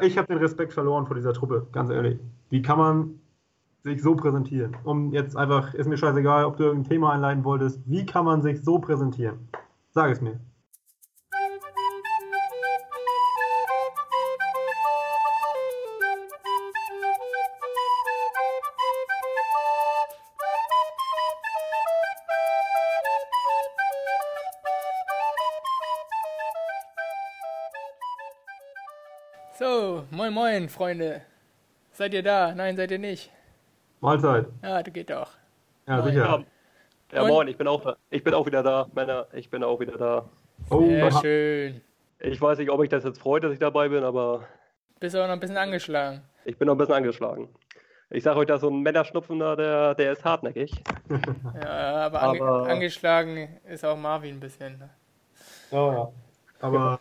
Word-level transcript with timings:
ich 0.00 0.18
habe 0.18 0.28
den 0.28 0.38
Respekt 0.38 0.72
verloren 0.72 1.06
vor 1.06 1.16
dieser 1.16 1.32
Truppe, 1.32 1.66
ganz 1.72 1.90
ehrlich. 1.90 2.18
Wie 2.50 2.62
kann 2.62 2.78
man 2.78 3.20
sich 3.82 4.02
so 4.02 4.14
präsentieren? 4.14 4.76
Um 4.84 5.12
jetzt 5.12 5.36
einfach, 5.36 5.74
ist 5.74 5.88
mir 5.88 5.96
scheißegal, 5.96 6.44
ob 6.44 6.56
du 6.56 6.64
irgendein 6.64 6.90
Thema 6.90 7.12
einleiten 7.12 7.44
wolltest. 7.44 7.80
Wie 7.86 8.04
kann 8.04 8.24
man 8.24 8.42
sich 8.42 8.62
so 8.62 8.78
präsentieren? 8.78 9.48
Sag 9.90 10.10
es 10.10 10.20
mir. 10.20 10.38
Moin 30.30 30.34
moin, 30.62 30.68
Freunde. 30.68 31.22
Seid 31.92 32.12
ihr 32.14 32.22
da? 32.22 32.52
Nein, 32.54 32.76
seid 32.76 32.90
ihr 32.90 32.98
nicht. 32.98 33.30
Mahlzeit. 34.00 34.46
Ja, 34.62 34.82
das 34.82 34.92
geht 34.92 35.10
doch. 35.10 35.30
Ja, 35.86 35.98
Moin. 35.98 36.12
sicher. 36.12 36.44
Ja, 37.12 37.22
Und- 37.22 37.28
moin, 37.28 37.48
ich 37.48 37.56
bin, 37.56 37.68
auch, 37.68 37.96
ich 38.10 38.24
bin 38.24 38.34
auch 38.34 38.44
wieder 38.46 38.62
da, 38.62 38.86
Männer, 38.94 39.26
ich 39.32 39.48
bin 39.48 39.62
auch 39.62 39.78
wieder 39.80 39.96
da. 39.96 40.28
Oh, 40.70 40.80
Sehr 40.84 41.12
schön. 41.12 41.80
Ich 42.18 42.40
weiß 42.40 42.58
nicht, 42.58 42.70
ob 42.70 42.82
ich 42.82 42.88
das 42.88 43.04
jetzt 43.04 43.20
freut, 43.20 43.44
dass 43.44 43.52
ich 43.52 43.58
dabei 43.58 43.88
bin, 43.88 44.02
aber 44.02 44.44
Bist 44.98 45.14
aber 45.14 45.26
noch 45.26 45.34
ein 45.34 45.40
bisschen 45.40 45.56
angeschlagen. 45.56 46.22
ich 46.44 46.58
bin 46.58 46.66
noch 46.66 46.74
ein 46.74 46.78
bisschen 46.78 46.94
angeschlagen. 46.94 47.48
Ich 48.10 48.22
sage 48.24 48.38
euch, 48.40 48.46
dass 48.46 48.60
so 48.60 48.68
ein 48.70 48.80
Männerschnupfen 48.82 49.38
da, 49.38 49.54
der, 49.56 49.94
der 49.94 50.12
ist 50.12 50.24
hartnäckig. 50.24 50.72
Ja, 51.62 52.06
aber, 52.06 52.22
ange 52.22 52.40
Aber- 52.42 52.68
angeschlagen 52.68 53.60
ist 53.64 53.84
auch 53.84 53.96
Marvin 53.96 54.36
ein 54.36 54.40
bisschen. 54.40 54.78
ne? 54.78 54.90
ja, 55.70 55.92
ja. 55.92 56.12
Aber 56.60 56.98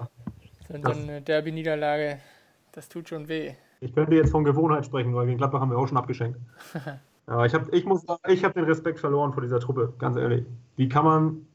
So, 0.68 0.78
so 0.82 0.92
eine 0.92 1.22
Derby-Niederlage, 1.22 2.20
das 2.76 2.90
tut 2.90 3.10
schon 3.10 3.28
weh. 3.28 3.54
ich 3.80 3.94
könnte 3.94 4.16
jetzt 4.16 4.32
von 4.32 4.44
Gewohnheit 4.44 4.86
sprechen, 4.86 5.16
weil 5.16 5.26
gegen 5.26 5.38
Gladbach 5.38 5.62
haben 5.62 5.72
wir 5.72 5.78
auch 5.78 5.88
schon 5.88 5.98
abgeschenkt. 5.98 6.40
Ja, 7.28 7.44
ich, 7.44 7.56
hab, 7.56 7.74
ich 7.74 7.86
muss 7.86 8.04
sagen, 8.04 8.22
ich 8.28 8.44
habe 8.44 8.54
den 8.54 8.66
Respekt 8.66 9.00
verloren 9.00 9.34
vor 9.34 9.42
dieser 9.42 9.60
Truppe, 9.60 9.92
ganz 9.98 10.16
ehrlich. 10.16 10.46
Wie 10.76 10.88
kann 10.88 11.06
man 11.06 11.48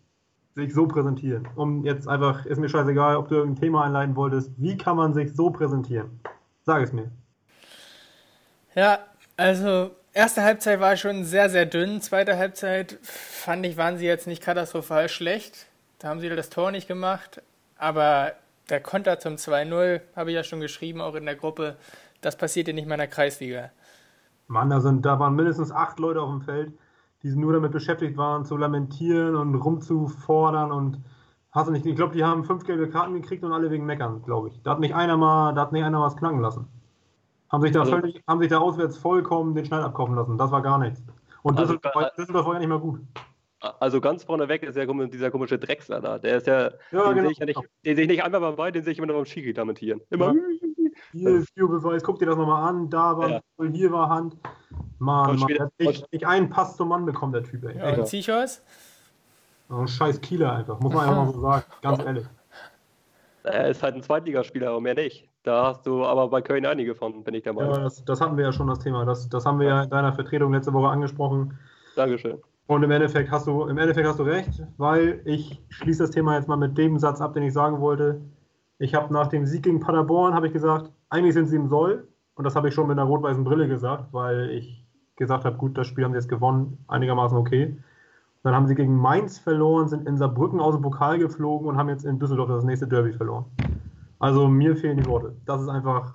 sich 0.56 0.74
so 0.74 0.88
präsentieren? 0.88 1.46
Um 1.54 1.84
jetzt 1.84 2.08
einfach, 2.08 2.44
ist 2.44 2.58
mir 2.58 2.68
scheißegal, 2.68 3.16
ob 3.16 3.28
du 3.28 3.36
irgendein 3.36 3.62
Thema 3.62 3.84
einleiten 3.84 4.16
wolltest. 4.16 4.50
Wie 4.56 4.76
kann 4.76 4.96
man 4.96 5.14
sich 5.14 5.32
so 5.32 5.50
präsentieren? 5.50 6.18
Sag 6.64 6.82
es 6.82 6.92
mir. 6.92 7.12
Ja, 8.74 8.98
also 9.36 9.92
erste 10.12 10.42
Halbzeit 10.42 10.80
war 10.80 10.96
schon 10.96 11.24
sehr, 11.24 11.48
sehr 11.48 11.66
dünn. 11.66 12.00
Zweite 12.00 12.36
Halbzeit 12.36 12.98
fand 13.02 13.64
ich, 13.64 13.76
waren 13.76 13.96
sie 13.96 14.06
jetzt 14.06 14.26
nicht 14.26 14.42
katastrophal 14.42 15.08
schlecht. 15.08 15.66
Da 16.00 16.08
haben 16.08 16.18
sie 16.18 16.28
das 16.30 16.50
Tor 16.50 16.72
nicht 16.72 16.88
gemacht. 16.88 17.42
Aber 17.78 18.32
der 18.70 18.80
Konter 18.80 19.18
zum 19.18 19.34
2-0, 19.34 20.00
habe 20.16 20.30
ich 20.30 20.36
ja 20.36 20.44
schon 20.44 20.60
geschrieben, 20.60 21.00
auch 21.00 21.14
in 21.14 21.24
der 21.26 21.36
Gruppe, 21.36 21.76
das 22.20 22.36
passiert 22.36 22.68
ja 22.68 22.74
nicht 22.74 22.86
mal 22.86 22.94
in 22.94 23.00
der 23.00 23.08
Kreisliga. 23.08 23.70
Mann, 24.46 24.70
da, 24.70 24.80
sind, 24.80 25.04
da 25.06 25.18
waren 25.18 25.34
mindestens 25.36 25.70
acht 25.72 25.98
Leute 26.00 26.20
auf 26.22 26.30
dem 26.30 26.42
Feld, 26.42 26.72
die 27.22 27.28
nur 27.36 27.52
damit 27.52 27.72
beschäftigt 27.72 28.16
waren, 28.16 28.44
zu 28.44 28.56
lamentieren 28.56 29.36
und 29.36 29.54
rumzufordern 29.54 30.72
und 30.72 30.98
hast 31.52 31.68
du 31.68 31.72
nicht, 31.72 31.86
ich 31.86 31.96
glaube, 31.96 32.14
die 32.14 32.24
haben 32.24 32.44
fünf 32.44 32.64
gelbe 32.64 32.88
Karten 32.88 33.14
gekriegt 33.14 33.44
und 33.44 33.52
alle 33.52 33.70
wegen 33.70 33.84
Meckern, 33.86 34.22
glaube 34.22 34.48
ich. 34.48 34.60
Da 34.62 34.72
hat 34.72 34.80
nicht 34.80 34.94
einer 34.94 35.16
mal, 35.16 35.52
da 35.54 35.62
hat 35.62 35.72
nicht 35.72 35.84
einer 35.84 36.00
was 36.00 36.16
knacken 36.16 36.40
lassen. 36.40 36.66
Haben 37.50 37.62
sich 37.62 37.72
da 37.72 37.80
Also- 37.80 37.92
völlig, 37.92 38.22
haben 38.26 38.40
sich 38.40 38.48
da 38.48 38.58
auswärts 38.58 38.96
vollkommen 38.96 39.54
den 39.54 39.64
Schneid 39.64 39.82
abkaufen 39.84 40.14
lassen. 40.14 40.38
Das 40.38 40.50
war 40.52 40.62
gar 40.62 40.78
nichts. 40.78 41.02
Und 41.42 41.58
Also 41.58 41.74
Düsseldorf, 41.74 42.12
Düsseldorf 42.16 42.46
war 42.46 42.52
ja 42.54 42.58
nicht 42.60 42.68
mal 42.68 42.78
gut. 42.80 43.00
Also 43.60 44.00
ganz 44.00 44.24
vorneweg 44.24 44.62
ist 44.62 44.76
ja 44.76 44.86
komisch- 44.86 45.10
dieser 45.10 45.30
komische 45.30 45.58
Drechsler 45.58 46.00
da. 46.00 46.18
Der 46.18 46.38
ist 46.38 46.46
ja, 46.46 46.70
Ja, 46.92 47.12
den 47.12 47.14
genau. 47.14 47.22
sehe 47.22 47.30
ich 47.32 47.38
ja 47.38 47.46
nicht, 47.46 47.60
den 47.84 47.96
sehe 47.96 48.04
ich 48.04 48.10
nicht 48.10 48.24
einmal 48.24 48.52
bei, 48.54 48.70
den 48.70 48.82
sehe 48.82 48.92
ich 48.92 48.98
immer 48.98 49.06
nur 49.06 49.16
beim 49.16 49.26
Schiri 49.26 49.52
lamentieren. 49.52 50.00
Immer. 50.10 50.34
Hier, 51.12 51.40
Videobeweis, 51.42 52.02
guck 52.02 52.18
dir 52.18 52.26
das 52.26 52.36
nochmal 52.36 52.68
an, 52.68 52.88
da 52.88 53.16
war 53.18 53.28
Ja. 53.28 53.40
Hier 53.72 53.92
war 53.92 54.08
Hand. 54.08 54.36
Mann, 54.98 55.36
Mann, 55.36 55.48
der 55.48 55.64
hat 55.66 55.72
nicht, 55.78 56.10
nicht 56.12 56.26
einen 56.26 56.48
Pass 56.48 56.76
zum 56.76 56.88
Mann 56.88 57.04
bekommen, 57.04 57.32
der 57.32 57.42
Typ, 57.44 57.64
ey. 57.64 57.76
Ja, 57.78 57.94
und 57.98 58.06
Zichos? 58.06 58.62
So 59.68 59.76
ein 59.76 59.88
scheiß 59.88 60.20
Kieler 60.20 60.52
einfach, 60.52 60.78
muss 60.80 60.92
man 60.92 61.08
einfach 61.08 61.24
mal 61.26 61.32
so 61.32 61.40
sagen, 61.42 61.64
ganz 61.82 61.98
ehrlich. 62.04 62.26
Er 63.42 63.68
ist 63.68 63.82
halt 63.82 63.94
ein 63.94 64.02
Zweitligaspieler, 64.02 64.68
aber 64.70 64.80
mehr 64.80 64.94
nicht. 64.94 65.26
Da 65.42 65.66
hast 65.68 65.86
du 65.86 66.04
aber 66.04 66.28
bei 66.28 66.42
Köln 66.42 66.66
einige 66.66 66.94
von, 66.94 67.24
bin 67.24 67.34
ich 67.34 67.42
der 67.42 67.54
Ja, 67.54 67.60
Meinung. 67.60 67.82
das, 67.82 68.04
das 68.04 68.20
hatten 68.20 68.36
wir 68.36 68.44
ja 68.44 68.52
schon 68.52 68.66
das 68.68 68.78
Thema. 68.80 69.04
Das, 69.06 69.28
das 69.28 69.46
haben 69.46 69.58
wir 69.58 69.68
ja 69.68 69.82
in 69.84 69.90
deiner 69.90 70.12
Vertretung 70.12 70.52
letzte 70.52 70.72
Woche 70.74 70.88
angesprochen. 70.88 71.58
Dankeschön. 71.96 72.38
Und 72.66 72.82
im 72.82 72.90
Endeffekt 72.90 73.30
hast 73.30 73.46
du, 73.46 73.64
im 73.64 73.78
Endeffekt 73.78 74.06
hast 74.06 74.18
du 74.18 74.22
recht, 74.22 74.62
weil 74.76 75.20
ich 75.24 75.60
schließe 75.70 76.04
das 76.04 76.10
Thema 76.10 76.36
jetzt 76.36 76.48
mal 76.48 76.56
mit 76.56 76.78
dem 76.78 76.98
Satz 76.98 77.20
ab, 77.20 77.34
den 77.34 77.42
ich 77.42 77.52
sagen 77.52 77.80
wollte. 77.80 78.20
Ich 78.78 78.94
habe 78.94 79.12
nach 79.12 79.26
dem 79.26 79.44
Sieg 79.44 79.64
gegen 79.64 79.80
Paderborn 79.80 80.34
habe 80.34 80.46
ich 80.46 80.52
gesagt, 80.52 80.90
eigentlich 81.08 81.34
sind 81.34 81.48
sie 81.48 81.56
im 81.56 81.68
Soll. 81.68 82.06
Und 82.34 82.44
das 82.44 82.56
habe 82.56 82.68
ich 82.68 82.74
schon 82.74 82.86
mit 82.86 82.98
einer 82.98 83.06
rot-weißen 83.06 83.44
Brille 83.44 83.68
gesagt, 83.68 84.12
weil 84.12 84.50
ich 84.50 84.86
gesagt 85.16 85.44
habe, 85.44 85.56
gut, 85.56 85.76
das 85.76 85.86
Spiel 85.86 86.04
haben 86.04 86.12
sie 86.12 86.18
jetzt 86.18 86.28
gewonnen, 86.28 86.78
einigermaßen 86.88 87.36
okay. 87.36 87.76
Dann 88.42 88.54
haben 88.54 88.66
sie 88.66 88.74
gegen 88.74 88.96
Mainz 88.96 89.38
verloren, 89.38 89.88
sind 89.88 90.08
in 90.08 90.16
Saarbrücken 90.16 90.60
aus 90.60 90.74
dem 90.74 90.82
Pokal 90.82 91.18
geflogen 91.18 91.68
und 91.68 91.76
haben 91.76 91.90
jetzt 91.90 92.06
in 92.06 92.18
Düsseldorf 92.18 92.48
das 92.48 92.64
nächste 92.64 92.88
Derby 92.88 93.12
verloren. 93.12 93.44
Also 94.18 94.48
mir 94.48 94.76
fehlen 94.76 94.96
die 94.96 95.06
Worte. 95.06 95.34
Das 95.44 95.60
ist 95.60 95.68
einfach, 95.68 96.14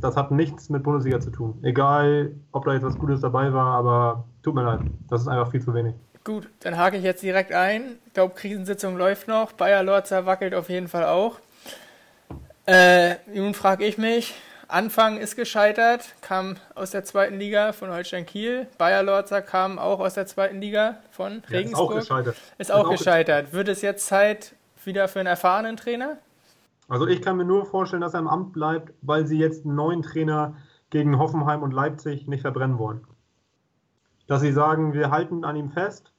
das 0.00 0.16
hat 0.16 0.30
nichts 0.30 0.68
mit 0.68 0.82
Bundesliga 0.82 1.20
zu 1.20 1.30
tun. 1.30 1.58
Egal, 1.62 2.32
ob 2.52 2.64
da 2.64 2.72
jetzt 2.74 2.84
was 2.84 2.98
Gutes 2.98 3.20
dabei 3.20 3.52
war, 3.52 3.76
aber 3.76 4.24
tut 4.42 4.54
mir 4.54 4.62
leid, 4.62 4.80
das 5.08 5.22
ist 5.22 5.28
einfach 5.28 5.50
viel 5.50 5.62
zu 5.62 5.74
wenig. 5.74 5.94
Gut, 6.24 6.48
dann 6.60 6.76
hake 6.76 6.96
ich 6.96 7.04
jetzt 7.04 7.22
direkt 7.22 7.52
ein. 7.52 7.98
Ich 8.06 8.14
glaube, 8.14 8.34
Krisensitzung 8.34 8.96
läuft 8.96 9.28
noch. 9.28 9.52
Bayer 9.52 9.82
Lorzer 9.82 10.26
wackelt 10.26 10.54
auf 10.54 10.68
jeden 10.68 10.88
Fall 10.88 11.04
auch. 11.04 11.38
Äh, 12.66 13.14
nun 13.32 13.54
frage 13.54 13.84
ich 13.84 13.96
mich, 13.96 14.34
Anfang 14.66 15.18
ist 15.18 15.36
gescheitert, 15.36 16.14
kam 16.22 16.56
aus 16.74 16.90
der 16.90 17.04
zweiten 17.04 17.38
Liga 17.38 17.72
von 17.72 17.90
Holstein 17.90 18.26
Kiel. 18.26 18.66
Bayer 18.76 19.04
Lorzer 19.04 19.40
kam 19.40 19.78
auch 19.78 20.00
aus 20.00 20.14
der 20.14 20.26
zweiten 20.26 20.60
Liga 20.60 20.96
von 21.12 21.34
Ja, 21.34 21.38
ist 21.38 21.44
auch 21.46 21.52
Regensburg. 21.52 21.94
gescheitert. 22.00 22.36
Ist 22.58 22.72
auch 22.72 22.90
gescheitert. 22.90 23.52
Wird 23.52 23.68
es 23.68 23.82
jetzt 23.82 24.06
Zeit 24.06 24.54
wieder 24.84 25.06
für 25.06 25.20
einen 25.20 25.28
erfahrenen 25.28 25.76
Trainer? 25.76 26.16
Also 26.88 27.06
ich 27.06 27.20
kann 27.22 27.36
mir 27.36 27.44
nur 27.44 27.66
vorstellen, 27.66 28.02
dass 28.02 28.14
er 28.14 28.20
im 28.20 28.28
Amt 28.28 28.52
bleibt, 28.52 28.92
weil 29.02 29.26
sie 29.26 29.38
jetzt 29.38 29.64
einen 29.64 29.74
neuen 29.74 30.02
Trainer 30.02 30.56
gegen 30.90 31.18
Hoffenheim 31.18 31.62
und 31.62 31.72
Leipzig 31.72 32.28
nicht 32.28 32.42
verbrennen 32.42 32.78
wollen. 32.78 33.04
Dass 34.28 34.40
sie 34.40 34.52
sagen, 34.52 34.92
wir 34.92 35.10
halten 35.10 35.44
an 35.44 35.56
ihm 35.56 35.70
fest, 35.70 36.12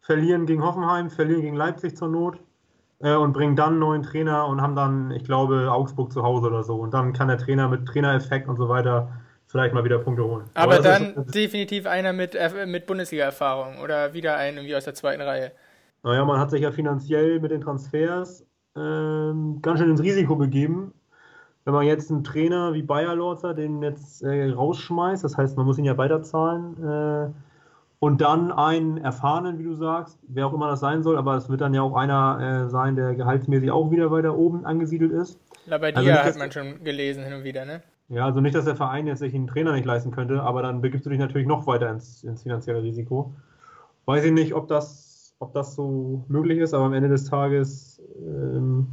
verlieren 0.00 0.46
gegen 0.46 0.62
Hoffenheim, 0.62 1.10
verlieren 1.10 1.42
gegen 1.42 1.56
Leipzig 1.56 1.96
zur 1.96 2.08
Not 2.08 2.38
äh, 3.00 3.14
und 3.14 3.32
bringen 3.32 3.56
dann 3.56 3.70
einen 3.70 3.78
neuen 3.80 4.02
Trainer 4.02 4.46
und 4.46 4.60
haben 4.60 4.76
dann, 4.76 5.10
ich 5.10 5.24
glaube, 5.24 5.70
Augsburg 5.72 6.12
zu 6.12 6.22
Hause 6.22 6.46
oder 6.48 6.62
so. 6.62 6.76
Und 6.76 6.92
dann 6.94 7.12
kann 7.12 7.28
der 7.28 7.38
Trainer 7.38 7.68
mit 7.68 7.86
Trainereffekt 7.86 8.48
und 8.48 8.56
so 8.56 8.68
weiter 8.68 9.10
vielleicht 9.46 9.74
mal 9.74 9.84
wieder 9.84 9.98
Punkte 9.98 10.24
holen. 10.24 10.44
Aber, 10.54 10.76
ist 10.76 10.84
dann 10.84 11.14
schon- 11.14 11.26
definitiv 11.26 11.86
einer 11.86 12.12
mit, 12.12 12.34
äh, 12.34 12.66
mit 12.66 12.86
Bundesliga-Erfahrung 12.86 13.78
oder 13.82 14.14
wieder 14.14 14.36
einen 14.36 14.58
irgendwie 14.58 14.76
aus 14.76 14.84
der 14.84 14.94
zweiten 14.94 15.22
Reihe. 15.22 15.52
Naja, 16.02 16.24
man 16.24 16.38
hat 16.38 16.50
sich 16.50 16.62
ja 16.62 16.70
finanziell 16.70 17.40
mit 17.40 17.50
den 17.50 17.60
Transfers 17.60 18.46
ähm, 18.76 19.60
ganz 19.62 19.80
schön 19.80 19.90
ins 19.90 20.02
Risiko 20.02 20.36
begeben. 20.36 20.92
Wenn 21.64 21.74
man 21.74 21.86
jetzt 21.86 22.10
einen 22.10 22.24
Trainer 22.24 22.74
wie 22.74 22.82
Bayer 22.82 23.14
Lorzer 23.14 23.54
den 23.54 23.82
jetzt 23.82 24.22
äh, 24.22 24.50
rausschmeißt, 24.50 25.24
das 25.24 25.36
heißt, 25.36 25.56
man 25.56 25.64
muss 25.66 25.78
ihn 25.78 25.84
ja 25.84 25.96
weiterzahlen, 25.96 26.84
äh, 26.84 27.30
und 28.04 28.20
dann 28.20 28.52
einen 28.52 28.98
erfahrenen, 28.98 29.58
wie 29.58 29.62
du 29.62 29.72
sagst, 29.72 30.18
wer 30.28 30.46
auch 30.46 30.52
immer 30.52 30.68
das 30.68 30.80
sein 30.80 31.02
soll, 31.02 31.16
aber 31.16 31.36
es 31.36 31.48
wird 31.48 31.62
dann 31.62 31.72
ja 31.72 31.80
auch 31.80 31.96
einer 31.96 32.66
äh, 32.66 32.68
sein, 32.68 32.96
der 32.96 33.14
gehaltsmäßig 33.14 33.70
auch 33.70 33.90
wieder 33.90 34.10
weiter 34.10 34.36
oben 34.36 34.66
angesiedelt 34.66 35.10
ist. 35.10 35.40
Labadia 35.64 35.96
Also 35.96 36.10
nicht, 36.10 36.22
hat 36.22 36.36
man 36.36 36.52
schon 36.52 36.84
gelesen 36.84 37.24
hin 37.24 37.32
und 37.32 37.44
wieder, 37.44 37.64
ne? 37.64 37.82
Ja, 38.10 38.26
also 38.26 38.42
nicht, 38.42 38.54
dass 38.54 38.66
der 38.66 38.76
Verein 38.76 39.06
jetzt 39.06 39.20
sich 39.20 39.34
einen 39.34 39.46
Trainer 39.46 39.72
nicht 39.72 39.86
leisten 39.86 40.10
könnte, 40.10 40.42
aber 40.42 40.60
dann 40.60 40.82
begibst 40.82 41.06
du 41.06 41.10
dich 41.10 41.18
natürlich 41.18 41.46
noch 41.46 41.66
weiter 41.66 41.90
ins, 41.90 42.22
ins 42.24 42.42
finanzielle 42.42 42.82
Risiko. 42.82 43.32
Weiß 44.04 44.22
ich 44.24 44.32
nicht, 44.32 44.52
ob 44.52 44.68
das, 44.68 45.03
ob 45.44 45.52
das 45.54 45.74
so 45.74 46.24
möglich 46.28 46.58
ist, 46.58 46.74
aber 46.74 46.84
am 46.84 46.92
Ende 46.94 47.08
des 47.08 47.24
Tages 47.24 48.00
ähm, 48.18 48.86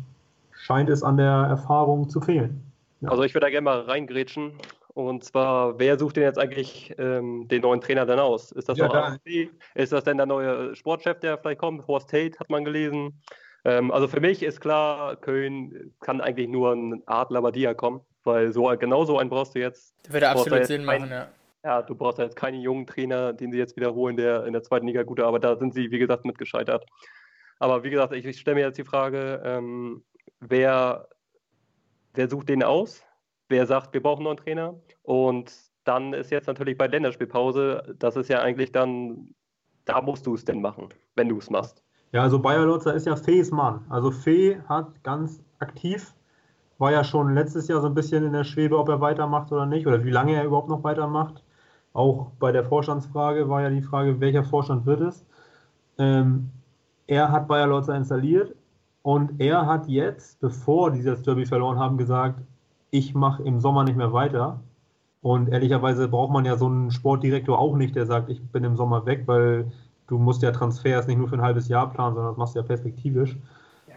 scheint 0.52 0.90
es 0.90 1.02
an 1.04 1.18
der 1.18 1.48
Erfahrung 1.50 2.10
zu 2.10 2.20
fehlen. 2.22 2.62
Ja. 3.02 3.10
Also 3.10 3.24
ich 3.24 3.34
würde 3.34 3.46
da 3.46 3.50
gerne 3.50 3.66
mal 3.66 3.80
reingrätschen. 3.82 4.54
Und 4.94 5.24
zwar, 5.24 5.80
wer 5.80 5.98
sucht 5.98 6.18
denn 6.18 6.24
jetzt 6.24 6.38
eigentlich 6.38 6.94
ähm, 6.98 7.48
den 7.48 7.62
neuen 7.62 7.80
Trainer 7.80 8.06
denn 8.06 8.20
aus? 8.20 8.52
Ist 8.52 8.68
das 8.68 8.78
Ja, 8.78 8.86
noch 8.88 8.94
da- 8.94 9.04
AFC? 9.08 9.50
Ist 9.74 9.94
das 9.94 10.04
denn 10.04 10.18
der 10.18 10.26
neue 10.26 10.76
Sportchef, 10.76 11.20
der 11.22 11.38
vielleicht 11.38 11.62
kommt? 11.62 11.88
Horst 11.88 12.10
Tate 12.10 12.38
hat 12.38 12.50
man 12.50 12.66
gelesen. 12.66 13.22
Ähm, 13.64 13.90
also 13.92 14.08
für 14.10 14.20
mich 14.20 14.44
ist 14.44 14.60
klar, 14.60 15.16
Köln 15.16 15.94
kann 16.02 16.20
eigentlich 16.20 16.50
nur 16.50 16.74
eine 16.74 17.02
Art 17.06 17.32
Labadia 17.32 17.74
kommen, 17.74 18.02
weil 18.26 18.52
so 18.52 18.64
genau 18.78 19.06
so 19.06 19.18
einen 19.18 19.30
brauchst 19.30 19.56
du 19.56 19.60
jetzt. 19.60 19.96
Würde 20.10 20.28
absolut 20.28 20.66
Sinn 20.66 20.84
machen, 20.84 21.10
ja. 21.10 21.28
Ja, 21.64 21.82
du 21.82 21.96
brauchst 21.96 22.18
da 22.18 22.24
jetzt 22.24 22.36
keinen 22.36 22.62
jungen 22.62 22.88
Trainer, 22.88 23.34
den 23.34 23.52
sie 23.52 23.58
jetzt 23.58 23.76
wiederholen, 23.76 24.18
der 24.18 24.46
in 24.46 24.54
der 24.54 24.64
zweiten 24.64 24.88
Liga 24.88 25.04
gute 25.04 25.26
Arbeit, 25.26 25.44
da 25.44 25.56
sind 25.58 25.74
sie, 25.74 25.92
wie 25.92 26.00
gesagt, 26.00 26.26
mit 26.26 26.38
gescheitert. 26.38 26.86
Aber 27.60 27.84
wie 27.84 27.92
gesagt, 27.92 28.14
ich, 28.14 28.26
ich 28.26 28.40
stelle 28.40 28.56
mir 28.56 28.66
jetzt 28.66 28.78
die 28.78 28.84
Frage, 28.84 29.42
ähm, 29.46 30.04
wer, 30.40 31.08
wer 32.14 32.30
sucht 32.30 32.50
den 32.50 32.64
aus? 32.64 33.04
Wer 33.50 33.68
sagt, 33.68 33.94
wir 33.94 34.02
brauchen 34.02 34.20
einen 34.20 34.36
neuen 34.36 34.38
Trainer? 34.38 34.82
Und 35.04 35.54
dann 35.84 36.14
ist 36.14 36.32
jetzt 36.32 36.48
natürlich 36.48 36.78
bei 36.78 36.88
Länderspielpause, 36.88 37.96
das 38.00 38.16
ist 38.16 38.30
ja 38.30 38.42
eigentlich 38.42 38.72
dann, 38.72 39.36
da 39.86 40.02
musst 40.02 40.26
du 40.26 40.34
es 40.34 40.46
denn 40.46 40.62
machen, 40.62 40.90
wenn 41.16 41.30
du 41.30 41.38
es 41.38 41.50
machst. 41.50 41.84
Ja, 42.12 42.24
also 42.24 42.40
Bayer 42.40 42.66
Lotzer 42.66 42.96
ist 42.96 43.06
ja 43.06 43.16
Fees 43.16 43.52
Mann. 43.52 43.86
Also 43.90 44.12
Fee 44.12 44.60
hat 44.68 45.04
ganz 45.04 45.44
aktiv 45.60 46.14
war 46.82 46.92
ja 46.92 47.04
schon 47.04 47.36
letztes 47.36 47.68
Jahr 47.68 47.80
so 47.80 47.86
ein 47.86 47.94
bisschen 47.94 48.26
in 48.26 48.34
der 48.34 48.44
Schwebe, 48.44 48.76
ob 48.80 48.90
er 48.90 49.00
weitermacht 49.00 49.52
oder 49.52 49.68
nicht, 49.68 49.86
oder 49.86 50.04
wie 50.04 50.10
lange 50.10 50.34
er 50.34 50.44
überhaupt 50.44 50.68
noch 50.68 50.84
weitermacht. 50.84 51.44
Auch 51.94 52.32
bei 52.40 52.52
der 52.52 52.64
Vorstandsfrage 52.64 53.50
war 53.50 53.62
ja 53.62 53.70
die 53.70 53.82
Frage, 53.82 54.20
welcher 54.20 54.44
Vorstand 54.44 54.86
wird 54.86 55.02
es. 55.02 55.26
Ähm, 55.98 56.50
er 57.08 57.32
hat 57.32 57.48
Bayer 57.48 57.68
Lotzer 57.68 57.96
installiert 57.96 58.56
und 59.02 59.42
er 59.42 59.66
hat 59.66 59.88
jetzt, 59.88 60.40
bevor 60.40 60.92
die 60.92 61.04
das 61.04 61.22
Derby 61.24 61.46
verloren 61.46 61.80
haben, 61.80 61.98
gesagt, 61.98 62.40
ich 62.92 63.14
mache 63.14 63.44
im 63.44 63.60
Sommer 63.60 63.84
nicht 63.84 63.98
mehr 63.98 64.14
weiter. 64.14 64.60
Und 65.22 65.50
ehrlicherweise 65.50 66.08
braucht 66.08 66.32
man 66.32 66.46
ja 66.46 66.58
so 66.58 66.66
einen 66.66 66.92
Sportdirektor 66.92 67.60
auch 67.60 67.76
nicht, 67.76 67.96
der 67.96 68.06
sagt, 68.06 68.30
ich 68.30 68.42
bin 68.42 68.64
im 68.64 68.76
Sommer 68.76 69.06
weg, 69.06 69.24
weil 69.26 69.72
du 70.08 70.18
musst 70.18 70.42
ja 70.42 70.52
Transfers 70.52 71.08
nicht 71.08 71.18
nur 71.18 71.28
für 71.28 71.36
ein 71.36 71.42
halbes 71.42 71.68
Jahr 71.68 71.92
planen, 71.92 72.16
sondern 72.16 72.32
das 72.32 72.38
machst 72.38 72.56
du 72.56 72.60
ja 72.60 72.66
perspektivisch. 72.66 73.38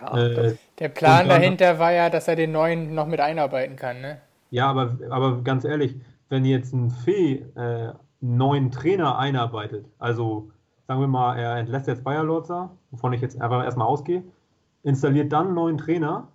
Ja, 0.00 0.16
äh, 0.16 0.56
der 0.78 0.88
Plan 0.88 1.28
dahinter 1.28 1.78
war 1.78 1.92
ja, 1.92 2.10
dass 2.10 2.28
er 2.28 2.36
den 2.36 2.52
neuen 2.52 2.94
noch 2.94 3.06
mit 3.06 3.20
einarbeiten 3.20 3.76
kann, 3.76 4.00
ne? 4.00 4.18
Ja, 4.50 4.68
aber, 4.68 4.96
aber 5.10 5.42
ganz 5.42 5.64
ehrlich, 5.64 5.96
wenn 6.28 6.44
jetzt 6.44 6.72
ein 6.72 6.90
Fee 6.90 7.44
äh, 7.54 7.60
einen 7.60 7.96
neuen 8.20 8.70
Trainer 8.70 9.18
einarbeitet, 9.18 9.86
also 9.98 10.50
sagen 10.86 11.00
wir 11.00 11.08
mal, 11.08 11.36
er 11.36 11.56
entlässt 11.56 11.86
jetzt 11.86 12.04
Bayer 12.04 12.24
Lorzer, 12.24 12.70
wovon 12.90 13.12
ich 13.12 13.20
jetzt 13.20 13.40
einfach 13.40 13.64
erstmal 13.64 13.86
ausgehe, 13.86 14.22
installiert 14.82 15.32
dann 15.32 15.46
einen 15.46 15.54
neuen 15.54 15.78
Trainer 15.78 16.28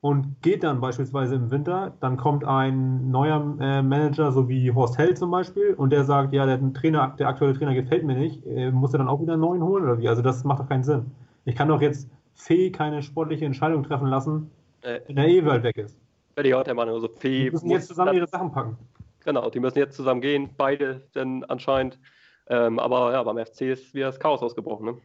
und 0.00 0.42
geht 0.42 0.62
dann 0.62 0.80
beispielsweise 0.80 1.36
im 1.36 1.50
Winter, 1.50 1.94
dann 2.00 2.16
kommt 2.16 2.44
ein 2.44 3.10
neuer 3.10 3.56
äh, 3.58 3.82
Manager, 3.82 4.32
so 4.32 4.48
wie 4.48 4.70
Horst 4.70 4.98
Held 4.98 5.16
zum 5.16 5.30
Beispiel, 5.30 5.74
und 5.74 5.90
der 5.90 6.04
sagt, 6.04 6.32
ja, 6.32 6.44
der 6.44 6.60
Trainer, 6.74 7.14
der 7.18 7.28
aktuelle 7.28 7.54
Trainer 7.54 7.74
gefällt 7.74 8.04
mir 8.04 8.14
nicht, 8.14 8.44
äh, 8.46 8.70
muss 8.70 8.92
er 8.92 8.98
dann 8.98 9.08
auch 9.08 9.20
wieder 9.22 9.32
einen 9.32 9.40
neuen 9.40 9.62
holen 9.62 9.84
oder 9.84 9.98
wie? 9.98 10.08
Also 10.08 10.22
das 10.22 10.44
macht 10.44 10.60
doch 10.60 10.68
keinen 10.68 10.84
Sinn. 10.84 11.06
Ich 11.46 11.56
kann 11.56 11.68
doch 11.68 11.80
jetzt 11.80 12.10
Fee 12.34 12.70
keine 12.70 13.02
sportliche 13.02 13.46
Entscheidung 13.46 13.82
treffen 13.82 14.08
lassen, 14.08 14.50
äh, 14.82 15.00
wenn 15.06 15.16
der 15.16 15.28
Ewald 15.28 15.62
weg 15.62 15.78
ist. 15.78 15.96
Werde 16.34 16.48
ich 16.48 16.54
auch 16.54 16.64
der 16.64 16.74
Meinung, 16.74 16.96
also 16.96 17.08
Fee 17.08 17.44
die 17.44 17.50
müssen 17.50 17.70
jetzt 17.70 17.88
zusammen 17.88 18.14
ihre 18.14 18.26
Sachen 18.26 18.52
packen. 18.52 18.76
Genau, 19.24 19.50
die 19.50 19.60
müssen 19.60 19.78
jetzt 19.78 19.96
zusammen 19.96 20.20
gehen, 20.20 20.50
beide 20.56 21.08
denn 21.14 21.44
anscheinend. 21.44 21.98
Ähm, 22.46 22.78
aber 22.78 23.12
ja, 23.12 23.22
beim 23.22 23.38
FC 23.38 23.62
ist 23.62 23.94
wieder 23.94 24.06
das 24.06 24.20
Chaos 24.20 24.42
ausgebrochen, 24.42 24.86
ne? 24.86 24.98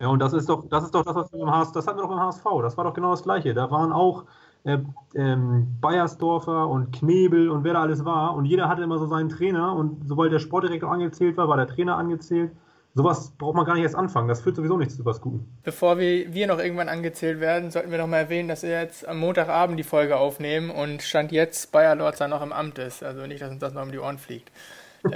Ja, 0.00 0.08
und 0.08 0.18
das 0.18 0.32
ist 0.32 0.48
doch, 0.48 0.68
das 0.68 0.84
ist 0.84 0.94
doch 0.94 1.04
das, 1.04 1.14
was 1.14 1.32
wir 1.32 1.40
im 1.40 1.50
HSV, 1.50 1.72
das 1.72 1.86
hatten 1.86 1.98
wir 1.98 2.02
doch 2.02 2.10
im 2.10 2.18
HSV, 2.18 2.44
das 2.62 2.76
war 2.76 2.84
doch 2.84 2.94
genau 2.94 3.12
das 3.12 3.22
Gleiche. 3.22 3.54
Da 3.54 3.70
waren 3.70 3.92
auch 3.92 4.24
äh, 4.64 4.78
ähm, 5.14 5.78
Bayersdorfer 5.80 6.68
und 6.68 6.92
Knebel 6.92 7.48
und 7.48 7.62
wer 7.62 7.74
da 7.74 7.82
alles 7.82 8.04
war 8.04 8.34
und 8.34 8.44
jeder 8.44 8.68
hatte 8.68 8.82
immer 8.82 8.98
so 8.98 9.06
seinen 9.06 9.28
Trainer 9.28 9.74
und 9.74 10.08
sobald 10.08 10.32
der 10.32 10.40
Sportdirektor 10.40 10.90
angezählt 10.90 11.36
war, 11.36 11.48
war 11.48 11.56
der 11.56 11.68
Trainer 11.68 11.96
angezählt. 11.96 12.50
Sowas 12.96 13.32
braucht 13.38 13.56
man 13.56 13.66
gar 13.66 13.74
nicht 13.74 13.82
erst 13.82 13.96
anfangen, 13.96 14.28
das 14.28 14.42
führt 14.42 14.54
sowieso 14.54 14.76
nichts 14.76 14.96
zu 14.96 15.04
was 15.04 15.20
Guten. 15.20 15.48
Bevor 15.64 15.98
wir, 15.98 16.32
wir 16.32 16.46
noch 16.46 16.60
irgendwann 16.60 16.88
angezählt 16.88 17.40
werden, 17.40 17.72
sollten 17.72 17.90
wir 17.90 17.98
noch 17.98 18.06
mal 18.06 18.18
erwähnen, 18.18 18.48
dass 18.48 18.62
wir 18.62 18.70
jetzt 18.70 19.06
am 19.08 19.18
Montagabend 19.18 19.76
die 19.78 19.84
Folge 19.84 20.16
aufnehmen 20.16 20.70
und 20.70 21.02
Stand 21.02 21.32
jetzt 21.32 21.72
Bayer 21.72 21.96
Lorzer 21.96 22.28
noch 22.28 22.40
im 22.40 22.52
Amt 22.52 22.78
ist. 22.78 23.02
Also 23.02 23.26
nicht, 23.26 23.42
dass 23.42 23.50
uns 23.50 23.58
das 23.58 23.72
noch 23.72 23.82
um 23.82 23.90
die 23.90 23.98
Ohren 23.98 24.18
fliegt. 24.18 24.52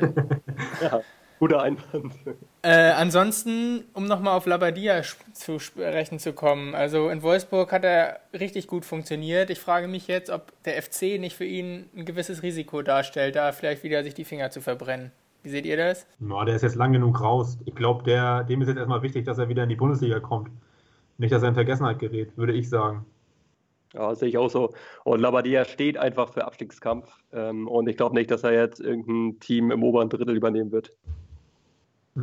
ja. 0.83 1.01
Guter 1.39 1.63
Einwand. 1.63 2.15
Äh, 2.63 2.91
ansonsten, 2.91 3.85
um 3.93 4.07
nochmal 4.07 4.37
auf 4.37 4.47
Labadia 4.47 5.03
zu 5.33 5.61
sprechen 5.61 6.19
zu 6.19 6.33
kommen. 6.33 6.75
Also 6.75 7.11
in 7.11 7.23
Wolfsburg 7.23 7.71
hat 7.71 7.85
er 7.85 8.19
richtig 8.33 8.67
gut 8.67 8.85
funktioniert. 8.85 9.51
Ich 9.51 9.61
frage 9.61 9.87
mich 9.87 10.09
jetzt, 10.09 10.31
ob 10.31 10.51
der 10.65 10.83
FC 10.83 11.21
nicht 11.21 11.37
für 11.37 11.45
ihn 11.45 11.89
ein 11.97 12.05
gewisses 12.05 12.43
Risiko 12.43 12.83
darstellt, 12.83 13.37
da 13.37 13.53
vielleicht 13.53 13.85
wieder 13.85 14.03
sich 14.03 14.15
die 14.15 14.25
Finger 14.25 14.51
zu 14.51 14.61
verbrennen. 14.61 15.13
Wie 15.49 15.53
seht 15.53 15.65
ihr 15.65 15.79
das? 15.79 16.07
Ja, 16.21 16.45
der 16.45 16.57
ist 16.57 16.61
jetzt 16.61 16.75
lang 16.75 16.93
genug 16.93 17.23
raus. 17.23 17.57
Ich 17.65 17.75
glaube, 17.75 18.05
dem 18.47 18.61
ist 18.61 18.69
jetzt 18.69 18.77
erstmal 18.77 19.01
wichtig, 19.01 19.25
dass 19.25 19.39
er 19.39 19.49
wieder 19.49 19.63
in 19.63 19.71
die 19.71 19.77
Bundesliga 19.77 20.21
kommt. 20.21 20.51
Nicht, 21.17 21.33
dass 21.33 21.43
er 21.43 21.49
in 21.49 21.55
Vergessenheit 21.55 21.99
gerät, 21.99 22.37
würde 22.37 22.53
ich 22.53 22.69
sagen. 22.69 23.07
Ja, 23.95 24.15
sehe 24.15 24.29
ich 24.29 24.37
auch 24.37 24.51
so. 24.51 24.75
Und 25.05 25.21
Labadia 25.21 25.65
steht 25.65 25.97
einfach 25.97 26.35
für 26.35 26.45
Abstiegskampf. 26.45 27.09
Ähm, 27.33 27.67
und 27.67 27.89
ich 27.89 27.97
glaube 27.97 28.15
nicht, 28.15 28.31
dass 28.31 28.45
er 28.45 28.53
jetzt 28.53 28.79
irgendein 28.79 29.41
Team 29.41 29.71
im 29.71 29.83
oberen 29.83 30.11
Drittel 30.11 30.37
übernehmen 30.37 30.71
wird. 30.71 30.93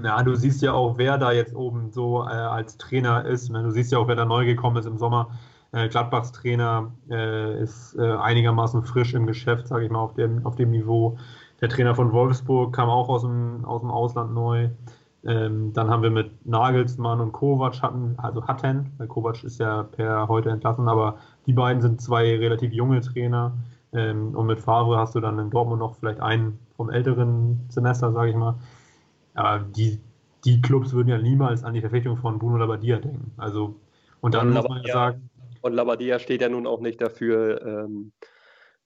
Ja, 0.04 0.21
du 0.21 0.36
siehst 0.36 0.62
ja 0.62 0.74
auch, 0.74 1.00
wer 1.00 1.18
da 1.18 1.31
jetzt 1.31 1.56
oben 1.56 1.89
so 1.89 2.21
äh, 2.21 2.28
als 2.28 2.78
Trainer 2.78 3.25
ist. 3.25 3.50
Du 3.50 3.71
siehst 3.71 3.92
ja 3.92 3.98
auch, 3.98 4.07
wer 4.07 4.16
da 4.16 4.25
neu 4.25 4.45
gekommen 4.45 4.78
ist 4.78 4.86
im 4.86 5.00
Sommer. 5.00 5.36
Äh, 5.71 5.89
Gladbachs 5.89 6.31
Trainer 6.31 6.92
äh, 7.10 7.60
ist 7.60 7.95
äh, 7.95 8.04
einigermaßen 8.04 8.83
frisch 8.83 9.16
im 9.16 9.25
Geschäft, 9.25 9.68
sage 9.68 9.86
ich 9.86 9.89
mal, 9.89 10.01
auf 10.01 10.13
dem, 10.13 10.45
auf 10.45 10.56
dem 10.56 10.69
Niveau. 10.69 11.18
Der 11.62 11.69
Trainer 11.69 11.96
von 11.96 12.12
Wolfsburg 12.12 12.75
kam 12.75 12.90
auch 12.90 13.10
aus 13.10 13.22
dem, 13.22 13.63
aus 13.66 13.81
dem 13.81 13.92
Ausland 13.92 14.34
neu. 14.34 14.69
Ähm, 15.25 15.74
dann 15.74 15.90
haben 15.90 16.04
wir 16.04 16.12
mit 16.12 16.46
Nagelsmann 16.46 17.19
und 17.19 17.31
Kovac 17.31 17.81
hatten, 17.81 18.16
also 18.18 18.46
hatten, 18.46 18.92
weil 18.98 19.07
Kovac 19.07 19.44
ist 19.44 19.60
ja 19.60 19.84
per 19.84 20.28
heute 20.28 20.52
entlassen, 20.52 20.88
aber 20.88 21.18
die 21.48 21.54
beiden 21.54 21.81
sind 21.81 22.00
zwei 22.00 22.38
relativ 22.38 22.72
junge 22.74 23.02
Trainer. 23.02 23.57
Ähm, 23.92 24.36
und 24.36 24.46
mit 24.46 24.60
Favre 24.60 24.98
hast 24.98 25.16
du 25.16 25.22
dann 25.22 25.40
in 25.40 25.50
Dortmund 25.50 25.80
noch 25.80 25.96
vielleicht 25.96 26.19
einen 26.19 26.60
vom 26.75 26.90
älteren 26.90 27.66
Semester, 27.69 28.12
sage 28.12 28.31
ich 28.31 28.36
mal. 28.36 28.56
Aber 29.34 29.63
die, 29.63 30.00
die 30.44 30.62
Clubs 30.62 30.94
würden 30.94 31.10
ja 31.10 31.18
niemals 31.18 31.63
an 31.63 31.74
die 31.74 31.81
Verpflichtung 31.81 32.18
von 32.18 32.38
Bruno 32.38 32.57
Labbadia 32.57 33.00
denken. 33.00 33.31
Also, 33.38 33.75
und 34.22 34.36
dann 34.36 34.50
und 34.50 34.54
muss 34.54 34.68
man 34.68 34.84
ja 34.84 34.94
sagen. 34.94 35.30
Und 35.62 35.74
Labbadia 35.74 36.19
steht 36.19 36.42
ja 36.42 36.50
nun 36.50 36.68
auch 36.68 36.81
nicht 36.81 37.02
dafür, 37.02 37.62
ähm, 37.66 38.12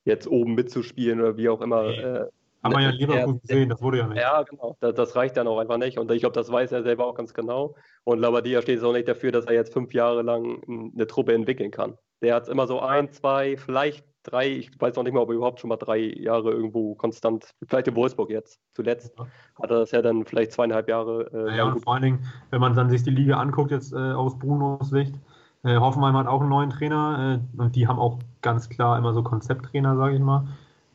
jetzt 0.06 0.28
oben 0.28 0.56
mitzuspielen 0.56 1.20
oder 1.20 1.36
wie 1.36 1.50
auch 1.50 1.62
immer. 1.62 1.84
Nee. 1.84 2.00
Äh, 2.00 2.28
haben 2.64 2.74
wir 2.74 2.82
ja 2.82 2.90
in 2.90 2.96
Leverkusen 2.96 3.42
gesehen, 3.42 3.70
das 3.70 3.82
wurde 3.82 4.00
ja 4.00 4.08
nicht. 4.08 4.20
Ja, 4.20 4.44
genau. 4.44 4.76
Das, 4.80 4.94
das 4.96 5.16
reicht 5.16 5.38
dann 5.38 5.48
auch 5.48 5.60
einfach 5.60 5.78
nicht. 5.78 5.98
Und 5.98 6.12
ich 6.12 6.22
glaube, 6.22 6.34
das 6.34 6.52
weiß 6.52 6.72
er 6.72 6.84
selber 6.84 7.06
auch 7.06 7.16
ganz 7.16 7.34
genau. 7.34 7.76
Und 8.04 8.20
Labadia 8.20 8.62
steht 8.62 8.84
auch 8.84 8.94
nicht 8.94 9.08
dafür, 9.08 9.32
dass 9.32 9.46
er 9.46 9.54
jetzt 9.54 9.74
fünf 9.74 9.94
Jahre 9.94 10.22
lang 10.22 10.62
eine 10.68 11.08
Truppe 11.08 11.34
entwickeln 11.34 11.72
kann. 11.72 11.98
Der 12.22 12.36
hat 12.36 12.50
immer 12.50 12.68
so 12.68 12.82
ein, 12.82 13.10
zwei, 13.12 13.56
vielleicht 13.56 14.06
drei, 14.24 14.50
ich 14.50 14.72
weiß 14.78 14.96
noch 14.96 15.04
nicht 15.04 15.14
mal, 15.14 15.22
ob 15.22 15.30
er 15.30 15.36
überhaupt 15.36 15.60
schon 15.60 15.70
mal 15.70 15.78
drei 15.78 15.98
Jahre 16.00 16.52
irgendwo 16.52 16.96
konstant, 16.96 17.52
vielleicht 17.68 17.88
in 17.88 17.96
Wolfsburg 17.96 18.30
jetzt. 18.30 18.60
Zuletzt 18.74 19.18
ja. 19.18 19.26
hat 19.62 19.72
er 19.72 19.80
das 19.80 19.92
ja 19.92 20.02
dann 20.02 20.26
vielleicht 20.26 20.52
zweieinhalb 20.52 20.90
Jahre. 20.90 21.30
Äh, 21.34 21.58
ja, 21.58 21.64
und 21.66 21.82
vor 21.82 21.94
allen 21.94 22.04
Dingen, 22.04 22.28
wenn 22.50 22.60
man 22.62 22.76
dann 22.76 22.90
sich 22.90 23.04
die 23.04 23.12
Liga 23.12 23.38
anguckt, 23.38 23.72
jetzt 23.72 23.94
äh, 23.94 23.96
aus 23.96 24.38
Brunos 24.38 24.90
Sicht, 24.90 25.16
äh, 25.64 25.78
Hoffenheim 25.78 26.16
hat 26.18 26.28
auch 26.28 26.42
einen 26.42 26.50
neuen 26.50 26.70
Trainer 26.70 27.40
äh, 27.58 27.62
und 27.62 27.76
die 27.76 27.88
haben 27.88 28.00
auch 28.00 28.20
ganz 28.42 28.70
klar 28.70 28.98
immer 28.98 29.14
so 29.14 29.24
Konzepttrainer, 29.24 29.96
sage 29.96 30.16
ich 30.16 30.22
mal. 30.22 30.48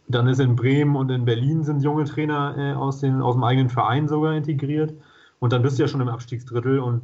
Dann 0.09 0.29
ist 0.29 0.41
in 0.41 0.57
Bremen 0.57 0.97
und 0.97 1.11
in 1.11 1.25
Berlin 1.25 1.65
sind 1.65 1.83
junge 1.83 2.05
Trainer 2.05 2.55
äh, 2.59 2.73
aus, 2.75 3.01
den, 3.01 3.23
aus 3.23 3.35
dem 3.35 3.45
eigenen 3.45 3.71
Verein 3.71 4.07
sogar 4.07 4.35
integriert. 4.35 4.95
Und 5.39 5.53
dann 5.53 5.63
bist 5.63 5.79
du 5.79 5.83
ja 5.83 5.89
schon 5.89 6.01
im 6.01 6.09
Abstiegsdrittel 6.09 6.79
und 6.79 7.03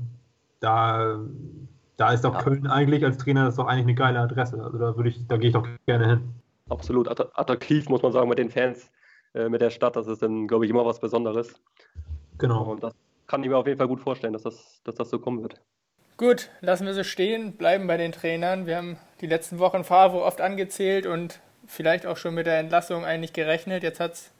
da 0.60 1.18
da 2.00 2.14
ist 2.14 2.24
doch 2.24 2.32
ja. 2.32 2.40
Köln 2.40 2.66
eigentlich 2.66 3.04
als 3.04 3.18
Trainer 3.18 3.44
das 3.44 3.52
ist 3.52 3.58
doch 3.58 3.66
eigentlich 3.66 3.84
eine 3.84 3.94
geile 3.94 4.20
Adresse. 4.20 4.64
Also 4.64 4.78
da 4.78 4.96
würde 4.96 5.10
ich, 5.10 5.26
da 5.26 5.36
gehe 5.36 5.48
ich 5.48 5.52
doch 5.52 5.68
gerne 5.84 6.08
hin. 6.08 6.34
Absolut 6.70 7.08
attraktiv, 7.08 7.90
muss 7.90 8.00
man 8.00 8.12
sagen, 8.12 8.26
mit 8.26 8.38
den 8.38 8.48
Fans, 8.48 8.90
äh, 9.34 9.50
mit 9.50 9.60
der 9.60 9.68
Stadt. 9.68 9.96
Das 9.96 10.06
ist 10.06 10.22
dann, 10.22 10.48
glaube 10.48 10.64
ich, 10.64 10.70
immer 10.70 10.86
was 10.86 10.98
Besonderes. 10.98 11.60
Genau. 12.38 12.62
Und 12.62 12.82
das 12.82 12.94
kann 13.26 13.42
ich 13.42 13.50
mir 13.50 13.58
auf 13.58 13.66
jeden 13.66 13.76
Fall 13.76 13.88
gut 13.88 14.00
vorstellen, 14.00 14.32
dass 14.32 14.44
das, 14.44 14.80
dass 14.84 14.94
das 14.94 15.10
so 15.10 15.18
kommen 15.18 15.42
wird. 15.42 15.60
Gut, 16.16 16.48
lassen 16.62 16.86
wir 16.86 16.94
so 16.94 17.04
stehen, 17.04 17.58
bleiben 17.58 17.86
bei 17.86 17.98
den 17.98 18.12
Trainern. 18.12 18.64
Wir 18.64 18.78
haben 18.78 18.96
die 19.20 19.26
letzten 19.26 19.58
Wochen 19.58 19.84
Favre 19.84 20.22
oft 20.22 20.40
angezählt 20.40 21.06
und 21.06 21.40
vielleicht 21.70 22.06
auch 22.06 22.16
schon 22.16 22.34
mit 22.34 22.46
der 22.46 22.58
Entlassung 22.58 23.04
eigentlich 23.04 23.32
gerechnet. 23.32 23.82
Jetzt 23.82 24.00
hat 24.00 24.14
es 24.14 24.30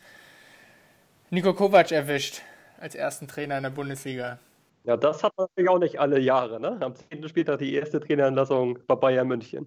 Nico 1.31 1.55
Kovac 1.55 1.93
erwischt 1.93 2.43
als 2.79 2.95
ersten 2.95 3.29
Trainer 3.29 3.57
in 3.57 3.63
der 3.63 3.71
Bundesliga. 3.71 4.39
Ja, 4.85 4.97
das 4.97 5.23
hat 5.23 5.33
man 5.37 5.47
natürlich 5.49 5.71
auch 5.71 5.79
nicht 5.79 6.01
alle 6.01 6.19
Jahre. 6.19 6.59
Ne? 6.59 6.79
Am 6.81 6.95
10. 6.95 7.29
Spieltag 7.29 7.59
die 7.59 7.75
erste 7.75 8.01
Trainerentlassung 8.01 8.79
bei 8.87 8.97
Bayern 8.97 9.29
München. 9.29 9.67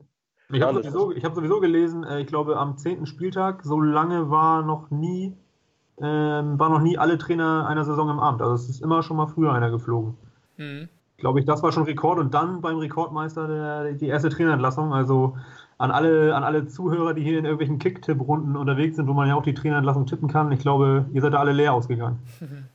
Ich 0.52 0.62
habe 0.62 0.84
sowieso, 0.84 1.14
hab 1.16 1.36
sowieso 1.36 1.60
gelesen, 1.60 2.04
äh, 2.04 2.20
ich 2.20 2.28
glaube 2.28 2.58
am 2.58 2.78
10. 2.78 3.06
Spieltag, 3.06 3.64
so 3.64 3.80
lange 3.80 4.30
war 4.30 4.62
noch 4.62 4.92
nie, 4.92 5.36
ähm, 6.00 6.60
war 6.60 6.70
noch 6.70 6.82
nie 6.82 6.98
alle 6.98 7.18
Trainer 7.18 7.66
einer 7.68 7.86
Saison 7.86 8.10
im 8.10 8.20
Amt. 8.20 8.42
Also 8.42 8.56
es 8.56 8.70
ist 8.70 8.82
immer 8.82 9.02
schon 9.04 9.18
mal 9.18 9.28
früher 9.28 9.54
einer 9.54 9.72
geflogen. 9.72 10.18
Mhm. 10.58 10.90
Glaube 11.18 11.40
ich, 11.40 11.46
das 11.46 11.64
war 11.64 11.72
schon 11.72 11.84
Rekord 11.84 12.20
und 12.20 12.34
dann 12.34 12.62
beim 12.62 12.78
Rekordmeister 12.78 13.48
der, 13.48 13.94
die 13.94 14.08
erste 14.08 14.30
Trainerentlassung. 14.30 14.94
Also 14.94 15.38
an 15.78 15.92
alle, 15.92 16.36
an 16.36 16.44
alle 16.44 16.68
Zuhörer, 16.68 17.14
die 17.14 17.24
hier 17.24 17.40
in 17.40 17.46
irgendwelchen 17.46 17.80
Kick-Tipp-Runden 17.80 18.56
unterwegs 18.56 18.96
sind, 18.96 19.08
wo 19.08 19.14
man 19.14 19.28
ja 19.28 19.36
auch 19.36 19.44
die 19.44 19.54
Trainerentlassung 19.54 20.06
tippen 20.06 20.30
kann. 20.30 20.52
Ich 20.52 20.60
glaube, 20.60 21.06
ihr 21.14 21.22
seid 21.22 21.34
da 21.34 21.40
alle 21.40 21.52
leer 21.52 21.74
ausgegangen. 21.74 22.20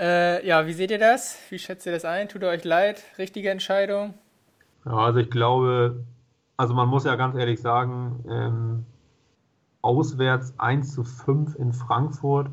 Äh, 0.00 0.46
ja, 0.46 0.64
wie 0.68 0.74
seht 0.74 0.92
ihr 0.92 0.98
das? 1.00 1.36
Wie 1.50 1.58
schätzt 1.58 1.84
ihr 1.84 1.90
das 1.90 2.04
ein? 2.04 2.28
Tut 2.28 2.42
ihr 2.42 2.48
euch 2.48 2.62
leid? 2.62 3.02
Richtige 3.18 3.50
Entscheidung? 3.50 4.14
Ja, 4.84 4.92
also 4.92 5.18
ich 5.18 5.28
glaube, 5.28 6.04
also 6.56 6.72
man 6.72 6.88
muss 6.88 7.04
ja 7.04 7.16
ganz 7.16 7.34
ehrlich 7.36 7.60
sagen, 7.60 8.24
ähm, 8.30 8.86
auswärts 9.82 10.54
1 10.58 10.94
zu 10.94 11.02
5 11.02 11.56
in 11.56 11.72
Frankfurt 11.72 12.48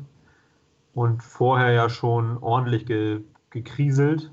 und 0.92 1.22
vorher 1.22 1.70
ja 1.70 1.88
schon 1.88 2.36
ordentlich 2.38 2.84
ge, 2.84 3.20
gekriselt 3.50 4.32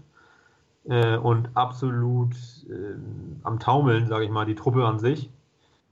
äh, 0.85 1.17
und 1.17 1.49
absolut 1.55 2.35
äh, 2.69 2.95
am 3.43 3.59
Taumeln, 3.59 4.07
sage 4.07 4.25
ich 4.25 4.31
mal, 4.31 4.45
die 4.45 4.55
Truppe 4.55 4.85
an 4.85 4.99
sich. 4.99 5.29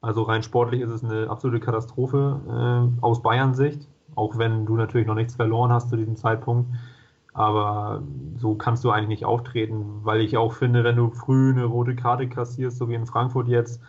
Also 0.01 0.23
rein 0.23 0.43
sportlich 0.43 0.81
ist 0.81 0.89
es 0.89 1.03
eine 1.03 1.29
absolute 1.29 1.63
Katastrophe 1.63 2.41
äh, 2.99 3.03
aus 3.03 3.21
Bayern 3.21 3.53
Sicht, 3.53 3.87
auch 4.15 4.37
wenn 4.37 4.65
du 4.65 4.75
natürlich 4.75 5.07
noch 5.07 5.15
nichts 5.15 5.35
verloren 5.35 5.71
hast 5.71 5.89
zu 5.89 5.95
diesem 5.95 6.15
Zeitpunkt. 6.15 6.71
Aber 7.33 8.03
so 8.37 8.55
kannst 8.55 8.83
du 8.83 8.91
eigentlich 8.91 9.07
nicht 9.07 9.25
auftreten, 9.25 10.01
weil 10.03 10.19
ich 10.19 10.35
auch 10.35 10.53
finde, 10.53 10.83
wenn 10.83 10.97
du 10.97 11.11
früh 11.11 11.51
eine 11.51 11.65
rote 11.65 11.95
Karte 11.95 12.27
kassierst, 12.27 12.77
so 12.77 12.89
wie 12.89 12.95
in 12.95 13.05
Frankfurt 13.05 13.47
jetzt, 13.47 13.79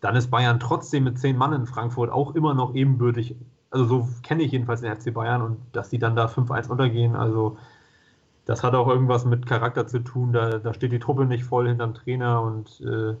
dann 0.00 0.16
ist 0.16 0.30
Bayern 0.30 0.58
trotzdem 0.58 1.04
mit 1.04 1.18
zehn 1.18 1.36
Mann 1.36 1.52
in 1.52 1.66
Frankfurt 1.66 2.10
auch 2.10 2.34
immer 2.34 2.54
noch 2.54 2.74
ebenbürtig. 2.74 3.36
Also 3.70 3.84
so 3.84 4.08
kenne 4.22 4.42
ich 4.42 4.52
jedenfalls 4.52 4.80
den 4.80 4.96
FC 4.96 5.12
Bayern 5.12 5.42
und 5.42 5.58
dass 5.72 5.90
die 5.90 5.98
dann 5.98 6.16
da 6.16 6.26
5-1 6.26 6.70
untergehen, 6.70 7.14
also 7.14 7.58
das 8.44 8.62
hat 8.62 8.74
auch 8.74 8.88
irgendwas 8.88 9.24
mit 9.24 9.46
Charakter 9.46 9.86
zu 9.86 10.00
tun. 10.00 10.32
Da, 10.32 10.58
da 10.58 10.74
steht 10.74 10.92
die 10.92 10.98
Truppe 10.98 11.26
nicht 11.26 11.44
voll 11.44 11.68
hinterm 11.68 11.94
Trainer 11.94 12.42
und 12.42 12.80
äh, 12.80 13.16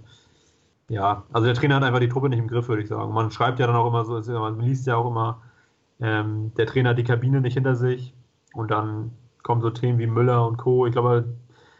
ja, 0.88 1.24
also 1.32 1.46
der 1.46 1.54
Trainer 1.54 1.76
hat 1.76 1.84
einfach 1.84 2.00
die 2.00 2.08
Truppe 2.08 2.28
nicht 2.28 2.38
im 2.38 2.48
Griff, 2.48 2.68
würde 2.68 2.82
ich 2.82 2.88
sagen. 2.88 3.12
Man 3.12 3.30
schreibt 3.30 3.58
ja 3.58 3.66
dann 3.66 3.76
auch 3.76 3.86
immer 3.86 4.04
so, 4.04 4.20
man 4.38 4.60
liest 4.60 4.86
ja 4.86 4.96
auch 4.96 5.08
immer, 5.08 5.40
ähm, 6.00 6.52
der 6.56 6.66
Trainer 6.66 6.90
hat 6.90 6.98
die 6.98 7.04
Kabine 7.04 7.40
nicht 7.40 7.54
hinter 7.54 7.76
sich 7.76 8.14
und 8.54 8.70
dann 8.70 9.12
kommen 9.42 9.62
so 9.62 9.70
Themen 9.70 9.98
wie 9.98 10.06
Müller 10.06 10.46
und 10.46 10.56
Co. 10.56 10.86
Ich 10.86 10.92
glaube, 10.92 11.24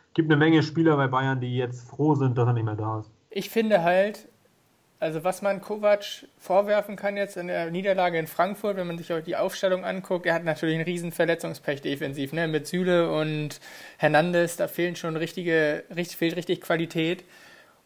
es 0.08 0.14
gibt 0.14 0.30
eine 0.30 0.38
Menge 0.38 0.62
Spieler 0.62 0.96
bei 0.96 1.08
Bayern, 1.08 1.40
die 1.40 1.56
jetzt 1.56 1.88
froh 1.88 2.14
sind, 2.14 2.38
dass 2.38 2.46
er 2.46 2.52
nicht 2.52 2.64
mehr 2.64 2.76
da 2.76 3.00
ist. 3.00 3.12
Ich 3.30 3.50
finde 3.50 3.82
halt, 3.82 4.28
also 5.02 5.24
was 5.24 5.42
man 5.42 5.60
Kovac 5.60 6.04
vorwerfen 6.38 6.94
kann 6.94 7.16
jetzt 7.16 7.36
in 7.36 7.48
der 7.48 7.72
Niederlage 7.72 8.20
in 8.20 8.28
Frankfurt, 8.28 8.76
wenn 8.76 8.86
man 8.86 8.98
sich 8.98 9.08
die 9.26 9.34
Aufstellung 9.34 9.84
anguckt, 9.84 10.26
er 10.26 10.34
hat 10.34 10.44
natürlich 10.44 10.76
einen 10.76 10.84
riesen 10.84 11.10
Verletzungspech 11.10 11.80
defensiv, 11.80 12.32
ne? 12.32 12.46
Mit 12.46 12.68
Süle 12.68 13.10
und 13.10 13.58
Hernandez, 13.98 14.56
da 14.56 14.68
fehlen 14.68 14.94
schon 14.94 15.16
richtige, 15.16 15.82
richtig, 15.94 16.16
fehlt 16.18 16.36
richtig 16.36 16.60
Qualität. 16.60 17.24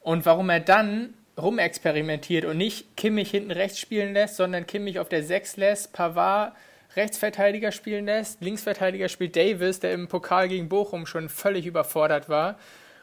Und 0.02 0.26
warum 0.26 0.50
er 0.50 0.60
dann 0.60 1.14
rumexperimentiert 1.38 2.44
und 2.44 2.58
nicht 2.58 2.98
Kimmich 2.98 3.30
hinten 3.30 3.50
rechts 3.50 3.78
spielen 3.78 4.12
lässt, 4.12 4.36
sondern 4.36 4.66
Kimmich 4.66 4.98
auf 4.98 5.08
der 5.08 5.22
6 5.22 5.56
lässt, 5.56 5.94
Pavard 5.94 6.52
Rechtsverteidiger 6.96 7.72
spielen 7.72 8.04
lässt, 8.04 8.42
Linksverteidiger 8.42 9.08
spielt 9.08 9.36
Davis, 9.36 9.80
der 9.80 9.92
im 9.92 10.08
Pokal 10.08 10.48
gegen 10.48 10.68
Bochum 10.68 11.06
schon 11.06 11.30
völlig 11.30 11.64
überfordert 11.64 12.28
war 12.28 12.58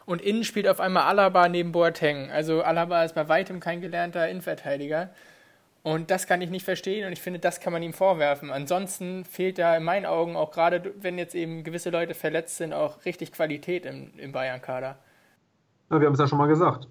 und 0.05 0.21
innen 0.21 0.43
spielt 0.43 0.67
auf 0.67 0.79
einmal 0.79 1.03
Alaba 1.03 1.47
neben 1.49 1.71
Boateng. 1.71 2.29
Also 2.31 2.61
Alaba 2.61 3.03
ist 3.03 3.15
bei 3.15 3.27
weitem 3.29 3.59
kein 3.59 3.81
gelernter 3.81 4.27
Innenverteidiger. 4.27 5.09
Und 5.83 6.11
das 6.11 6.27
kann 6.27 6.41
ich 6.41 6.49
nicht 6.49 6.63
verstehen 6.63 7.05
und 7.05 7.11
ich 7.11 7.21
finde, 7.21 7.39
das 7.39 7.59
kann 7.59 7.73
man 7.73 7.83
ihm 7.83 7.91
vorwerfen. 7.91 8.51
Ansonsten 8.51 9.25
fehlt 9.25 9.59
da 9.59 9.75
in 9.75 9.83
meinen 9.83 10.05
Augen 10.05 10.37
auch 10.37 10.51
gerade, 10.51 10.93
wenn 11.01 11.17
jetzt 11.17 11.35
eben 11.35 11.65
gewisse 11.65 11.89
Leute 11.89 12.13
verletzt 12.13 12.55
sind, 12.55 12.71
auch 12.71 13.03
richtig 13.03 13.33
Qualität 13.33 13.85
im, 13.85 14.11
im 14.17 14.31
Bayern-Kader. 14.31 14.97
Ja, 15.91 15.99
wir 15.99 16.07
haben 16.07 16.13
es 16.13 16.19
ja 16.19 16.27
schon 16.27 16.37
mal 16.37 16.47
gesagt. 16.47 16.87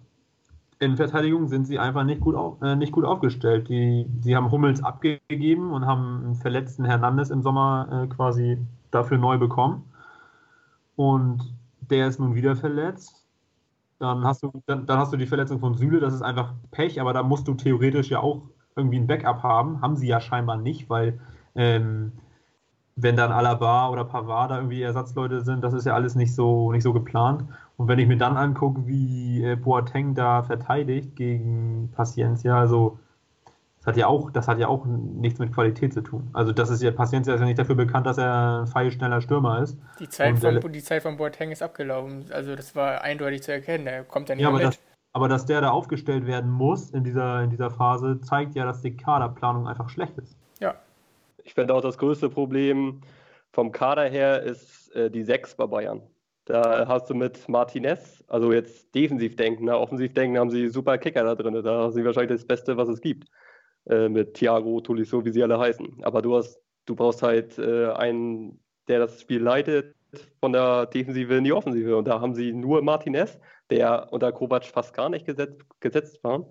In 0.78 0.96
Verteidigung 0.96 1.48
sind 1.48 1.64
sie 1.64 1.78
einfach 1.78 2.04
nicht 2.04 2.20
gut, 2.20 2.34
auf, 2.34 2.60
äh, 2.60 2.76
nicht 2.76 2.92
gut 2.92 3.06
aufgestellt. 3.06 3.68
Die, 3.70 4.06
sie 4.20 4.36
haben 4.36 4.50
Hummels 4.50 4.84
abgegeben 4.84 5.72
und 5.72 5.86
haben 5.86 6.24
einen 6.24 6.34
verletzten 6.34 6.84
Hernandez 6.84 7.30
im 7.30 7.40
Sommer 7.40 8.04
äh, 8.04 8.14
quasi 8.14 8.58
dafür 8.90 9.16
neu 9.16 9.38
bekommen. 9.38 9.90
Und 10.96 11.54
der 11.90 12.08
ist 12.08 12.18
nun 12.18 12.34
wieder 12.34 12.56
verletzt. 12.56 13.26
Dann 13.98 14.24
hast 14.24 14.42
du, 14.42 14.50
dann, 14.66 14.86
dann, 14.86 14.98
hast 14.98 15.12
du 15.12 15.16
die 15.16 15.26
Verletzung 15.26 15.60
von 15.60 15.74
Süle, 15.74 16.00
das 16.00 16.14
ist 16.14 16.22
einfach 16.22 16.54
Pech, 16.72 17.00
aber 17.00 17.12
da 17.12 17.22
musst 17.22 17.46
du 17.46 17.54
theoretisch 17.54 18.10
ja 18.10 18.20
auch 18.20 18.42
irgendwie 18.74 18.98
ein 18.98 19.06
Backup 19.06 19.42
haben. 19.42 19.80
Haben 19.80 19.96
sie 19.96 20.08
ja 20.08 20.20
scheinbar 20.20 20.56
nicht, 20.56 20.90
weil 20.90 21.20
ähm, 21.54 22.12
wenn 22.96 23.16
dann 23.16 23.32
Alaba 23.32 23.88
oder 23.90 24.04
Pavard 24.04 24.50
da 24.50 24.56
irgendwie 24.56 24.82
Ersatzleute 24.82 25.42
sind, 25.42 25.62
das 25.62 25.72
ist 25.72 25.86
ja 25.86 25.94
alles 25.94 26.14
nicht 26.14 26.34
so, 26.34 26.72
nicht 26.72 26.82
so 26.82 26.92
geplant. 26.92 27.44
Und 27.76 27.88
wenn 27.88 27.98
ich 27.98 28.08
mir 28.08 28.18
dann 28.18 28.36
angucke, 28.36 28.86
wie 28.86 29.42
äh, 29.42 29.56
Boateng 29.56 30.14
da 30.14 30.42
verteidigt 30.42 31.16
gegen 31.16 31.90
Paciencia, 31.94 32.58
also 32.58 32.98
das 33.82 33.88
hat 33.88 33.96
ja 33.96 34.06
auch, 34.06 34.30
das 34.30 34.46
hat 34.46 34.60
ja 34.60 34.68
auch 34.68 34.86
nichts 34.86 35.40
mit 35.40 35.52
Qualität 35.52 35.92
zu 35.92 36.02
tun. 36.02 36.30
Also 36.32 36.52
das 36.52 36.70
ist 36.70 36.82
ja, 36.82 36.92
Paciencia 36.92 37.34
ist 37.34 37.40
ja 37.40 37.46
nicht 37.46 37.58
dafür 37.58 37.74
bekannt, 37.74 38.06
dass 38.06 38.16
er 38.16 38.60
ein 38.60 38.66
feilschneller 38.68 39.20
Stürmer 39.20 39.60
ist. 39.60 39.76
Die 39.98 40.08
Zeit, 40.08 40.38
von, 40.38 40.54
der, 40.54 40.70
die 40.70 40.82
Zeit 40.82 41.02
von 41.02 41.16
Boateng 41.16 41.50
ist 41.50 41.64
abgelaufen. 41.64 42.26
Also 42.30 42.54
das 42.54 42.76
war 42.76 43.02
eindeutig 43.02 43.42
zu 43.42 43.50
erkennen. 43.50 43.84
Der 43.84 44.04
kommt 44.04 44.28
ja 44.28 44.36
nicht 44.36 44.44
ja, 44.44 44.50
aber 44.50 44.58
mit. 44.58 44.66
Das, 44.68 44.78
aber 45.12 45.28
dass 45.28 45.46
der 45.46 45.62
da 45.62 45.70
aufgestellt 45.70 46.28
werden 46.28 46.48
muss 46.48 46.90
in 46.90 47.02
dieser, 47.02 47.42
in 47.42 47.50
dieser 47.50 47.72
Phase, 47.72 48.20
zeigt 48.20 48.54
ja, 48.54 48.64
dass 48.64 48.82
die 48.82 48.96
Kaderplanung 48.96 49.66
einfach 49.66 49.88
schlecht 49.88 50.16
ist. 50.16 50.36
Ja. 50.60 50.76
Ich 51.42 51.54
finde 51.54 51.74
auch 51.74 51.82
das 51.82 51.98
größte 51.98 52.30
Problem 52.30 53.00
vom 53.50 53.72
Kader 53.72 54.08
her 54.08 54.42
ist 54.44 54.94
äh, 54.94 55.10
die 55.10 55.24
Sechs 55.24 55.56
bei 55.56 55.66
Bayern. 55.66 56.02
Da 56.44 56.86
hast 56.86 57.10
du 57.10 57.14
mit 57.14 57.48
Martinez, 57.48 58.22
also 58.28 58.52
jetzt 58.52 58.94
defensiv 58.94 59.34
denken, 59.36 59.64
ne? 59.64 59.76
offensiv 59.76 60.12
denken 60.14 60.38
haben 60.38 60.50
sie 60.50 60.68
super 60.68 60.98
Kicker 60.98 61.24
da 61.24 61.34
drin. 61.34 61.62
Da 61.62 61.82
haben 61.82 61.92
sie 61.92 62.04
wahrscheinlich 62.04 62.32
das 62.32 62.46
Beste, 62.46 62.76
was 62.76 62.88
es 62.88 63.00
gibt. 63.00 63.28
Äh, 63.86 64.08
mit 64.08 64.34
Thiago, 64.34 64.80
Tolisso, 64.80 65.24
wie 65.24 65.32
sie 65.32 65.42
alle 65.42 65.58
heißen. 65.58 66.02
Aber 66.02 66.22
du 66.22 66.36
hast, 66.36 66.60
du 66.86 66.94
brauchst 66.94 67.22
halt 67.22 67.58
äh, 67.58 67.90
einen, 67.90 68.60
der 68.88 69.00
das 69.00 69.20
Spiel 69.20 69.42
leitet, 69.42 69.94
von 70.40 70.52
der 70.52 70.86
Defensive 70.86 71.34
in 71.34 71.44
die 71.44 71.52
Offensive. 71.52 71.96
Und 71.96 72.06
da 72.06 72.20
haben 72.20 72.34
sie 72.34 72.52
nur 72.52 72.82
Martinez, 72.82 73.40
der 73.70 74.12
unter 74.12 74.30
Kovac 74.30 74.64
fast 74.64 74.94
gar 74.94 75.08
nicht 75.08 75.26
gesetzt, 75.26 75.60
gesetzt 75.80 76.22
war. 76.22 76.46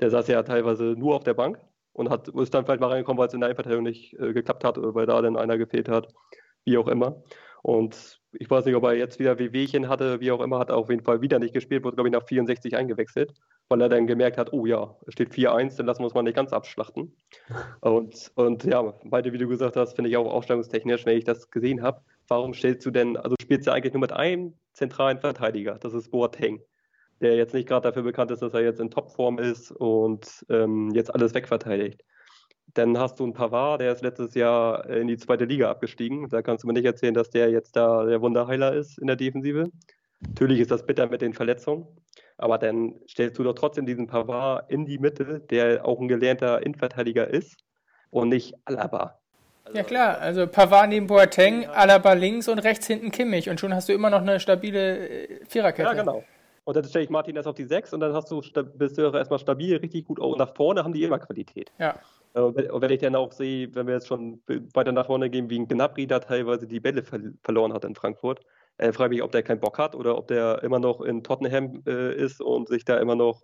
Der 0.00 0.10
saß 0.10 0.28
ja 0.28 0.42
teilweise 0.42 0.94
nur 0.96 1.14
auf 1.14 1.24
der 1.24 1.34
Bank 1.34 1.58
und 1.92 2.10
hat, 2.10 2.28
ist 2.28 2.52
dann 2.52 2.66
vielleicht 2.66 2.80
mal 2.80 2.88
reingekommen, 2.88 3.18
weil 3.18 3.28
es 3.28 3.34
in 3.34 3.40
der 3.40 3.48
Innenverteidigung 3.48 3.84
nicht 3.84 4.14
äh, 4.18 4.32
geklappt 4.32 4.64
hat 4.64 4.76
oder 4.76 4.94
weil 4.94 5.06
da 5.06 5.22
dann 5.22 5.36
einer 5.36 5.56
gefehlt 5.56 5.88
hat, 5.88 6.12
wie 6.64 6.76
auch 6.76 6.88
immer. 6.88 7.22
Und 7.62 8.20
ich 8.32 8.50
weiß 8.50 8.66
nicht, 8.66 8.74
ob 8.74 8.84
er 8.84 8.94
jetzt 8.94 9.18
wieder 9.18 9.38
Wehwehchen 9.38 9.88
hatte, 9.88 10.20
wie 10.20 10.32
auch 10.32 10.40
immer, 10.40 10.58
hat 10.58 10.68
er 10.68 10.76
auf 10.76 10.90
jeden 10.90 11.04
Fall 11.04 11.22
wieder 11.22 11.38
nicht 11.38 11.54
gespielt, 11.54 11.84
wurde, 11.84 11.96
glaube 11.96 12.08
ich, 12.08 12.12
nach 12.12 12.26
64 12.26 12.76
eingewechselt, 12.76 13.32
weil 13.68 13.80
er 13.80 13.88
dann 13.88 14.06
gemerkt 14.06 14.38
hat, 14.38 14.52
oh 14.52 14.66
ja, 14.66 14.94
es 15.06 15.14
steht 15.14 15.30
4-1, 15.32 15.76
dann 15.76 15.86
lassen 15.86 16.00
wir 16.00 16.04
uns 16.04 16.14
mal 16.14 16.22
nicht 16.22 16.36
ganz 16.36 16.52
abschlachten. 16.52 17.16
Und, 17.80 18.32
und 18.34 18.64
ja, 18.64 18.94
beide, 19.04 19.32
wie 19.32 19.38
du 19.38 19.48
gesagt 19.48 19.76
hast, 19.76 19.94
finde 19.94 20.10
ich 20.10 20.16
auch 20.16 20.30
ausstellungstechnisch, 20.30 21.04
wenn 21.04 21.18
ich 21.18 21.24
das 21.24 21.50
gesehen 21.50 21.82
habe, 21.82 22.00
warum 22.28 22.54
stellst 22.54 22.86
du 22.86 22.90
denn, 22.90 23.16
also 23.16 23.36
spielst 23.40 23.66
du 23.66 23.72
eigentlich 23.72 23.92
nur 23.92 24.00
mit 24.00 24.12
einem 24.12 24.54
zentralen 24.72 25.18
Verteidiger, 25.18 25.78
das 25.78 25.92
ist 25.92 26.10
Boateng, 26.10 26.62
der 27.20 27.36
jetzt 27.36 27.54
nicht 27.54 27.68
gerade 27.68 27.88
dafür 27.88 28.02
bekannt 28.02 28.30
ist, 28.30 28.40
dass 28.40 28.54
er 28.54 28.62
jetzt 28.62 28.80
in 28.80 28.90
Topform 28.90 29.38
ist 29.38 29.70
und 29.72 30.44
ähm, 30.48 30.90
jetzt 30.94 31.12
alles 31.14 31.34
wegverteidigt. 31.34 32.02
Dann 32.72 32.98
hast 32.98 33.20
du 33.20 33.24
einen 33.24 33.34
Pavard, 33.34 33.80
der 33.80 33.92
ist 33.92 34.02
letztes 34.02 34.34
Jahr 34.34 34.88
in 34.88 35.06
die 35.06 35.16
zweite 35.16 35.44
Liga 35.44 35.70
abgestiegen. 35.70 36.28
Da 36.28 36.42
kannst 36.42 36.64
du 36.64 36.66
mir 36.66 36.72
nicht 36.72 36.86
erzählen, 36.86 37.14
dass 37.14 37.30
der 37.30 37.50
jetzt 37.50 37.76
da 37.76 38.04
der 38.04 38.20
Wunderheiler 38.20 38.74
ist 38.74 38.98
in 38.98 39.06
der 39.06 39.16
Defensive. 39.16 39.70
Natürlich 40.20 40.60
ist 40.60 40.70
das 40.70 40.84
bitter 40.84 41.06
mit 41.08 41.20
den 41.20 41.34
Verletzungen, 41.34 41.86
aber 42.36 42.58
dann 42.58 42.94
stellst 43.08 43.38
du 43.38 43.42
doch 43.44 43.54
trotzdem 43.54 43.86
diesen 43.86 44.06
Pavard 44.06 44.70
in 44.70 44.86
die 44.86 44.98
Mitte, 44.98 45.40
der 45.50 45.84
auch 45.86 46.00
ein 46.00 46.08
gelernter 46.08 46.64
Innenverteidiger 46.64 47.28
ist 47.28 47.56
und 48.10 48.28
nicht 48.28 48.54
Alaba. 48.64 49.18
Also, 49.64 49.78
ja 49.78 49.84
klar, 49.84 50.18
also 50.18 50.46
Pavard 50.46 50.90
neben 50.90 51.06
Boateng, 51.06 51.66
Alaba 51.66 52.12
links 52.12 52.48
und 52.48 52.58
rechts 52.58 52.86
hinten 52.86 53.10
Kimmich 53.10 53.48
und 53.48 53.60
schon 53.60 53.74
hast 53.74 53.88
du 53.88 53.92
immer 53.92 54.10
noch 54.10 54.20
eine 54.20 54.40
stabile 54.40 55.08
äh, 55.08 55.44
Viererkette. 55.46 55.88
Ja, 55.88 55.94
genau. 55.94 56.24
Und 56.64 56.76
dann 56.76 56.84
stelle 56.84 57.04
ich 57.04 57.10
Martin 57.10 57.36
erst 57.36 57.46
auf 57.46 57.54
die 57.54 57.64
6 57.64 57.92
und 57.92 58.00
dann 58.00 58.14
hast 58.14 58.30
du, 58.30 58.40
bist 58.40 58.96
du 58.96 59.02
erstmal 59.02 59.38
stabil, 59.38 59.76
richtig 59.76 60.06
gut. 60.06 60.18
Und 60.18 60.38
nach 60.38 60.54
vorne 60.54 60.82
haben 60.82 60.94
die 60.94 61.02
immer 61.02 61.18
Qualität. 61.18 61.70
Ja. 61.78 61.94
Äh, 62.34 62.40
und 62.40 62.82
wenn 62.82 62.90
ich 62.90 63.00
dann 63.00 63.14
auch 63.16 63.32
sehe, 63.32 63.74
wenn 63.74 63.86
wir 63.86 63.94
jetzt 63.94 64.08
schon 64.08 64.40
weiter 64.46 64.92
nach 64.92 65.06
vorne 65.06 65.28
gehen, 65.30 65.50
wie 65.50 65.58
ein 65.58 65.68
Gnabry 65.68 66.06
da 66.06 66.20
teilweise 66.20 66.66
die 66.66 66.80
Bälle 66.80 67.02
ver 67.02 67.20
verloren 67.42 67.72
hat 67.72 67.84
in 67.84 67.94
Frankfurt, 67.94 68.40
äh, 68.78 68.92
frage 68.92 69.10
mich, 69.10 69.22
ob 69.22 69.32
der 69.32 69.42
keinen 69.42 69.60
Bock 69.60 69.78
hat 69.78 69.94
oder 69.94 70.16
ob 70.18 70.28
der 70.28 70.62
immer 70.62 70.78
noch 70.78 71.00
in 71.00 71.22
Tottenham 71.22 71.82
äh, 71.86 72.14
ist 72.14 72.40
und 72.40 72.68
sich 72.68 72.84
da 72.84 72.98
immer 72.98 73.14
noch 73.14 73.42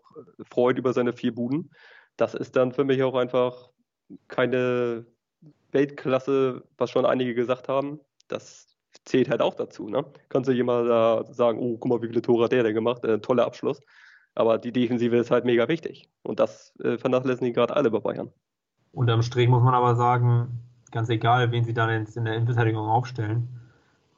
freut 0.50 0.78
über 0.78 0.92
seine 0.92 1.12
vier 1.12 1.34
Buden. 1.34 1.70
Das 2.16 2.34
ist 2.34 2.56
dann 2.56 2.72
für 2.72 2.84
mich 2.84 3.02
auch 3.02 3.14
einfach 3.14 3.70
keine 4.28 5.06
Weltklasse, 5.72 6.64
was 6.76 6.90
schon 6.90 7.06
einige 7.06 7.34
gesagt 7.34 7.68
haben. 7.68 8.00
Das 8.28 8.76
zählt 9.04 9.30
halt 9.30 9.40
auch 9.40 9.54
dazu. 9.54 9.88
Ne? 9.88 10.04
Kannst 10.28 10.48
du 10.48 10.52
jemand 10.52 10.88
da 10.88 11.24
sagen, 11.32 11.58
oh, 11.60 11.78
guck 11.78 11.88
mal, 11.88 12.02
wie 12.02 12.08
viele 12.08 12.22
Tore 12.22 12.44
hat 12.44 12.52
der 12.52 12.64
denn 12.64 12.74
gemacht? 12.74 13.04
Äh, 13.04 13.20
toller 13.20 13.46
Abschluss. 13.46 13.80
Aber 14.34 14.58
die 14.58 14.72
Defensive 14.72 15.16
ist 15.16 15.30
halt 15.30 15.44
mega 15.44 15.68
wichtig. 15.68 16.08
Und 16.22 16.40
das 16.40 16.74
äh, 16.82 16.98
vernachlässigen 16.98 17.52
gerade 17.52 17.74
alle 17.74 17.90
bei 17.90 18.00
Bayern. 18.00 18.32
Unterm 18.92 19.22
Strich 19.22 19.48
muss 19.48 19.62
man 19.62 19.74
aber 19.74 19.94
sagen, 19.94 20.60
ganz 20.90 21.08
egal, 21.08 21.52
wen 21.52 21.64
sie 21.64 21.74
dann 21.74 21.90
in 21.90 22.24
der 22.24 22.34
Innenverteidigung 22.34 22.88
aufstellen, 22.88 23.59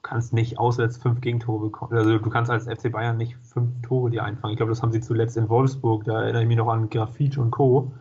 kannst 0.02 0.32
nicht 0.32 0.58
auswärts 0.58 0.96
fünf 0.96 1.20
Gegentore 1.20 1.66
bekommen. 1.66 1.96
Also 1.96 2.18
du 2.18 2.30
kannst 2.30 2.50
als 2.50 2.64
FC 2.64 2.90
Bayern 2.90 3.16
nicht 3.16 3.36
fünf 3.42 3.70
Tore 3.82 4.10
dir 4.10 4.24
einfangen. 4.24 4.52
Ich 4.52 4.56
glaube, 4.56 4.70
das 4.70 4.82
haben 4.82 4.92
sie 4.92 5.00
zuletzt 5.00 5.36
in 5.36 5.48
Wolfsburg, 5.48 6.04
da 6.04 6.22
erinnere 6.22 6.42
ich 6.42 6.48
mich 6.48 6.56
noch 6.56 6.68
an 6.68 6.90
Grafitsch 6.90 7.38
und 7.38 7.50
Co. 7.50 7.92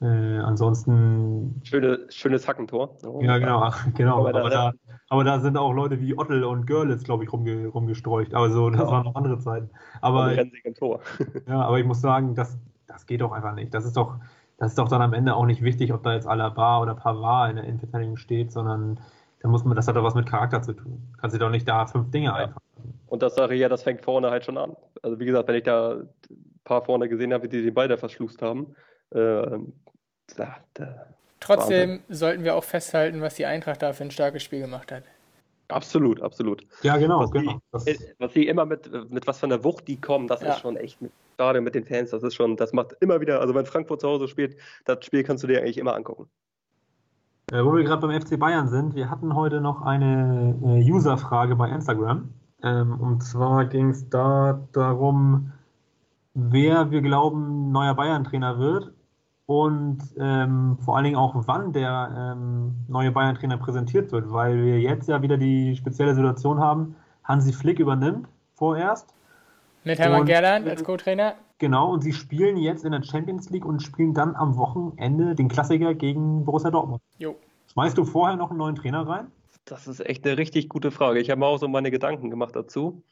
Äh, 0.00 0.04
ansonsten. 0.04 1.60
Schöne, 1.64 2.00
schönes 2.10 2.46
Hackentor. 2.46 2.96
Oh, 3.06 3.20
ja, 3.22 3.38
genau, 3.38 3.70
genau. 3.94 4.18
Aber, 4.18 4.40
aber, 4.40 4.50
da, 4.50 4.72
aber, 5.08 5.24
da, 5.24 5.40
sind 5.40 5.56
auch 5.56 5.72
Leute 5.72 6.00
wie 6.00 6.18
Ottel 6.18 6.44
und 6.44 6.66
Görlitz, 6.66 7.04
glaube 7.04 7.24
ich, 7.24 7.32
rumge, 7.32 7.68
rumgestreucht. 7.68 8.34
Also 8.34 8.68
das 8.68 8.80
ja. 8.80 8.86
waren 8.86 9.04
noch 9.04 9.14
andere 9.14 9.38
Zeiten. 9.38 9.70
Aber, 10.02 10.34
ja, 11.48 11.60
aber 11.62 11.78
ich 11.78 11.86
muss 11.86 12.02
sagen, 12.02 12.34
das, 12.34 12.58
das 12.86 13.06
geht 13.06 13.22
doch 13.22 13.32
einfach 13.32 13.54
nicht. 13.54 13.72
Das 13.72 13.86
ist 13.86 13.96
doch, 13.96 14.16
das 14.58 14.72
ist 14.72 14.78
doch 14.78 14.88
dann 14.88 15.00
am 15.00 15.14
Ende 15.14 15.34
auch 15.34 15.46
nicht 15.46 15.62
wichtig, 15.62 15.94
ob 15.94 16.02
da 16.02 16.12
jetzt 16.12 16.26
Alaba 16.26 16.80
oder 16.82 16.94
Pavard 16.94 17.50
in 17.50 17.56
der 17.56 17.64
Innenverteidigung 17.64 18.18
steht, 18.18 18.52
sondern 18.52 18.98
da 19.40 19.48
muss 19.48 19.64
man, 19.64 19.76
das 19.76 19.86
hat 19.86 19.96
doch 19.96 20.04
was 20.04 20.14
mit 20.14 20.26
Charakter 20.26 20.62
zu 20.62 20.72
tun. 20.72 21.14
Kannst 21.20 21.34
du 21.34 21.38
doch 21.38 21.50
nicht 21.50 21.68
da 21.68 21.86
fünf 21.86 22.10
Dinge 22.10 22.26
ja. 22.26 22.34
einfahren. 22.34 22.62
Und 23.06 23.22
das 23.22 23.34
sage 23.34 23.54
ich 23.54 23.60
ja, 23.60 23.68
das 23.68 23.82
fängt 23.82 24.02
vorne 24.02 24.30
halt 24.30 24.44
schon 24.44 24.58
an. 24.58 24.76
Also 25.02 25.18
wie 25.18 25.26
gesagt, 25.26 25.48
wenn 25.48 25.54
ich 25.54 25.62
da 25.62 25.98
ein 25.98 26.08
paar 26.64 26.84
vorne 26.84 27.08
gesehen 27.08 27.32
habe, 27.32 27.48
die 27.48 27.62
den 27.62 27.74
Ball 27.74 27.88
da 27.88 27.96
verschlust 27.96 28.42
haben, 28.42 28.74
äh, 29.10 29.58
da, 30.36 30.56
da 30.74 31.06
Trotzdem 31.40 31.90
Wahnsinn. 31.90 32.04
sollten 32.08 32.44
wir 32.44 32.54
auch 32.56 32.64
festhalten, 32.64 33.20
was 33.20 33.34
die 33.34 33.46
Eintracht 33.46 33.82
da 33.82 33.92
für 33.92 34.04
ein 34.04 34.10
starkes 34.10 34.42
Spiel 34.42 34.60
gemacht 34.60 34.90
hat. 34.90 35.04
Absolut, 35.68 36.22
absolut. 36.22 36.64
Ja, 36.82 36.96
genau, 36.96 37.20
was 37.20 37.30
genau. 37.30 37.60
Die, 37.84 37.90
äh, 37.90 37.98
was 38.18 38.32
sie 38.32 38.46
immer 38.46 38.64
mit, 38.66 38.90
mit 39.10 39.26
was 39.26 39.38
von 39.38 39.50
der 39.50 39.62
Wucht 39.64 39.86
die 39.88 40.00
kommen, 40.00 40.28
das 40.28 40.40
ja. 40.40 40.52
ist 40.52 40.60
schon 40.60 40.76
echt, 40.76 40.98
gerade 41.36 41.60
mit 41.60 41.74
den 41.74 41.84
Fans, 41.84 42.10
das 42.10 42.22
ist 42.22 42.34
schon, 42.34 42.56
das 42.56 42.72
macht 42.72 42.96
immer 43.00 43.20
wieder, 43.20 43.40
also 43.40 43.54
wenn 43.54 43.66
Frankfurt 43.66 44.00
zu 44.00 44.08
Hause 44.08 44.28
spielt, 44.28 44.56
das 44.84 45.04
Spiel 45.04 45.24
kannst 45.24 45.42
du 45.42 45.48
dir 45.48 45.60
eigentlich 45.60 45.78
immer 45.78 45.94
angucken. 45.94 46.28
Äh, 47.52 47.64
wo 47.64 47.76
wir 47.76 47.84
gerade 47.84 48.04
beim 48.04 48.20
FC 48.20 48.38
Bayern 48.40 48.66
sind, 48.66 48.96
wir 48.96 49.08
hatten 49.08 49.36
heute 49.36 49.60
noch 49.60 49.82
eine 49.82 50.56
äh, 50.64 50.90
User-Frage 50.90 51.54
bei 51.54 51.68
Instagram. 51.68 52.30
Ähm, 52.64 53.00
und 53.00 53.22
zwar 53.22 53.66
ging 53.66 53.90
es 53.90 54.08
da 54.08 54.66
darum, 54.72 55.52
wer 56.34 56.90
wir 56.90 57.02
glauben 57.02 57.70
neuer 57.70 57.94
Bayern-Trainer 57.94 58.58
wird 58.58 58.92
und 59.46 59.98
ähm, 60.18 60.76
vor 60.84 60.96
allen 60.96 61.04
Dingen 61.04 61.16
auch, 61.16 61.34
wann 61.46 61.72
der 61.72 62.34
ähm, 62.34 62.74
neue 62.88 63.12
Bayern-Trainer 63.12 63.58
präsentiert 63.58 64.10
wird, 64.10 64.32
weil 64.32 64.64
wir 64.64 64.80
jetzt 64.80 65.08
ja 65.08 65.22
wieder 65.22 65.36
die 65.36 65.76
spezielle 65.76 66.16
Situation 66.16 66.58
haben, 66.58 66.96
Hansi 67.22 67.52
Flick 67.52 67.78
übernimmt 67.78 68.26
vorerst. 68.54 69.14
Mit 69.84 70.00
Hermann 70.00 70.24
Gerland 70.24 70.68
als 70.68 70.82
Co-Trainer. 70.82 71.36
Genau, 71.58 71.92
und 71.92 72.02
sie 72.02 72.12
spielen 72.12 72.56
jetzt 72.58 72.84
in 72.84 72.92
der 72.92 73.02
Champions 73.02 73.48
League 73.50 73.64
und 73.64 73.82
spielen 73.82 74.12
dann 74.12 74.36
am 74.36 74.56
Wochenende 74.56 75.34
den 75.34 75.48
Klassiker 75.48 75.94
gegen 75.94 76.44
Borussia 76.44 76.70
Dortmund. 76.70 77.00
Jo. 77.18 77.36
Schmeißt 77.72 77.96
du 77.96 78.04
vorher 78.04 78.36
noch 78.36 78.50
einen 78.50 78.58
neuen 78.58 78.76
Trainer 78.76 79.06
rein? 79.06 79.30
Das 79.64 79.88
ist 79.88 80.00
echt 80.00 80.26
eine 80.26 80.38
richtig 80.38 80.68
gute 80.68 80.90
Frage. 80.90 81.18
Ich 81.18 81.30
habe 81.30 81.40
mir 81.40 81.46
auch 81.46 81.58
so 81.58 81.66
meine 81.66 81.90
Gedanken 81.90 82.30
gemacht 82.30 82.54
dazu. 82.54 83.02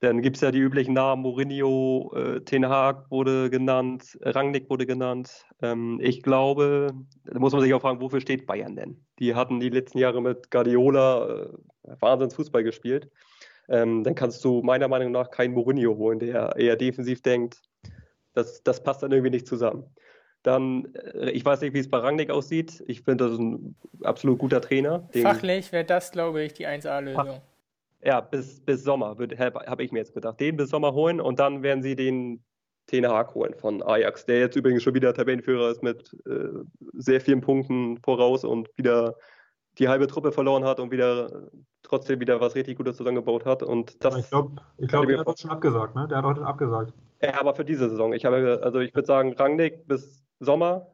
Dann 0.00 0.20
gibt 0.20 0.36
es 0.36 0.42
ja 0.42 0.50
die 0.50 0.58
üblichen 0.58 0.94
Namen, 0.94 1.22
Mourinho, 1.22 2.12
äh, 2.16 2.40
Ten 2.40 2.68
Hag 2.68 3.08
wurde 3.08 3.50
genannt, 3.50 4.18
Rangnick 4.20 4.68
wurde 4.68 4.84
genannt. 4.84 5.46
Ähm, 5.62 6.00
ich 6.02 6.22
glaube, 6.22 6.88
da 7.24 7.38
muss 7.38 7.52
man 7.52 7.62
sich 7.62 7.72
auch 7.72 7.80
fragen, 7.80 8.00
wofür 8.00 8.20
steht 8.20 8.44
Bayern 8.44 8.74
denn? 8.74 9.00
Die 9.20 9.36
hatten 9.36 9.60
die 9.60 9.68
letzten 9.68 9.98
Jahre 9.98 10.20
mit 10.20 10.50
Guardiola 10.50 11.28
äh, 11.28 11.48
Wahnsinns 12.00 12.34
Fußball 12.34 12.64
gespielt. 12.64 13.10
Ähm, 13.68 14.02
dann 14.02 14.16
kannst 14.16 14.44
du 14.44 14.60
meiner 14.62 14.88
Meinung 14.88 15.12
nach 15.12 15.30
keinen 15.30 15.54
Mourinho 15.54 15.96
holen, 15.96 16.18
der 16.18 16.56
eher 16.56 16.74
defensiv 16.74 17.22
denkt. 17.22 17.62
Das, 18.34 18.62
das 18.62 18.82
passt 18.82 19.02
dann 19.02 19.12
irgendwie 19.12 19.30
nicht 19.30 19.46
zusammen. 19.46 19.84
Dann, 20.42 20.94
äh, 20.94 21.30
ich 21.30 21.44
weiß 21.44 21.60
nicht, 21.60 21.74
wie 21.74 21.78
es 21.78 21.90
bei 21.90 21.98
Rangnick 21.98 22.30
aussieht. 22.30 22.82
Ich 22.86 23.02
finde, 23.02 23.24
das 23.24 23.34
ist 23.34 23.40
ein 23.40 23.76
absolut 24.02 24.38
guter 24.38 24.60
Trainer. 24.60 25.08
Fachlich 25.22 25.72
wäre 25.72 25.84
das, 25.84 26.10
glaube 26.10 26.42
ich, 26.42 26.54
die 26.54 26.66
1A-Lösung. 26.66 27.40
Ja, 28.04 28.20
bis, 28.20 28.60
bis 28.60 28.82
Sommer, 28.82 29.16
habe 29.16 29.84
ich 29.84 29.92
mir 29.92 30.00
jetzt 30.00 30.14
gedacht. 30.14 30.40
Den 30.40 30.56
bis 30.56 30.70
Sommer 30.70 30.92
holen 30.92 31.20
und 31.20 31.38
dann 31.38 31.62
werden 31.62 31.82
sie 31.82 31.94
den 31.94 32.42
Ten 32.88 33.06
Hag 33.06 33.34
holen 33.34 33.54
von 33.54 33.80
Ajax, 33.80 34.26
der 34.26 34.40
jetzt 34.40 34.56
übrigens 34.56 34.82
schon 34.82 34.94
wieder 34.94 35.14
Tabellenführer 35.14 35.70
ist 35.70 35.84
mit 35.84 36.16
äh, 36.26 36.48
sehr 36.94 37.20
vielen 37.20 37.40
Punkten 37.40 37.98
voraus 37.98 38.44
und 38.44 38.68
wieder 38.76 39.14
die 39.78 39.88
halbe 39.88 40.08
Truppe 40.08 40.32
verloren 40.32 40.64
hat 40.64 40.80
und 40.80 40.90
wieder 40.90 41.48
trotzdem 41.82 42.20
wieder 42.20 42.40
was 42.40 42.54
richtig 42.54 42.76
Gutes 42.76 42.96
zusammengebaut 42.96 43.46
hat. 43.46 43.62
Und 43.62 44.04
das 44.04 44.16
ich 44.16 44.28
glaube, 44.30 44.56
ich 44.78 44.88
glaub, 44.88 45.06
der 45.06 45.18
hat 45.18 45.28
das 45.28 45.40
schon 45.40 45.50
abgesagt, 45.50 45.94
ne? 45.94 46.08
Der 46.08 46.18
hat 46.18 46.24
heute 46.24 46.44
abgesagt. 46.44 46.92
Ja, 47.22 47.40
aber 47.40 47.54
für 47.54 47.64
diese 47.64 47.88
Saison. 47.88 48.12
Ich 48.12 48.24
habe, 48.24 48.60
also 48.62 48.80
ich 48.80 48.94
würde 48.94 49.06
sagen, 49.06 49.32
Rangnick 49.34 49.86
bis 49.86 50.22
Sommer. 50.40 50.86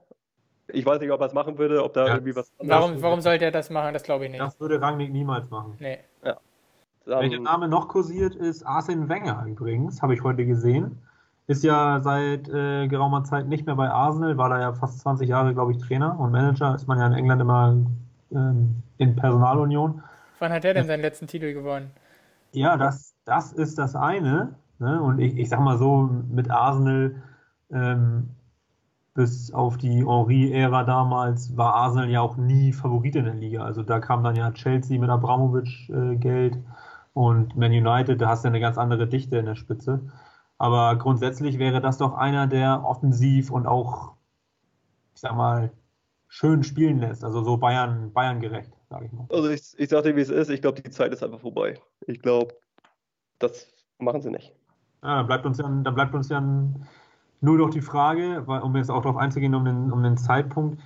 Ich 0.70 0.84
weiß 0.84 1.00
nicht, 1.00 1.10
ob 1.10 1.20
er 1.20 1.26
es 1.26 1.32
machen 1.32 1.56
würde, 1.56 1.82
ob 1.82 1.94
da 1.94 2.06
ja. 2.06 2.14
irgendwie 2.14 2.36
was. 2.36 2.52
Warum, 2.58 3.00
warum 3.00 3.22
sollte 3.22 3.46
er 3.46 3.50
das 3.50 3.70
machen? 3.70 3.94
Das 3.94 4.02
glaube 4.02 4.26
ich 4.26 4.30
nicht. 4.30 4.40
Das 4.40 4.60
würde 4.60 4.80
Rangnick 4.80 5.10
niemals 5.10 5.48
machen. 5.48 5.76
Nee. 5.78 5.98
Ja. 6.22 6.36
Welcher 7.06 7.40
Name 7.40 7.68
noch 7.68 7.88
kursiert 7.88 8.34
ist 8.34 8.66
Arsene 8.66 9.08
Wenger 9.08 9.46
übrigens, 9.48 10.02
habe 10.02 10.12
ich 10.12 10.22
heute 10.22 10.44
gesehen. 10.44 10.98
Ist 11.46 11.64
ja 11.64 12.00
seit 12.00 12.46
äh, 12.50 12.86
geraumer 12.88 13.24
Zeit 13.24 13.48
nicht 13.48 13.64
mehr 13.64 13.76
bei 13.76 13.88
Arsenal, 13.88 14.36
war 14.36 14.50
da 14.50 14.60
ja 14.60 14.74
fast 14.74 15.00
20 15.00 15.26
Jahre, 15.26 15.54
glaube 15.54 15.72
ich, 15.72 15.78
Trainer 15.78 16.20
und 16.20 16.30
Manager. 16.30 16.74
Ist 16.74 16.86
man 16.86 16.98
ja 16.98 17.06
in 17.06 17.14
England 17.14 17.40
immer 17.40 17.74
ähm, 18.32 18.82
in 18.98 19.16
Personalunion. 19.16 20.02
Wann 20.38 20.52
hat 20.52 20.66
er 20.66 20.74
denn 20.74 20.86
seinen 20.86 21.00
letzten 21.00 21.26
Titel 21.26 21.54
gewonnen? 21.54 21.90
Ja, 22.52 22.76
das, 22.76 23.14
das 23.24 23.52
ist 23.52 23.78
das 23.78 23.96
eine. 23.96 24.54
Ne? 24.78 25.00
Und 25.02 25.18
ich, 25.18 25.36
ich 25.36 25.48
sag 25.48 25.60
mal 25.60 25.78
so, 25.78 26.08
mit 26.30 26.50
Arsenal 26.50 27.22
ähm, 27.70 28.30
bis 29.14 29.52
auf 29.52 29.76
die 29.78 30.06
Henri-Ära 30.06 30.84
damals 30.84 31.56
war 31.56 31.74
Arsenal 31.74 32.08
ja 32.08 32.20
auch 32.20 32.36
nie 32.36 32.72
Favorit 32.72 33.16
in 33.16 33.24
der 33.24 33.34
Liga. 33.34 33.64
Also 33.64 33.82
da 33.82 33.98
kam 33.98 34.22
dann 34.22 34.36
ja 34.36 34.52
Chelsea 34.52 34.98
mit 35.00 35.10
Abramovic 35.10 35.88
äh, 35.88 36.16
Geld 36.16 36.56
und 37.14 37.56
Man 37.56 37.72
United, 37.72 38.20
da 38.20 38.28
hast 38.28 38.44
du 38.44 38.48
eine 38.48 38.60
ganz 38.60 38.78
andere 38.78 39.08
Dichte 39.08 39.36
in 39.38 39.46
der 39.46 39.56
Spitze. 39.56 40.00
Aber 40.56 40.94
grundsätzlich 40.96 41.58
wäre 41.58 41.80
das 41.80 41.98
doch 41.98 42.14
einer, 42.14 42.46
der 42.46 42.84
offensiv 42.84 43.50
und 43.50 43.66
auch, 43.66 44.12
ich 45.14 45.20
sag 45.20 45.34
mal, 45.34 45.72
schön 46.28 46.62
spielen 46.62 46.98
lässt. 46.98 47.24
Also 47.24 47.42
so 47.42 47.56
Bayern, 47.56 48.12
Bayern 48.12 48.40
gerecht, 48.40 48.70
sage 48.88 49.06
ich 49.06 49.12
mal. 49.12 49.26
Also 49.30 49.48
ich, 49.48 49.76
ich 49.78 49.88
sag 49.88 50.04
dir, 50.04 50.14
wie 50.14 50.20
es 50.20 50.30
ist. 50.30 50.48
Ich 50.48 50.62
glaube, 50.62 50.80
die 50.80 50.90
Zeit 50.90 51.12
ist 51.12 51.24
einfach 51.24 51.40
vorbei. 51.40 51.74
Ich 52.06 52.20
glaube, 52.20 52.54
das 53.40 53.66
machen 53.98 54.20
sie 54.20 54.30
nicht. 54.30 54.54
Ja, 55.02 55.16
dann 55.16 55.26
bleibt 55.26 55.46
uns 55.46 55.58
ja, 55.58 55.64
dann 55.64 55.94
bleibt 55.94 56.14
uns 56.14 56.28
ja 56.28 56.40
nur 56.40 57.58
noch 57.58 57.70
die 57.70 57.80
Frage, 57.80 58.42
um 58.42 58.76
jetzt 58.76 58.90
auch 58.90 59.02
darauf 59.02 59.16
einzugehen, 59.16 59.54
um 59.54 59.64
den, 59.64 59.92
um 59.92 60.02
den 60.02 60.16
Zeitpunkt. 60.16 60.80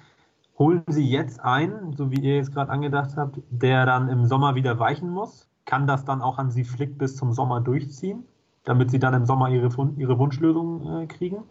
Holen 0.59 0.85
Sie 0.87 1.09
jetzt 1.09 1.40
ein, 1.40 1.94
so 1.96 2.11
wie 2.11 2.20
ihr 2.20 2.37
jetzt 2.37 2.53
gerade 2.53 2.70
angedacht 2.70 3.16
habt, 3.16 3.38
der 3.51 3.87
dann 3.87 4.09
im 4.09 4.27
Sommer 4.27 4.55
wieder 4.55 4.79
weichen 4.79 5.11
muss? 5.11 5.48
Kann 5.64 5.87
das 5.87 6.05
dann 6.05 6.20
auch 6.20 6.38
an 6.38 6.51
Sie 6.51 6.64
Flick 6.64 6.98
bis 6.98 7.16
zum 7.16 7.33
Sommer 7.33 7.61
durchziehen, 7.61 8.27
damit 8.64 8.90
Sie 8.90 8.98
dann 8.98 9.14
im 9.14 9.25
Sommer 9.25 9.48
Ihre, 9.48 9.70
ihre 9.96 10.18
Wunschlösung 10.18 11.03
äh, 11.03 11.07
kriegen? 11.07 11.44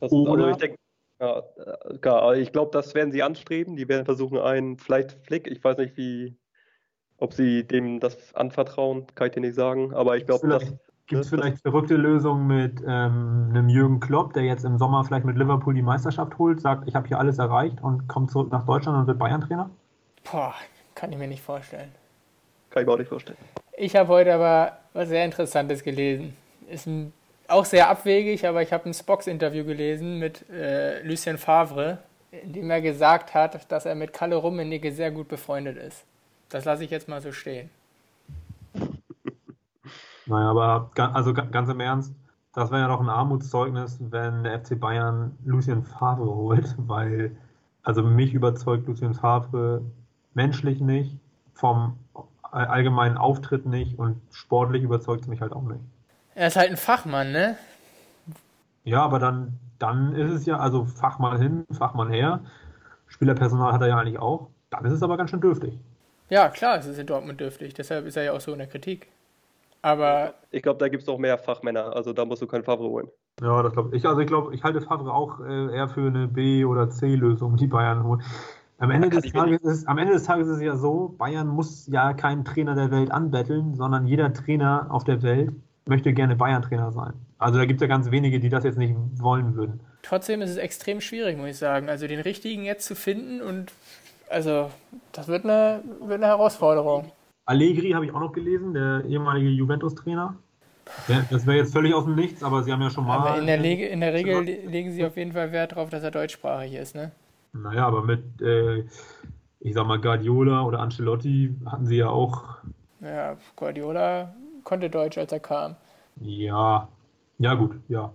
Das, 0.00 0.12
Oder, 0.12 0.44
also 0.44 0.50
ich 0.50 0.56
denke, 0.58 0.76
ja, 1.18 1.42
klar, 2.02 2.36
ich 2.36 2.52
glaube, 2.52 2.70
das 2.72 2.94
werden 2.94 3.10
Sie 3.10 3.22
anstreben. 3.22 3.76
Die 3.76 3.88
werden 3.88 4.04
versuchen, 4.04 4.38
einen, 4.38 4.76
vielleicht 4.76 5.12
Flick, 5.24 5.46
ich 5.46 5.64
weiß 5.64 5.78
nicht, 5.78 5.96
wie, 5.96 6.36
ob 7.16 7.32
Sie 7.32 7.64
dem 7.64 8.00
das 8.00 8.34
anvertrauen, 8.34 9.06
kann 9.14 9.28
ich 9.28 9.32
dir 9.32 9.40
nicht 9.40 9.54
sagen, 9.54 9.94
aber 9.94 10.18
ich 10.18 10.26
glaube, 10.26 10.46
das 10.48 10.74
Gibt 11.08 11.22
es 11.22 11.28
vielleicht 11.28 11.62
verrückte 11.62 11.94
Lösungen 11.94 12.48
mit 12.48 12.82
ähm, 12.84 13.48
einem 13.50 13.68
Jürgen 13.68 14.00
Klopp, 14.00 14.32
der 14.32 14.42
jetzt 14.42 14.64
im 14.64 14.76
Sommer 14.76 15.04
vielleicht 15.04 15.24
mit 15.24 15.36
Liverpool 15.36 15.72
die 15.72 15.82
Meisterschaft 15.82 16.36
holt, 16.38 16.60
sagt, 16.60 16.88
ich 16.88 16.96
habe 16.96 17.06
hier 17.06 17.20
alles 17.20 17.38
erreicht 17.38 17.80
und 17.80 18.08
kommt 18.08 18.32
zurück 18.32 18.50
nach 18.50 18.66
Deutschland 18.66 18.98
und 18.98 19.06
wird 19.06 19.18
Bayern-Trainer? 19.18 19.70
Boah, 20.30 20.54
kann 20.96 21.12
ich 21.12 21.18
mir 21.18 21.28
nicht 21.28 21.42
vorstellen. 21.42 21.92
Kann 22.70 22.82
ich 22.82 22.86
mir 22.88 22.94
auch 22.94 22.98
nicht 22.98 23.08
vorstellen. 23.08 23.38
Ich 23.76 23.94
habe 23.94 24.08
heute 24.08 24.34
aber 24.34 24.78
was 24.94 25.08
sehr 25.08 25.24
Interessantes 25.24 25.84
gelesen. 25.84 26.36
Ist 26.68 26.88
ein, 26.88 27.12
auch 27.46 27.64
sehr 27.64 27.88
abwegig, 27.88 28.44
aber 28.44 28.62
ich 28.62 28.72
habe 28.72 28.88
ein 28.88 28.94
Spox-Interview 28.94 29.64
gelesen 29.64 30.18
mit 30.18 30.48
äh, 30.50 31.02
Lucien 31.02 31.38
Favre, 31.38 31.98
in 32.32 32.52
dem 32.52 32.68
er 32.68 32.80
gesagt 32.80 33.32
hat, 33.32 33.70
dass 33.70 33.86
er 33.86 33.94
mit 33.94 34.12
Kalle 34.12 34.34
Rummenigge 34.34 34.90
sehr 34.90 35.12
gut 35.12 35.28
befreundet 35.28 35.76
ist. 35.76 36.04
Das 36.48 36.64
lasse 36.64 36.82
ich 36.82 36.90
jetzt 36.90 37.06
mal 37.06 37.20
so 37.20 37.30
stehen. 37.30 37.70
Naja, 40.26 40.50
aber 40.50 40.90
also 40.96 41.32
ganz 41.32 41.68
im 41.68 41.80
Ernst, 41.80 42.14
das 42.52 42.70
wäre 42.70 42.82
ja 42.82 42.88
doch 42.88 43.00
ein 43.00 43.08
Armutszeugnis, 43.08 43.98
wenn 44.00 44.42
der 44.44 44.60
FC 44.60 44.78
Bayern 44.78 45.36
Lucien 45.44 45.84
Favre 45.84 46.34
holt, 46.34 46.74
weil, 46.78 47.36
also 47.82 48.02
mich 48.02 48.34
überzeugt 48.34 48.86
Lucien 48.86 49.14
Favre 49.14 49.82
menschlich 50.34 50.80
nicht, 50.80 51.16
vom 51.54 51.98
allgemeinen 52.42 53.16
Auftritt 53.16 53.66
nicht 53.66 53.98
und 53.98 54.20
sportlich 54.30 54.82
überzeugt 54.82 55.22
es 55.22 55.28
mich 55.28 55.40
halt 55.40 55.52
auch 55.52 55.62
nicht. 55.62 55.80
Er 56.34 56.48
ist 56.48 56.56
halt 56.56 56.70
ein 56.70 56.76
Fachmann, 56.76 57.32
ne? 57.32 57.56
Ja, 58.84 59.02
aber 59.02 59.18
dann, 59.18 59.58
dann 59.78 60.14
ist 60.14 60.32
es 60.32 60.46
ja, 60.46 60.58
also 60.58 60.84
Fachmann 60.84 61.40
hin, 61.40 61.64
Fachmann 61.72 62.10
her. 62.10 62.40
Spielerpersonal 63.08 63.72
hat 63.72 63.80
er 63.80 63.88
ja 63.88 63.98
eigentlich 63.98 64.18
auch. 64.18 64.48
Dann 64.70 64.84
ist 64.84 64.92
es 64.92 65.02
aber 65.02 65.16
ganz 65.16 65.30
schön 65.30 65.40
dürftig. 65.40 65.78
Ja, 66.28 66.48
klar, 66.48 66.78
es 66.78 66.86
ist 66.86 66.98
in 66.98 67.06
Dortmund 67.06 67.40
dürftig. 67.40 67.74
Deshalb 67.74 68.06
ist 68.06 68.16
er 68.16 68.24
ja 68.24 68.32
auch 68.32 68.40
so 68.40 68.52
in 68.52 68.58
der 68.58 68.66
Kritik. 68.66 69.08
Aber 69.86 70.34
ich 70.50 70.64
glaube, 70.64 70.80
da 70.80 70.88
gibt 70.88 71.02
es 71.02 71.06
noch 71.06 71.16
mehr 71.16 71.38
Fachmänner. 71.38 71.94
Also 71.94 72.12
da 72.12 72.24
musst 72.24 72.42
du 72.42 72.48
keinen 72.48 72.64
Favre 72.64 72.88
holen. 72.88 73.06
Ja, 73.40 73.62
das 73.62 73.72
glaube 73.72 73.96
ich. 73.96 74.04
Also 74.04 74.20
ich 74.20 74.26
glaube, 74.26 74.52
ich 74.52 74.64
halte 74.64 74.80
Favre 74.80 75.14
auch 75.14 75.38
äh, 75.38 75.76
eher 75.76 75.88
für 75.88 76.08
eine 76.08 76.26
B- 76.26 76.64
oder 76.64 76.90
C-Lösung, 76.90 77.56
die 77.56 77.68
Bayern 77.68 78.02
holen. 78.02 78.20
Am 78.78 78.90
Ende, 78.90 79.10
des 79.10 79.30
Tages 79.32 79.62
ist, 79.62 79.86
am 79.86 79.98
Ende 79.98 80.14
des 80.14 80.24
Tages 80.24 80.48
ist 80.48 80.56
es 80.56 80.62
ja 80.62 80.74
so, 80.74 81.14
Bayern 81.16 81.46
muss 81.46 81.86
ja 81.86 82.14
keinen 82.14 82.44
Trainer 82.44 82.74
der 82.74 82.90
Welt 82.90 83.12
anbetteln, 83.12 83.76
sondern 83.76 84.08
jeder 84.08 84.32
Trainer 84.32 84.88
auf 84.90 85.04
der 85.04 85.22
Welt 85.22 85.52
möchte 85.84 86.12
gerne 86.12 86.34
Bayern-Trainer 86.34 86.90
sein. 86.90 87.12
Also 87.38 87.60
da 87.60 87.64
gibt 87.64 87.80
es 87.80 87.82
ja 87.82 87.86
ganz 87.86 88.10
wenige, 88.10 88.40
die 88.40 88.48
das 88.48 88.64
jetzt 88.64 88.78
nicht 88.78 88.96
wollen 89.20 89.54
würden. 89.54 89.78
Trotzdem 90.02 90.42
ist 90.42 90.50
es 90.50 90.56
extrem 90.56 91.00
schwierig, 91.00 91.38
muss 91.38 91.50
ich 91.50 91.58
sagen. 91.58 91.88
Also 91.88 92.08
den 92.08 92.18
richtigen 92.18 92.64
jetzt 92.64 92.86
zu 92.86 92.96
finden 92.96 93.40
und 93.40 93.72
also 94.28 94.68
das 95.12 95.28
wird 95.28 95.44
eine, 95.44 95.80
wird 96.00 96.20
eine 96.20 96.26
Herausforderung. 96.26 97.12
Allegri 97.46 97.92
habe 97.92 98.04
ich 98.04 98.12
auch 98.12 98.20
noch 98.20 98.32
gelesen, 98.32 98.74
der 98.74 99.04
ehemalige 99.06 99.48
Juventus-Trainer. 99.48 100.34
Das 101.30 101.46
wäre 101.46 101.56
jetzt 101.56 101.72
völlig 101.72 101.94
aus 101.94 102.04
dem 102.04 102.14
Nichts, 102.14 102.42
aber 102.42 102.62
sie 102.62 102.72
haben 102.72 102.82
ja 102.82 102.90
schon 102.90 103.06
mal. 103.06 103.18
Aber 103.18 103.38
in 103.38 103.46
der, 103.46 103.56
Lege, 103.56 103.86
in 103.86 104.00
der 104.00 104.12
Regel 104.12 104.42
legen 104.42 104.92
sie 104.92 105.04
auf 105.04 105.16
jeden 105.16 105.32
Fall 105.32 105.52
Wert 105.52 105.72
darauf, 105.72 105.90
dass 105.90 106.02
er 106.02 106.10
deutschsprachig 106.10 106.74
ist, 106.74 106.94
ne? 106.94 107.12
Naja, 107.52 107.86
aber 107.86 108.02
mit, 108.02 108.40
äh, 108.42 108.84
ich 109.60 109.74
sag 109.74 109.86
mal, 109.86 110.00
Guardiola 110.00 110.62
oder 110.62 110.80
Ancelotti 110.80 111.54
hatten 111.66 111.86
sie 111.86 111.96
ja 111.96 112.08
auch. 112.08 112.58
Ja, 113.00 113.36
Guardiola 113.56 114.34
konnte 114.64 114.90
Deutsch, 114.90 115.18
als 115.18 115.32
er 115.32 115.40
kam. 115.40 115.76
Ja, 116.20 116.88
ja, 117.38 117.54
gut, 117.54 117.76
ja. 117.88 118.12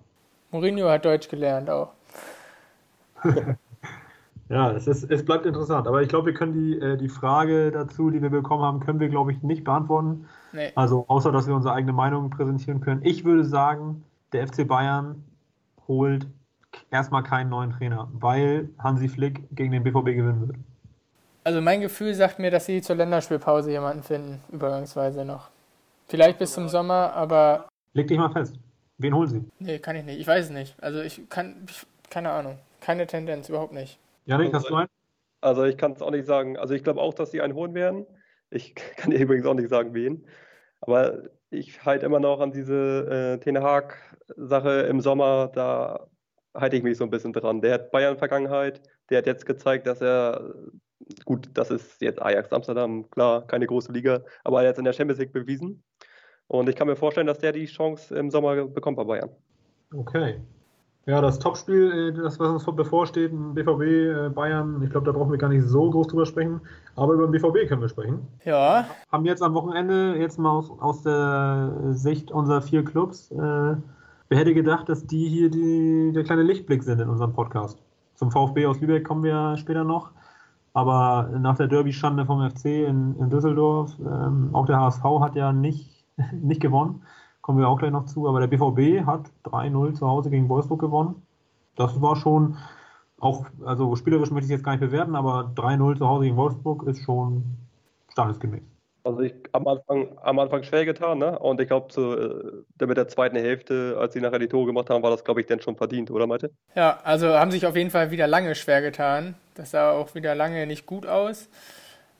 Mourinho 0.51 0.89
hat 0.89 1.05
Deutsch 1.05 1.29
gelernt 1.29 1.69
auch. 1.69 1.89
Ja, 4.51 4.71
es, 4.71 4.85
ist, 4.85 5.09
es 5.09 5.23
bleibt 5.23 5.45
interessant. 5.45 5.87
Aber 5.87 6.01
ich 6.01 6.09
glaube, 6.09 6.27
wir 6.27 6.33
können 6.33 6.53
die, 6.53 6.77
äh, 6.77 6.97
die 6.97 7.07
Frage 7.07 7.71
dazu, 7.71 8.09
die 8.09 8.21
wir 8.21 8.29
bekommen 8.29 8.63
haben, 8.63 8.81
können 8.81 8.99
wir, 8.99 9.07
glaube 9.07 9.31
ich, 9.31 9.41
nicht 9.41 9.63
beantworten. 9.63 10.27
Nee. 10.51 10.71
Also 10.75 11.05
außer, 11.07 11.31
dass 11.31 11.47
wir 11.47 11.55
unsere 11.55 11.73
eigene 11.73 11.93
Meinung 11.93 12.29
präsentieren 12.29 12.81
können. 12.81 13.01
Ich 13.03 13.23
würde 13.23 13.45
sagen, 13.45 14.03
der 14.33 14.45
FC 14.45 14.67
Bayern 14.67 15.23
holt 15.87 16.27
erstmal 16.89 17.23
keinen 17.23 17.49
neuen 17.49 17.71
Trainer, 17.71 18.09
weil 18.13 18.69
Hansi 18.77 19.07
Flick 19.07 19.41
gegen 19.51 19.71
den 19.71 19.83
BVB 19.83 20.05
gewinnen 20.05 20.47
wird. 20.47 20.57
Also 21.45 21.61
mein 21.61 21.79
Gefühl 21.79 22.13
sagt 22.13 22.37
mir, 22.37 22.51
dass 22.51 22.65
sie 22.65 22.81
zur 22.81 22.97
Länderspielpause 22.97 23.71
jemanden 23.71 24.03
finden, 24.03 24.41
übergangsweise 24.51 25.23
noch. 25.23 25.49
Vielleicht 26.07 26.39
bis 26.39 26.51
zum 26.53 26.67
Sommer, 26.67 27.13
aber. 27.13 27.69
Leg 27.93 28.07
dich 28.07 28.17
mal 28.17 28.29
fest. 28.29 28.55
Wen 28.97 29.15
holen 29.15 29.27
sie? 29.27 29.43
Nee, 29.59 29.79
kann 29.79 29.95
ich 29.95 30.03
nicht. 30.03 30.19
Ich 30.19 30.27
weiß 30.27 30.45
es 30.45 30.51
nicht. 30.51 30.75
Also 30.83 31.01
ich 31.01 31.29
kann, 31.29 31.65
keine 32.09 32.31
Ahnung. 32.31 32.59
Keine 32.81 33.07
Tendenz, 33.07 33.47
überhaupt 33.47 33.73
nicht. 33.73 33.97
Janik, 34.25 34.53
hast 34.53 34.69
du 34.69 34.75
einen? 34.75 34.89
Also 35.41 35.63
ich 35.63 35.77
kann 35.77 35.93
es 35.93 36.01
auch 36.01 36.11
nicht 36.11 36.25
sagen. 36.25 36.57
Also 36.57 36.73
ich 36.73 36.83
glaube 36.83 37.01
auch, 37.01 37.13
dass 37.13 37.31
sie 37.31 37.41
einen 37.41 37.55
holen 37.55 37.73
werden. 37.73 38.05
Ich 38.49 38.75
kann 38.97 39.11
übrigens 39.11 39.45
auch 39.45 39.55
nicht 39.55 39.69
sagen, 39.69 39.93
wen. 39.93 40.25
Aber 40.81 41.23
ich 41.49 41.83
halte 41.85 42.05
immer 42.05 42.19
noch 42.19 42.39
an 42.39 42.51
diese 42.51 43.37
äh, 43.37 43.43
Ten 43.43 43.61
Haag-Sache 43.61 44.81
im 44.81 45.01
Sommer. 45.01 45.51
Da 45.53 46.07
halte 46.53 46.75
ich 46.75 46.83
mich 46.83 46.97
so 46.97 47.03
ein 47.03 47.09
bisschen 47.09 47.33
dran. 47.33 47.61
Der 47.61 47.75
hat 47.75 47.91
Bayern-Vergangenheit. 47.91 48.81
Der 49.09 49.19
hat 49.19 49.25
jetzt 49.25 49.45
gezeigt, 49.45 49.87
dass 49.87 50.01
er, 50.01 50.53
gut, 51.25 51.49
das 51.53 51.71
ist 51.71 52.01
jetzt 52.01 52.21
Ajax 52.21 52.51
Amsterdam, 52.51 53.09
klar, 53.09 53.45
keine 53.45 53.67
große 53.67 53.91
Liga, 53.91 54.23
aber 54.43 54.57
er 54.57 54.59
hat 54.59 54.71
jetzt 54.71 54.77
in 54.79 54.85
der 54.85 54.93
Champions 54.93 55.19
League 55.19 55.33
bewiesen. 55.33 55.83
Und 56.47 56.69
ich 56.69 56.75
kann 56.75 56.87
mir 56.87 56.95
vorstellen, 56.95 57.27
dass 57.27 57.39
der 57.39 57.51
die 57.51 57.65
Chance 57.65 58.15
im 58.15 58.29
Sommer 58.29 58.67
bekommt 58.67 58.97
bei 58.97 59.03
Bayern. 59.03 59.29
Okay. 59.93 60.41
Ja, 61.07 61.19
das 61.19 61.39
Topspiel, 61.39 62.13
äh, 62.15 62.21
das 62.21 62.39
was 62.39 62.65
uns 62.65 62.75
bevorsteht, 62.75 63.31
BVB, 63.31 63.81
äh, 63.81 64.29
Bayern, 64.29 64.81
ich 64.83 64.91
glaube, 64.91 65.07
da 65.07 65.11
brauchen 65.11 65.31
wir 65.31 65.39
gar 65.39 65.49
nicht 65.49 65.65
so 65.65 65.89
groß 65.89 66.07
drüber 66.07 66.27
sprechen, 66.27 66.61
aber 66.95 67.13
über 67.13 67.27
den 67.27 67.31
BVB 67.31 67.67
können 67.67 67.81
wir 67.81 67.89
sprechen. 67.89 68.27
Ja. 68.45 68.85
Haben 69.11 69.25
jetzt 69.25 69.41
am 69.41 69.55
Wochenende, 69.55 70.15
jetzt 70.17 70.37
mal 70.37 70.51
aus, 70.51 70.69
aus 70.79 71.01
der 71.01 71.71
Sicht 71.89 72.31
unserer 72.31 72.61
vier 72.61 72.85
Clubs, 72.85 73.31
äh, 73.31 73.35
wer 73.37 74.37
hätte 74.37 74.53
gedacht, 74.53 74.89
dass 74.89 75.07
die 75.07 75.27
hier 75.27 75.49
die, 75.49 76.11
der 76.13 76.23
kleine 76.23 76.43
Lichtblick 76.43 76.83
sind 76.83 77.01
in 77.01 77.09
unserem 77.09 77.33
Podcast? 77.33 77.81
Zum 78.13 78.29
VfB 78.29 78.67
aus 78.67 78.79
Lübeck 78.79 79.03
kommen 79.03 79.23
wir 79.23 79.57
später 79.57 79.83
noch, 79.83 80.11
aber 80.73 81.31
nach 81.39 81.57
der 81.57 81.67
Derby-Schande 81.67 82.27
vom 82.27 82.47
FC 82.47 82.65
in, 82.65 83.15
in 83.19 83.29
Düsseldorf, 83.31 83.91
ähm, 83.99 84.51
auch 84.53 84.67
der 84.67 84.79
HSV 84.79 85.03
hat 85.19 85.35
ja 85.35 85.51
nicht, 85.51 86.05
nicht 86.31 86.61
gewonnen 86.61 87.01
kommen 87.41 87.59
wir 87.59 87.67
auch 87.67 87.79
gleich 87.79 87.91
noch 87.91 88.05
zu. 88.05 88.27
Aber 88.27 88.39
der 88.39 88.47
BVB 88.47 89.05
hat 89.05 89.31
3-0 89.43 89.93
zu 89.93 90.07
Hause 90.07 90.29
gegen 90.29 90.49
Wolfsburg 90.49 90.79
gewonnen. 90.79 91.21
Das 91.75 92.01
war 92.01 92.15
schon 92.15 92.57
auch, 93.19 93.45
also 93.65 93.95
spielerisch 93.95 94.31
möchte 94.31 94.45
ich 94.45 94.51
jetzt 94.51 94.63
gar 94.63 94.73
nicht 94.73 94.81
bewerten, 94.81 95.15
aber 95.15 95.51
3-0 95.55 95.97
zu 95.97 96.07
Hause 96.07 96.25
gegen 96.25 96.37
Wolfsburg 96.37 96.87
ist 96.87 97.03
schon 97.03 97.43
standesgemäß. 98.11 98.61
Also 99.03 99.21
ich 99.21 99.33
am 99.51 99.67
Anfang, 99.67 100.09
am 100.21 100.39
Anfang 100.39 100.63
schwer 100.63 100.85
getan, 100.85 101.17
ne? 101.17 101.39
Und 101.39 101.59
ich 101.59 101.67
glaube, 101.67 102.63
äh, 102.79 102.85
mit 102.85 102.97
der 102.97 103.07
zweiten 103.07 103.35
Hälfte, 103.35 103.97
als 103.99 104.13
sie 104.13 104.21
nachher 104.21 104.37
die 104.37 104.47
Tore 104.47 104.67
gemacht 104.67 104.89
haben, 104.89 105.01
war 105.01 105.09
das, 105.09 105.23
glaube 105.23 105.41
ich, 105.41 105.47
dann 105.47 105.59
schon 105.59 105.75
verdient, 105.75 106.11
oder 106.11 106.27
Malte? 106.27 106.51
Ja, 106.75 106.99
also 107.03 107.27
haben 107.29 107.49
sich 107.49 107.65
auf 107.65 107.75
jeden 107.75 107.89
Fall 107.89 108.11
wieder 108.11 108.27
lange 108.27 108.53
schwer 108.53 108.81
getan. 108.81 109.35
Das 109.55 109.71
sah 109.71 109.91
auch 109.91 110.13
wieder 110.13 110.35
lange 110.35 110.67
nicht 110.67 110.85
gut 110.85 111.07
aus. 111.07 111.49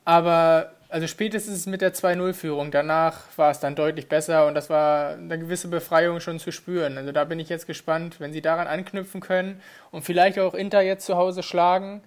Aber 0.04 0.72
also 0.92 1.06
spätestens 1.06 1.66
mit 1.66 1.80
der 1.80 1.94
2-0-Führung. 1.94 2.70
Danach 2.70 3.20
war 3.36 3.50
es 3.50 3.60
dann 3.60 3.74
deutlich 3.74 4.08
besser 4.08 4.46
und 4.46 4.54
das 4.54 4.68
war 4.68 5.14
eine 5.14 5.38
gewisse 5.38 5.68
Befreiung 5.68 6.20
schon 6.20 6.38
zu 6.38 6.52
spüren. 6.52 6.98
Also 6.98 7.12
da 7.12 7.24
bin 7.24 7.40
ich 7.40 7.48
jetzt 7.48 7.66
gespannt, 7.66 8.20
wenn 8.20 8.32
sie 8.34 8.42
daran 8.42 8.66
anknüpfen 8.66 9.22
können 9.22 9.60
und 9.90 10.04
vielleicht 10.04 10.38
auch 10.38 10.52
Inter 10.52 10.82
jetzt 10.82 11.06
zu 11.06 11.16
Hause 11.16 11.42
schlagen, 11.42 12.02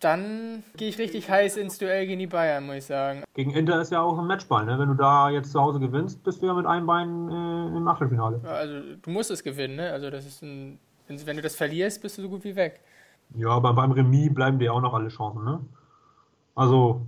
dann 0.00 0.64
gehe 0.76 0.88
ich 0.88 0.98
richtig 0.98 1.30
heiß 1.30 1.56
ins 1.56 1.78
Duell 1.78 2.06
gegen 2.06 2.18
die 2.18 2.26
Bayern, 2.26 2.66
muss 2.66 2.76
ich 2.76 2.86
sagen. 2.86 3.22
Gegen 3.34 3.52
Inter 3.52 3.80
ist 3.80 3.92
ja 3.92 4.00
auch 4.00 4.18
ein 4.18 4.26
Matchball, 4.26 4.64
ne? 4.64 4.78
Wenn 4.78 4.88
du 4.88 4.94
da 4.94 5.30
jetzt 5.30 5.52
zu 5.52 5.60
Hause 5.60 5.78
gewinnst, 5.78 6.24
bist 6.24 6.42
du 6.42 6.46
ja 6.46 6.54
mit 6.54 6.66
einem 6.66 6.86
Bein 6.86 7.28
äh, 7.28 7.76
im 7.76 7.86
Achtelfinale. 7.86 8.40
also 8.44 8.80
du 9.02 9.10
musst 9.10 9.30
es 9.30 9.44
gewinnen, 9.44 9.76
ne? 9.76 9.92
Also 9.92 10.10
das 10.10 10.26
ist 10.26 10.42
ein, 10.42 10.80
wenn 11.06 11.36
du 11.36 11.42
das 11.42 11.54
verlierst, 11.54 12.02
bist 12.02 12.18
du 12.18 12.22
so 12.22 12.28
gut 12.28 12.42
wie 12.44 12.56
weg. 12.56 12.80
Ja, 13.36 13.50
aber 13.50 13.72
beim 13.74 13.92
Remis 13.92 14.34
bleiben 14.34 14.58
dir 14.58 14.72
auch 14.72 14.80
noch 14.80 14.94
alle 14.94 15.08
Chancen, 15.08 15.44
ne? 15.44 15.60
Also 16.54 17.06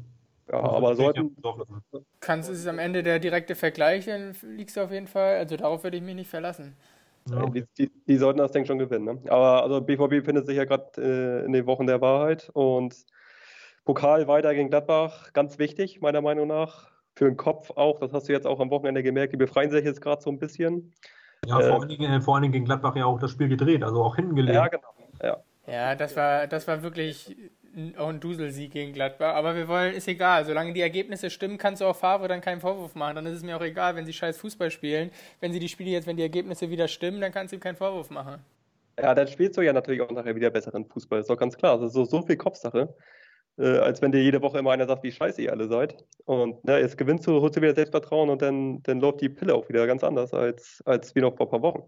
ja, 0.50 0.61
aber 0.61 0.94
sollten. 0.94 1.37
Kannst 2.20 2.48
du 2.48 2.52
es 2.52 2.66
am 2.66 2.78
Ende 2.78 3.02
der 3.02 3.18
direkte 3.18 3.54
Vergleich, 3.54 4.06
dann 4.06 4.35
liegst 4.42 4.76
du 4.76 4.80
auf 4.82 4.92
jeden 4.92 5.09
Fall. 5.09 5.37
Also 5.37 5.56
darauf 5.56 5.82
würde 5.82 5.96
ich 5.96 6.02
mich 6.02 6.14
nicht 6.14 6.30
verlassen. 6.30 6.76
Ja. 7.28 7.44
Die, 7.46 7.64
die, 7.76 7.90
die, 8.06 8.16
sollten 8.16 8.38
das, 8.38 8.52
denke 8.52 8.64
ich, 8.64 8.68
schon 8.68 8.78
gewinnen. 8.78 9.04
Ne? 9.04 9.32
Aber 9.32 9.64
also 9.64 9.80
BVB 9.80 10.24
findet 10.24 10.46
sich 10.46 10.56
ja 10.56 10.64
gerade 10.64 11.42
äh, 11.42 11.44
in 11.44 11.52
den 11.52 11.66
Wochen 11.66 11.87
der 11.87 12.00
Wahrheit 12.00 12.50
und 12.52 12.94
Pokal 13.85 14.28
weiter 14.28 14.54
gegen 14.54 14.70
Gladbach, 14.70 15.32
ganz 15.32 15.59
wichtig, 15.59 16.00
meiner 16.00 16.20
Meinung 16.20 16.46
nach. 16.46 16.90
Für 17.16 17.24
den 17.24 17.37
Kopf 17.37 17.70
auch, 17.70 17.98
das 17.98 18.12
hast 18.12 18.28
du 18.28 18.32
jetzt 18.32 18.46
auch 18.46 18.61
am 18.61 18.70
Wochenende 18.70 19.02
gemerkt, 19.02 19.32
die 19.32 19.38
befreien 19.38 19.70
sich 19.70 19.85
jetzt 19.85 20.00
gerade 20.00 20.22
so 20.22 20.30
ein 20.30 20.38
bisschen. 20.38 20.92
Ja, 21.46 21.61
vor, 21.61 21.68
äh, 21.68 21.72
allen 21.72 21.88
Dingen, 21.88 22.22
vor 22.22 22.35
allen 22.35 22.42
Dingen 22.42 22.52
gegen 22.52 22.64
Gladbach 22.66 22.94
ja 22.94 23.06
auch 23.06 23.18
das 23.18 23.32
Spiel 23.32 23.48
gedreht, 23.48 23.82
also 23.82 24.04
auch 24.04 24.14
hinten 24.14 24.37
gelegt. 24.37 24.54
Ja, 24.54 24.68
genau. 24.68 24.88
Ja. 25.22 25.38
Ja, 25.66 25.94
das 25.96 26.14
war, 26.16 26.46
das 26.46 26.68
war 26.68 26.82
wirklich 26.82 27.37
auch 27.96 28.08
ein 28.08 28.20
Duselsieg 28.20 28.72
gegen 28.72 28.92
Gladbach. 28.92 29.34
Aber 29.34 29.54
wir 29.54 29.68
wollen, 29.68 29.94
ist 29.94 30.08
egal. 30.08 30.44
Solange 30.44 30.72
die 30.72 30.80
Ergebnisse 30.80 31.30
stimmen, 31.30 31.58
kannst 31.58 31.82
du 31.82 31.86
auch 31.86 31.96
Favre 31.96 32.28
dann 32.28 32.40
keinen 32.40 32.60
Vorwurf 32.60 32.94
machen. 32.94 33.16
Dann 33.16 33.26
ist 33.26 33.38
es 33.38 33.42
mir 33.42 33.56
auch 33.56 33.62
egal, 33.62 33.96
wenn 33.96 34.06
sie 34.06 34.12
scheiß 34.12 34.38
Fußball 34.38 34.70
spielen. 34.70 35.10
Wenn 35.40 35.52
sie 35.52 35.58
die 35.58 35.68
Spiele 35.68 35.90
jetzt, 35.90 36.06
wenn 36.06 36.16
die 36.16 36.22
Ergebnisse 36.22 36.70
wieder 36.70 36.88
stimmen, 36.88 37.20
dann 37.20 37.32
kannst 37.32 37.52
du 37.52 37.56
ihm 37.56 37.60
keinen 37.60 37.76
Vorwurf 37.76 38.10
machen. 38.10 38.40
Ja, 38.98 39.14
dann 39.14 39.28
spielst 39.28 39.58
du 39.58 39.60
ja 39.60 39.72
natürlich 39.72 40.00
auch 40.00 40.10
nachher 40.10 40.34
wieder 40.34 40.50
besseren 40.50 40.86
Fußball. 40.86 41.20
Ist 41.20 41.28
doch 41.28 41.36
ganz 41.36 41.56
klar. 41.56 41.78
Das 41.78 41.88
ist 41.88 41.94
so, 41.94 42.04
so 42.04 42.22
viel 42.22 42.36
Kopfsache. 42.36 42.94
Äh, 43.58 43.78
als 43.78 44.02
wenn 44.02 44.12
dir 44.12 44.22
jede 44.22 44.42
Woche 44.42 44.58
immer 44.58 44.72
einer 44.72 44.86
sagt, 44.86 45.02
wie 45.02 45.12
scheiße 45.12 45.42
ihr 45.42 45.52
alle 45.52 45.68
seid. 45.68 46.04
Und 46.24 46.62
ne, 46.64 46.78
jetzt 46.78 46.98
gewinnst 46.98 47.26
du, 47.26 47.40
holst 47.40 47.56
du 47.56 47.62
wieder 47.62 47.74
Selbstvertrauen 47.74 48.30
und 48.30 48.42
dann, 48.42 48.82
dann 48.82 49.00
läuft 49.00 49.20
die 49.20 49.28
Pille 49.28 49.54
auch 49.54 49.68
wieder 49.68 49.86
ganz 49.86 50.04
anders 50.04 50.34
als, 50.34 50.82
als 50.84 51.14
wie 51.14 51.20
noch 51.20 51.36
vor 51.36 51.46
ein 51.46 51.50
paar 51.50 51.62
Wochen. 51.62 51.82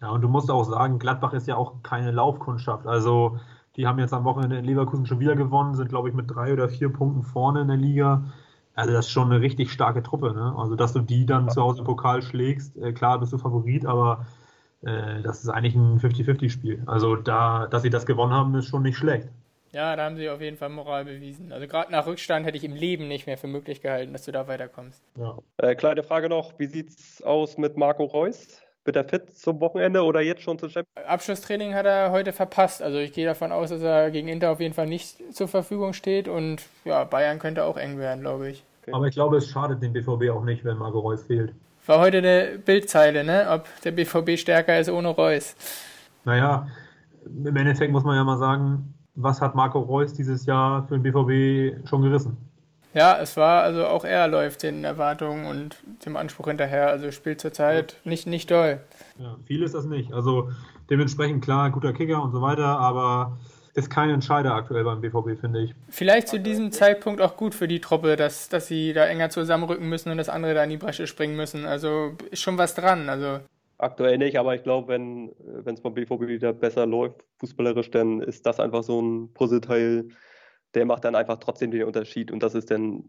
Ja, 0.00 0.10
und 0.10 0.20
du 0.22 0.28
musst 0.28 0.50
auch 0.50 0.64
sagen, 0.64 0.98
Gladbach 0.98 1.32
ist 1.32 1.48
ja 1.48 1.56
auch 1.56 1.82
keine 1.82 2.10
Laufkundschaft. 2.10 2.86
Also 2.86 3.38
die 3.78 3.86
haben 3.86 3.98
jetzt 4.00 4.12
am 4.12 4.24
Wochenende 4.24 4.58
in 4.58 4.64
Leverkusen 4.64 5.06
schon 5.06 5.20
wieder 5.20 5.36
gewonnen, 5.36 5.74
sind, 5.74 5.88
glaube 5.88 6.08
ich, 6.08 6.14
mit 6.14 6.28
drei 6.28 6.52
oder 6.52 6.68
vier 6.68 6.92
Punkten 6.92 7.22
vorne 7.22 7.62
in 7.62 7.68
der 7.68 7.76
Liga. 7.76 8.24
Also 8.74 8.92
das 8.92 9.06
ist 9.06 9.12
schon 9.12 9.30
eine 9.30 9.40
richtig 9.40 9.70
starke 9.70 10.02
Truppe. 10.02 10.34
Ne? 10.34 10.54
Also 10.58 10.74
dass 10.74 10.92
du 10.92 11.00
die 11.00 11.24
dann 11.24 11.48
zu 11.48 11.62
Hause 11.62 11.80
im 11.80 11.84
Pokal 11.84 12.20
schlägst, 12.22 12.76
äh, 12.76 12.92
klar 12.92 13.20
bist 13.20 13.32
du 13.32 13.38
Favorit, 13.38 13.86
aber 13.86 14.26
äh, 14.82 15.22
das 15.22 15.44
ist 15.44 15.48
eigentlich 15.48 15.76
ein 15.76 16.00
50-50-Spiel. 16.00 16.82
Also 16.86 17.14
da, 17.14 17.68
dass 17.68 17.82
sie 17.82 17.90
das 17.90 18.04
gewonnen 18.04 18.32
haben, 18.32 18.54
ist 18.56 18.66
schon 18.66 18.82
nicht 18.82 18.96
schlecht. 18.96 19.28
Ja, 19.72 19.94
da 19.94 20.04
haben 20.06 20.16
sie 20.16 20.28
auf 20.28 20.40
jeden 20.40 20.56
Fall 20.56 20.70
Moral 20.70 21.04
bewiesen. 21.04 21.52
Also 21.52 21.68
gerade 21.68 21.92
nach 21.92 22.06
Rückstand 22.06 22.46
hätte 22.46 22.56
ich 22.56 22.64
im 22.64 22.74
Leben 22.74 23.06
nicht 23.06 23.26
mehr 23.26 23.38
für 23.38 23.46
möglich 23.46 23.80
gehalten, 23.80 24.12
dass 24.12 24.24
du 24.24 24.32
da 24.32 24.48
weiterkommst. 24.48 25.04
Ja. 25.16 25.38
Äh, 25.58 25.76
kleine 25.76 26.02
Frage 26.02 26.28
noch, 26.28 26.58
wie 26.58 26.66
sieht 26.66 26.88
es 26.88 27.22
aus 27.22 27.58
mit 27.58 27.76
Marco 27.76 28.04
Reus? 28.04 28.60
Wird 28.84 28.96
er 28.96 29.04
fit 29.04 29.36
zum 29.36 29.60
Wochenende 29.60 30.02
oder 30.02 30.20
jetzt 30.20 30.42
schon 30.42 30.58
zur 30.58 30.70
Champions 30.70 31.06
Abschlusstraining 31.06 31.74
hat 31.74 31.86
er 31.86 32.10
heute 32.10 32.32
verpasst. 32.32 32.82
Also 32.82 32.98
ich 32.98 33.12
gehe 33.12 33.26
davon 33.26 33.52
aus, 33.52 33.70
dass 33.70 33.82
er 33.82 34.10
gegen 34.10 34.28
Inter 34.28 34.50
auf 34.50 34.60
jeden 34.60 34.74
Fall 34.74 34.86
nicht 34.86 35.34
zur 35.34 35.48
Verfügung 35.48 35.92
steht 35.92 36.28
und 36.28 36.62
ja, 36.84 37.04
Bayern 37.04 37.38
könnte 37.38 37.64
auch 37.64 37.76
eng 37.76 37.98
werden, 37.98 38.20
glaube 38.20 38.50
ich. 38.50 38.64
Okay. 38.82 38.92
Aber 38.94 39.06
ich 39.06 39.14
glaube, 39.14 39.36
es 39.36 39.48
schadet 39.48 39.82
dem 39.82 39.92
BVB 39.92 40.30
auch 40.30 40.44
nicht, 40.44 40.64
wenn 40.64 40.78
Marco 40.78 41.00
Reus 41.00 41.24
fehlt. 41.24 41.52
War 41.86 42.00
heute 42.00 42.18
eine 42.18 42.58
Bildzeile, 42.64 43.24
ne? 43.24 43.46
Ob 43.50 43.66
der 43.82 43.92
BVB 43.92 44.38
stärker 44.38 44.78
ist 44.78 44.90
ohne 44.90 45.08
Reus. 45.08 45.56
Naja, 46.24 46.68
im 47.24 47.56
Endeffekt 47.56 47.92
muss 47.92 48.04
man 48.04 48.16
ja 48.16 48.24
mal 48.24 48.38
sagen, 48.38 48.94
was 49.14 49.40
hat 49.40 49.54
Marco 49.54 49.80
Reus 49.80 50.12
dieses 50.12 50.46
Jahr 50.46 50.86
für 50.86 50.98
den 50.98 51.02
BVB 51.02 51.88
schon 51.88 52.02
gerissen? 52.02 52.36
Ja, 52.94 53.18
es 53.20 53.36
war, 53.36 53.62
also 53.62 53.86
auch 53.86 54.04
er 54.04 54.28
läuft 54.28 54.62
den 54.62 54.84
Erwartungen 54.84 55.46
und 55.46 55.76
dem 56.04 56.16
Anspruch 56.16 56.46
hinterher. 56.46 56.88
Also 56.88 57.10
spielt 57.10 57.40
zurzeit 57.40 57.92
ja. 57.92 58.10
nicht, 58.10 58.26
nicht 58.26 58.50
doll. 58.50 58.80
Ja, 59.18 59.36
viel 59.46 59.62
ist 59.62 59.74
das 59.74 59.84
nicht. 59.84 60.12
Also 60.12 60.50
dementsprechend 60.90 61.44
klar, 61.44 61.70
guter 61.70 61.92
Kicker 61.92 62.22
und 62.22 62.32
so 62.32 62.40
weiter, 62.40 62.64
aber 62.64 63.36
ist 63.74 63.90
kein 63.90 64.10
Entscheider 64.10 64.54
aktuell 64.54 64.84
beim 64.84 65.00
BVB, 65.00 65.40
finde 65.40 65.62
ich. 65.62 65.74
Vielleicht 65.88 66.28
zu 66.28 66.40
diesem 66.40 66.72
Zeitpunkt 66.72 67.20
auch 67.20 67.36
gut 67.36 67.54
für 67.54 67.68
die 67.68 67.80
Truppe, 67.80 68.16
dass, 68.16 68.48
dass 68.48 68.66
sie 68.66 68.92
da 68.92 69.06
enger 69.06 69.30
zusammenrücken 69.30 69.88
müssen 69.88 70.10
und 70.10 70.18
das 70.18 70.28
andere 70.28 70.54
da 70.54 70.64
in 70.64 70.70
die 70.70 70.78
Bresche 70.78 71.06
springen 71.06 71.36
müssen. 71.36 71.64
Also 71.64 72.16
ist 72.30 72.42
schon 72.42 72.58
was 72.58 72.74
dran. 72.74 73.08
Also 73.08 73.40
Aktuell 73.80 74.18
nicht, 74.18 74.36
aber 74.36 74.56
ich 74.56 74.64
glaube, 74.64 74.88
wenn 74.88 75.30
es 75.64 75.80
beim 75.80 75.94
BVB 75.94 76.22
wieder 76.22 76.52
besser 76.52 76.84
läuft, 76.84 77.22
fußballerisch, 77.38 77.92
dann 77.92 78.20
ist 78.20 78.44
das 78.44 78.58
einfach 78.58 78.82
so 78.82 79.00
ein 79.00 79.32
Puzzleteil, 79.32 80.08
der 80.74 80.84
macht 80.84 81.04
dann 81.04 81.14
einfach 81.14 81.38
trotzdem 81.38 81.70
den 81.70 81.84
Unterschied. 81.84 82.30
Und 82.30 82.42
das 82.42 82.54
ist 82.54 82.70
dann 82.70 83.08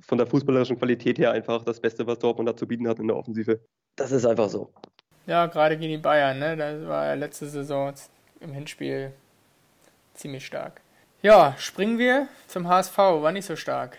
von 0.00 0.18
der 0.18 0.26
fußballerischen 0.26 0.78
Qualität 0.78 1.18
her 1.18 1.32
einfach 1.32 1.64
das 1.64 1.80
Beste, 1.80 2.06
was 2.06 2.18
Dortmund 2.18 2.48
da 2.48 2.56
zu 2.56 2.66
bieten 2.66 2.88
hat 2.88 2.98
in 2.98 3.08
der 3.08 3.16
Offensive. 3.16 3.60
Das 3.96 4.12
ist 4.12 4.24
einfach 4.24 4.48
so. 4.48 4.70
Ja, 5.26 5.46
gerade 5.46 5.78
gegen 5.78 5.92
die 5.92 5.98
Bayern, 5.98 6.38
ne? 6.38 6.56
Das 6.56 6.86
war 6.86 7.06
ja 7.06 7.14
letzte 7.14 7.46
Saison 7.46 7.92
im 8.40 8.52
Hinspiel 8.52 9.12
ziemlich 10.14 10.44
stark. 10.44 10.80
Ja, 11.22 11.54
springen 11.58 11.98
wir 11.98 12.28
zum 12.46 12.68
HSV, 12.68 12.98
war 12.98 13.32
nicht 13.32 13.46
so 13.46 13.56
stark. 13.56 13.98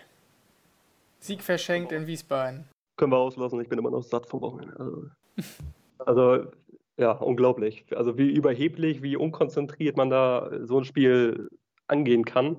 Sieg 1.19 1.41
verschenkt 1.41 1.91
in 1.91 2.05
Wiesbaden. 2.05 2.65
Können 2.97 3.11
wir 3.11 3.17
auslassen, 3.17 3.59
ich 3.59 3.67
bin 3.67 3.79
immer 3.79 3.89
noch 3.89 4.03
satt 4.03 4.27
vom 4.27 4.41
Wochenende. 4.41 4.75
Also, 4.77 5.05
also 5.97 6.51
ja, 6.97 7.11
unglaublich. 7.11 7.85
Also 7.95 8.17
wie 8.17 8.29
überheblich, 8.29 9.01
wie 9.01 9.17
unkonzentriert 9.17 9.97
man 9.97 10.09
da 10.09 10.51
so 10.61 10.77
ein 10.77 10.85
Spiel 10.85 11.49
angehen 11.87 12.25
kann, 12.25 12.57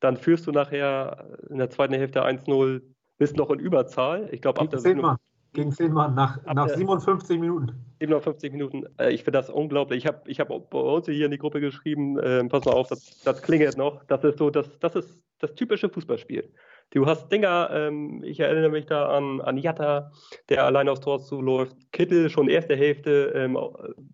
dann 0.00 0.16
führst 0.16 0.46
du 0.46 0.52
nachher 0.52 1.38
in 1.48 1.58
der 1.58 1.70
zweiten 1.70 1.94
Hälfte 1.94 2.24
1-0, 2.24 2.82
bist 3.18 3.36
noch 3.36 3.50
in 3.50 3.58
Überzahl. 3.58 4.28
Ich 4.32 4.42
glaube, 4.42 4.60
ab 4.60 4.70
der 4.70 4.80
Minute, 4.80 5.16
gegen 5.52 5.72
zehn 5.72 5.92
Mann 5.92 6.14
nach, 6.14 6.38
nach 6.44 6.68
57 6.68 7.38
Minuten. 7.38 7.72
57 8.00 8.52
Minuten. 8.52 8.84
Äh, 8.98 9.10
ich 9.10 9.24
finde 9.24 9.38
das 9.38 9.50
unglaublich. 9.50 9.98
Ich 9.98 10.06
habe 10.06 10.22
ich 10.26 10.40
hab 10.40 10.48
bei 10.48 10.78
uns 10.78 11.06
hier 11.06 11.24
in 11.24 11.32
die 11.32 11.38
Gruppe 11.38 11.60
geschrieben, 11.60 12.18
äh, 12.18 12.44
pass 12.44 12.64
mal 12.64 12.72
auf, 12.72 12.88
das, 12.88 13.20
das 13.24 13.42
klingelt 13.42 13.76
noch. 13.76 14.04
Das 14.04 14.22
ist 14.24 14.38
so, 14.38 14.50
das, 14.50 14.78
das 14.78 14.96
ist 14.96 15.24
das 15.40 15.54
typische 15.54 15.88
Fußballspiel. 15.88 16.52
Du 16.90 17.06
hast 17.06 17.30
Dinger, 17.30 17.70
ähm, 17.72 18.22
ich 18.24 18.40
erinnere 18.40 18.68
mich 18.68 18.86
da 18.86 19.08
an, 19.16 19.40
an 19.40 19.56
Jatta, 19.56 20.12
der 20.48 20.64
allein 20.64 20.88
aufs 20.88 21.00
Tor 21.00 21.20
zuläuft. 21.20 21.76
Kittel 21.92 22.30
schon 22.30 22.48
erste 22.48 22.76
Hälfte, 22.76 23.32
ähm, 23.34 23.58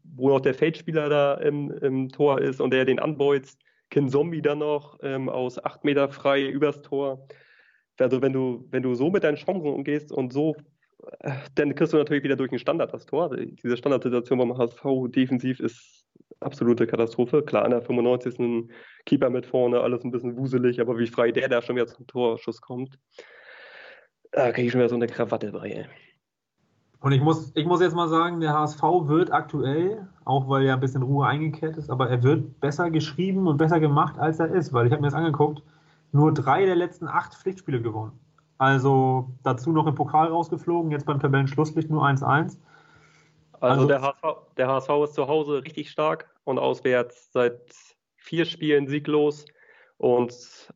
wo 0.04 0.28
noch 0.28 0.40
der 0.40 0.54
Feldspieler 0.54 1.08
da 1.08 1.34
im, 1.34 1.70
im 1.70 2.08
Tor 2.08 2.40
ist 2.40 2.60
und 2.60 2.72
der 2.72 2.84
den 2.84 2.98
anbeuzt. 2.98 3.60
Kin 3.90 4.08
Zombie 4.08 4.42
dann 4.42 4.58
noch 4.58 4.98
ähm, 5.02 5.28
aus 5.28 5.62
acht 5.62 5.84
Meter 5.84 6.08
frei 6.08 6.46
übers 6.46 6.82
Tor. 6.82 7.26
Also 7.98 8.20
wenn 8.20 8.32
du, 8.32 8.66
wenn 8.70 8.82
du 8.82 8.94
so 8.94 9.10
mit 9.10 9.24
deinen 9.24 9.36
Chancen 9.36 9.68
umgehst 9.68 10.12
und 10.12 10.32
so 10.32 10.54
dann 11.54 11.74
kriegst 11.74 11.92
du 11.92 11.98
natürlich 11.98 12.24
wieder 12.24 12.36
durch 12.36 12.50
den 12.50 12.58
Standard 12.58 12.92
das 12.92 13.06
Tor. 13.06 13.34
Diese 13.36 13.76
Standardsituation 13.76 14.38
beim 14.38 14.56
HSV 14.56 14.82
defensiv 15.08 15.60
ist 15.60 16.04
absolute 16.40 16.86
Katastrophe. 16.86 17.42
Klar, 17.42 17.64
in 17.64 17.70
der 17.70 17.82
95. 17.82 18.38
ein 18.38 18.70
Keeper 19.04 19.30
mit 19.30 19.46
vorne, 19.46 19.80
alles 19.80 20.04
ein 20.04 20.10
bisschen 20.10 20.36
wuselig, 20.36 20.80
aber 20.80 20.98
wie 20.98 21.06
frei 21.06 21.32
der 21.32 21.48
da 21.48 21.62
schon 21.62 21.76
wieder 21.76 21.86
zum 21.86 22.06
Torschuss 22.06 22.60
kommt, 22.60 22.98
da 24.32 24.52
kriege 24.52 24.66
ich 24.66 24.72
schon 24.72 24.80
wieder 24.80 24.88
so 24.88 24.96
eine 24.96 25.06
Krawatte 25.06 25.52
bei. 25.52 25.88
Und 27.00 27.12
ich 27.12 27.20
muss, 27.20 27.52
ich 27.54 27.66
muss 27.66 27.80
jetzt 27.80 27.94
mal 27.94 28.08
sagen, 28.08 28.40
der 28.40 28.54
HSV 28.54 28.82
wird 28.82 29.32
aktuell, 29.32 30.08
auch 30.24 30.48
weil 30.48 30.64
er 30.64 30.74
ein 30.74 30.80
bisschen 30.80 31.02
Ruhe 31.02 31.26
eingekehrt 31.26 31.76
ist, 31.76 31.90
aber 31.90 32.08
er 32.08 32.22
wird 32.22 32.58
besser 32.60 32.90
geschrieben 32.90 33.46
und 33.46 33.58
besser 33.58 33.80
gemacht, 33.80 34.18
als 34.18 34.40
er 34.40 34.48
ist, 34.48 34.72
weil 34.72 34.86
ich 34.86 34.92
habe 34.92 35.02
mir 35.02 35.08
das 35.08 35.14
angeguckt, 35.14 35.62
nur 36.12 36.32
drei 36.32 36.64
der 36.64 36.76
letzten 36.76 37.06
acht 37.06 37.34
Pflichtspiele 37.34 37.82
gewonnen. 37.82 38.18
Also 38.58 39.30
dazu 39.42 39.70
noch 39.70 39.86
im 39.86 39.94
Pokal 39.94 40.28
rausgeflogen, 40.28 40.90
jetzt 40.90 41.04
beim 41.04 41.20
Tabellenschlusslicht 41.20 41.90
nur 41.90 42.04
1-1. 42.04 42.22
Also, 42.24 42.58
also 43.60 43.86
der, 43.86 44.02
HSV, 44.02 44.22
der 44.56 44.68
HSV 44.68 44.90
ist 45.04 45.14
zu 45.14 45.28
Hause 45.28 45.62
richtig 45.62 45.90
stark 45.90 46.30
und 46.44 46.58
auswärts 46.58 47.30
seit 47.32 47.60
vier 48.16 48.44
Spielen 48.46 48.86
sieglos 48.86 49.44
und 49.98 50.32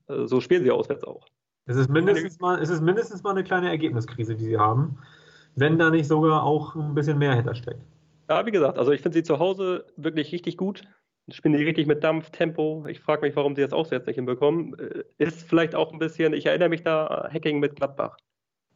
äh, 0.08 0.26
so 0.26 0.40
spielen 0.40 0.62
sie 0.62 0.70
auswärts 0.70 1.04
auch. 1.04 1.26
Es 1.66 1.76
ist, 1.76 1.88
mindestens 1.88 2.40
mal, 2.40 2.60
es 2.60 2.68
ist 2.68 2.80
mindestens 2.80 3.22
mal 3.22 3.30
eine 3.30 3.44
kleine 3.44 3.68
Ergebniskrise, 3.68 4.34
die 4.34 4.44
sie 4.44 4.58
haben, 4.58 4.98
wenn 5.56 5.78
da 5.78 5.90
nicht 5.90 6.06
sogar 6.06 6.42
auch 6.42 6.74
ein 6.76 6.94
bisschen 6.94 7.18
mehr 7.18 7.34
hintersteckt. 7.34 7.80
Ja, 8.28 8.46
wie 8.46 8.50
gesagt, 8.50 8.78
also 8.78 8.92
ich 8.92 9.00
finde 9.00 9.18
sie 9.18 9.22
zu 9.22 9.38
Hause 9.38 9.86
wirklich 9.96 10.32
richtig 10.32 10.56
gut 10.56 10.84
spielen 11.34 11.56
die 11.56 11.64
richtig 11.64 11.86
mit 11.86 12.02
Dampf, 12.04 12.30
Tempo. 12.30 12.84
Ich 12.88 13.00
frage 13.00 13.22
mich, 13.22 13.36
warum 13.36 13.54
sie 13.54 13.62
das 13.62 13.72
auch 13.72 13.90
jetzt 13.90 14.06
nicht 14.06 14.16
hinbekommen. 14.16 14.78
Äh, 14.78 15.04
ist 15.18 15.42
vielleicht 15.48 15.74
auch 15.74 15.92
ein 15.92 15.98
bisschen, 15.98 16.32
ich 16.32 16.46
erinnere 16.46 16.68
mich 16.68 16.82
da, 16.82 17.28
Hacking 17.32 17.60
mit 17.60 17.76
Gladbach. 17.76 18.16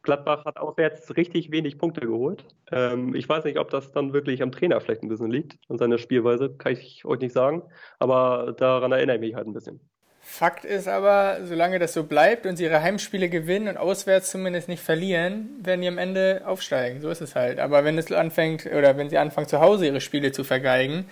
Gladbach 0.02 0.44
hat 0.44 0.58
auswärts 0.58 1.16
richtig 1.16 1.50
wenig 1.50 1.78
Punkte 1.78 2.02
geholt. 2.02 2.44
Ähm, 2.70 3.14
ich 3.14 3.28
weiß 3.28 3.44
nicht, 3.44 3.58
ob 3.58 3.70
das 3.70 3.92
dann 3.92 4.12
wirklich 4.12 4.42
am 4.42 4.52
Trainer 4.52 4.80
vielleicht 4.80 5.02
ein 5.02 5.08
bisschen 5.08 5.30
liegt 5.30 5.58
und 5.68 5.78
seiner 5.78 5.98
Spielweise, 5.98 6.54
kann 6.54 6.72
ich 6.72 7.04
euch 7.04 7.20
nicht 7.20 7.32
sagen. 7.32 7.62
Aber 7.98 8.54
daran 8.58 8.92
erinnere 8.92 9.16
ich 9.16 9.20
mich 9.20 9.34
halt 9.34 9.46
ein 9.46 9.54
bisschen. 9.54 9.80
Fakt 10.26 10.64
ist 10.64 10.88
aber, 10.88 11.40
solange 11.44 11.78
das 11.78 11.92
so 11.92 12.04
bleibt 12.04 12.46
und 12.46 12.56
sie 12.56 12.64
ihre 12.64 12.82
Heimspiele 12.82 13.28
gewinnen 13.28 13.68
und 13.68 13.76
auswärts 13.76 14.30
zumindest 14.30 14.68
nicht 14.68 14.82
verlieren, 14.82 15.50
werden 15.62 15.82
die 15.82 15.86
am 15.86 15.98
Ende 15.98 16.42
aufsteigen. 16.46 17.02
So 17.02 17.10
ist 17.10 17.20
es 17.20 17.36
halt. 17.36 17.60
Aber 17.60 17.84
wenn 17.84 17.98
es 17.98 18.10
anfängt, 18.10 18.66
oder 18.66 18.96
wenn 18.96 19.10
sie 19.10 19.18
anfangen 19.18 19.46
zu 19.46 19.60
Hause 19.60 19.86
ihre 19.86 20.00
Spiele 20.00 20.32
zu 20.32 20.42
vergeigen, 20.42 21.04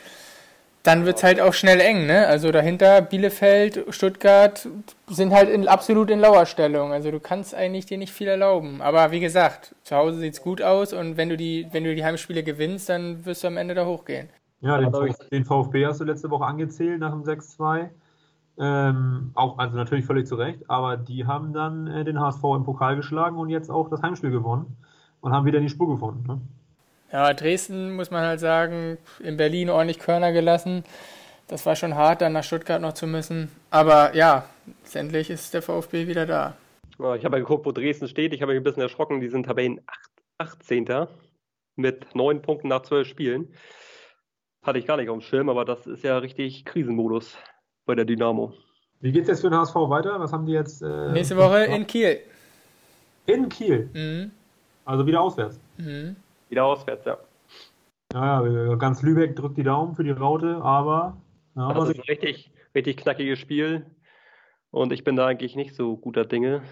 dann 0.83 1.05
wird 1.05 1.19
es 1.19 1.23
halt 1.23 1.41
auch 1.41 1.53
schnell 1.53 1.79
eng, 1.81 2.07
ne? 2.07 2.27
Also 2.27 2.51
dahinter 2.51 3.03
Bielefeld, 3.03 3.85
Stuttgart 3.91 4.67
sind 5.09 5.33
halt 5.33 5.51
in, 5.51 5.69
absolut 5.69 6.11
in 6.11 6.19
Lauerstellung. 6.19 6.93
Also 6.93 7.11
du 7.11 7.21
kannst 7.21 7.55
eigentlich 7.55 7.87
dir 7.87 7.99
nicht 7.99 8.13
viel 8.13 8.29
erlauben. 8.29 8.81
Aber 8.81 9.13
wie 9.13 9.21
gesagt, 9.21 9.75
zu 9.85 9.95
Hause 9.95 10.19
sieht 10.19 10.33
es 10.33 10.43
gut 10.43 10.63
aus 10.63 10.95
und 10.95 11.19
wenn 11.19 11.29
du 11.29 11.37
die, 11.37 11.69
wenn 11.71 11.85
du 11.85 11.95
die 11.95 12.05
Heimspiele 12.05 12.43
gewinnst, 12.43 12.89
dann 12.89 13.25
wirst 13.27 13.45
du 13.45 13.49
am 13.49 13.59
Ende 13.59 13.75
da 13.75 13.85
hochgehen. 13.85 14.31
Ja, 14.63 14.79
den, 14.79 15.15
den 15.31 15.45
VfB 15.45 15.87
hast 15.87 16.01
du 16.01 16.05
letzte 16.05 16.31
Woche 16.31 16.45
angezählt 16.45 16.99
nach 16.99 17.13
dem 17.13 17.23
6-2. 17.23 17.91
Ähm, 18.59 19.31
auch, 19.35 19.59
also 19.59 19.77
natürlich 19.77 20.05
völlig 20.05 20.27
zu 20.27 20.35
Recht, 20.35 20.69
aber 20.69 20.97
die 20.97 21.27
haben 21.27 21.53
dann 21.53 21.87
äh, 21.87 22.05
den 22.05 22.21
HSV 22.21 22.43
im 22.55 22.65
Pokal 22.65 22.97
geschlagen 22.97 23.39
und 23.39 23.49
jetzt 23.49 23.71
auch 23.71 23.89
das 23.89 24.03
Heimspiel 24.03 24.31
gewonnen 24.31 24.77
und 25.21 25.33
haben 25.33 25.47
wieder 25.47 25.59
in 25.59 25.65
die 25.65 25.71
Spur 25.71 25.89
gefunden. 25.89 26.27
Ne? 26.27 26.41
Ja, 27.13 27.33
Dresden 27.33 27.97
muss 27.97 28.11
man 28.11 28.25
halt 28.25 28.41
sagen, 28.41 28.99
in 29.21 29.37
Berlin 29.37 29.71
ordentlich 29.71 29.99
Körner 29.99 30.33
gelassen. 30.33 30.85
Das 31.49 31.67
war 31.67 31.77
schon 31.77 31.95
hart, 31.95 32.21
dann 32.21 32.33
nach 32.33 32.45
Stuttgart 32.45 32.81
noch 32.81 32.93
zu 32.95 33.07
müssen. 33.07 33.51
Aber 33.71 34.15
ja, 34.15 34.45
letztendlich 34.67 35.31
ist 35.31 35.53
der 35.55 35.63
VfB 35.63 36.07
wieder 36.07 36.27
da. 36.27 36.57
Ja, 36.99 37.15
ich 37.15 37.25
habe 37.25 37.37
ja 37.37 37.43
geguckt, 37.43 37.67
wo 37.67 37.73
Dresden 37.73 38.09
steht. 38.09 38.33
Ich 38.33 38.43
habe 38.43 38.53
mich 38.53 38.61
ein 38.61 38.65
bisschen 38.65 38.83
erschrocken. 38.83 39.21
Die 39.21 39.29
sind 39.29 39.45
Tabellen 39.45 39.81
18. 40.39 41.07
mit 41.77 42.15
neun 42.15 42.43
Punkten 42.43 42.69
nach 42.69 42.83
zwölf 42.83 43.09
Spielen. 43.09 43.55
Hatte 44.63 44.79
ich 44.79 44.87
gar 44.87 44.97
nicht 44.97 45.09
auf 45.09 45.19
dem 45.19 45.23
Schirm, 45.23 45.49
aber 45.49 45.65
das 45.65 45.87
ist 45.87 46.05
ja 46.05 46.19
richtig 46.19 46.65
Krisenmodus 46.65 47.37
bei 47.87 47.95
der 47.95 48.05
Dynamo. 48.05 48.53
Wie 49.01 49.13
geht 49.13 49.23
es 49.23 49.29
jetzt 49.29 49.41
für 49.41 49.51
den 49.51 49.59
HSV 49.59 49.75
weiter? 49.75 50.19
Was 50.21 50.33
haben 50.33 50.47
die 50.47 50.53
jetzt? 50.53 50.83
Äh, 50.83 51.13
Nächste 51.13 51.37
Woche 51.37 51.65
in 51.65 51.87
Kiel. 51.87 52.21
In 53.27 53.49
Kiel? 53.49 53.91
Mhm. 53.93 54.31
Also 54.85 55.07
wieder 55.07 55.21
auswärts. 55.21 55.61
Mhm. 55.77 56.17
Wieder 56.49 56.65
auswärts, 56.65 57.05
ja. 57.05 57.19
Ja, 58.13 58.47
ja, 58.47 58.75
ganz 58.75 59.03
Lübeck 59.03 59.37
drückt 59.37 59.57
die 59.57 59.63
Daumen 59.63 59.95
für 59.95 60.05
die 60.05 60.11
Raute, 60.11 60.57
aber. 60.63 61.17
Ja, 61.57 61.73
das 61.73 61.91
ist 61.91 61.99
ein 61.99 62.05
richtig, 62.09 62.51
richtig 62.75 62.99
knackiges 62.99 63.39
Spiel. 63.39 63.87
Und 64.71 64.93
ich 64.93 65.05
bin 65.05 65.17
da 65.17 65.27
eigentlich 65.27 65.57
nicht 65.57 65.75
so 65.75 65.97
guter 65.97 66.25
Dinge, 66.25 66.63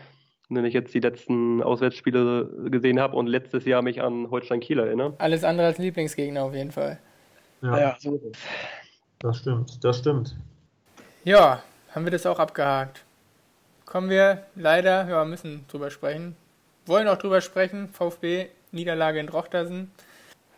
wenn 0.48 0.64
ich 0.64 0.74
jetzt 0.74 0.94
die 0.94 1.00
letzten 1.00 1.62
Auswärtsspiele 1.62 2.68
gesehen 2.70 3.00
habe 3.00 3.16
und 3.16 3.26
letztes 3.26 3.64
Jahr 3.64 3.82
mich 3.82 4.02
an 4.02 4.30
Holstein 4.30 4.60
Kiel 4.60 4.78
erinnere. 4.78 5.14
Alles 5.18 5.44
andere 5.44 5.66
als 5.66 5.78
Lieblingsgegner 5.78 6.44
auf 6.44 6.54
jeden 6.54 6.72
Fall. 6.72 6.98
Ja, 7.62 7.78
ja 7.78 7.96
so 7.98 8.16
ist 8.16 8.24
es. 8.24 8.38
Das 9.18 9.38
stimmt, 9.38 9.84
das 9.84 9.98
stimmt. 9.98 10.36
Ja, 11.24 11.62
haben 11.94 12.06
wir 12.06 12.10
das 12.10 12.24
auch 12.24 12.38
abgehakt. 12.38 13.04
Kommen 13.84 14.08
wir 14.08 14.46
leider, 14.54 15.06
ja, 15.06 15.24
müssen 15.26 15.66
drüber 15.68 15.90
sprechen. 15.90 16.34
Wollen 16.86 17.08
auch 17.08 17.18
drüber 17.18 17.42
sprechen. 17.42 17.90
VfB 17.92 18.46
Niederlage 18.72 19.20
in 19.20 19.26
Drochtersen. 19.26 19.90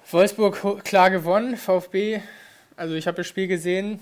Wolfsburg 0.08 0.84
klar 0.84 1.10
gewonnen, 1.10 1.56
VfB. 1.56 2.20
Also 2.76 2.94
ich 2.94 3.08
habe 3.08 3.16
das 3.16 3.26
Spiel 3.26 3.48
gesehen, 3.48 3.98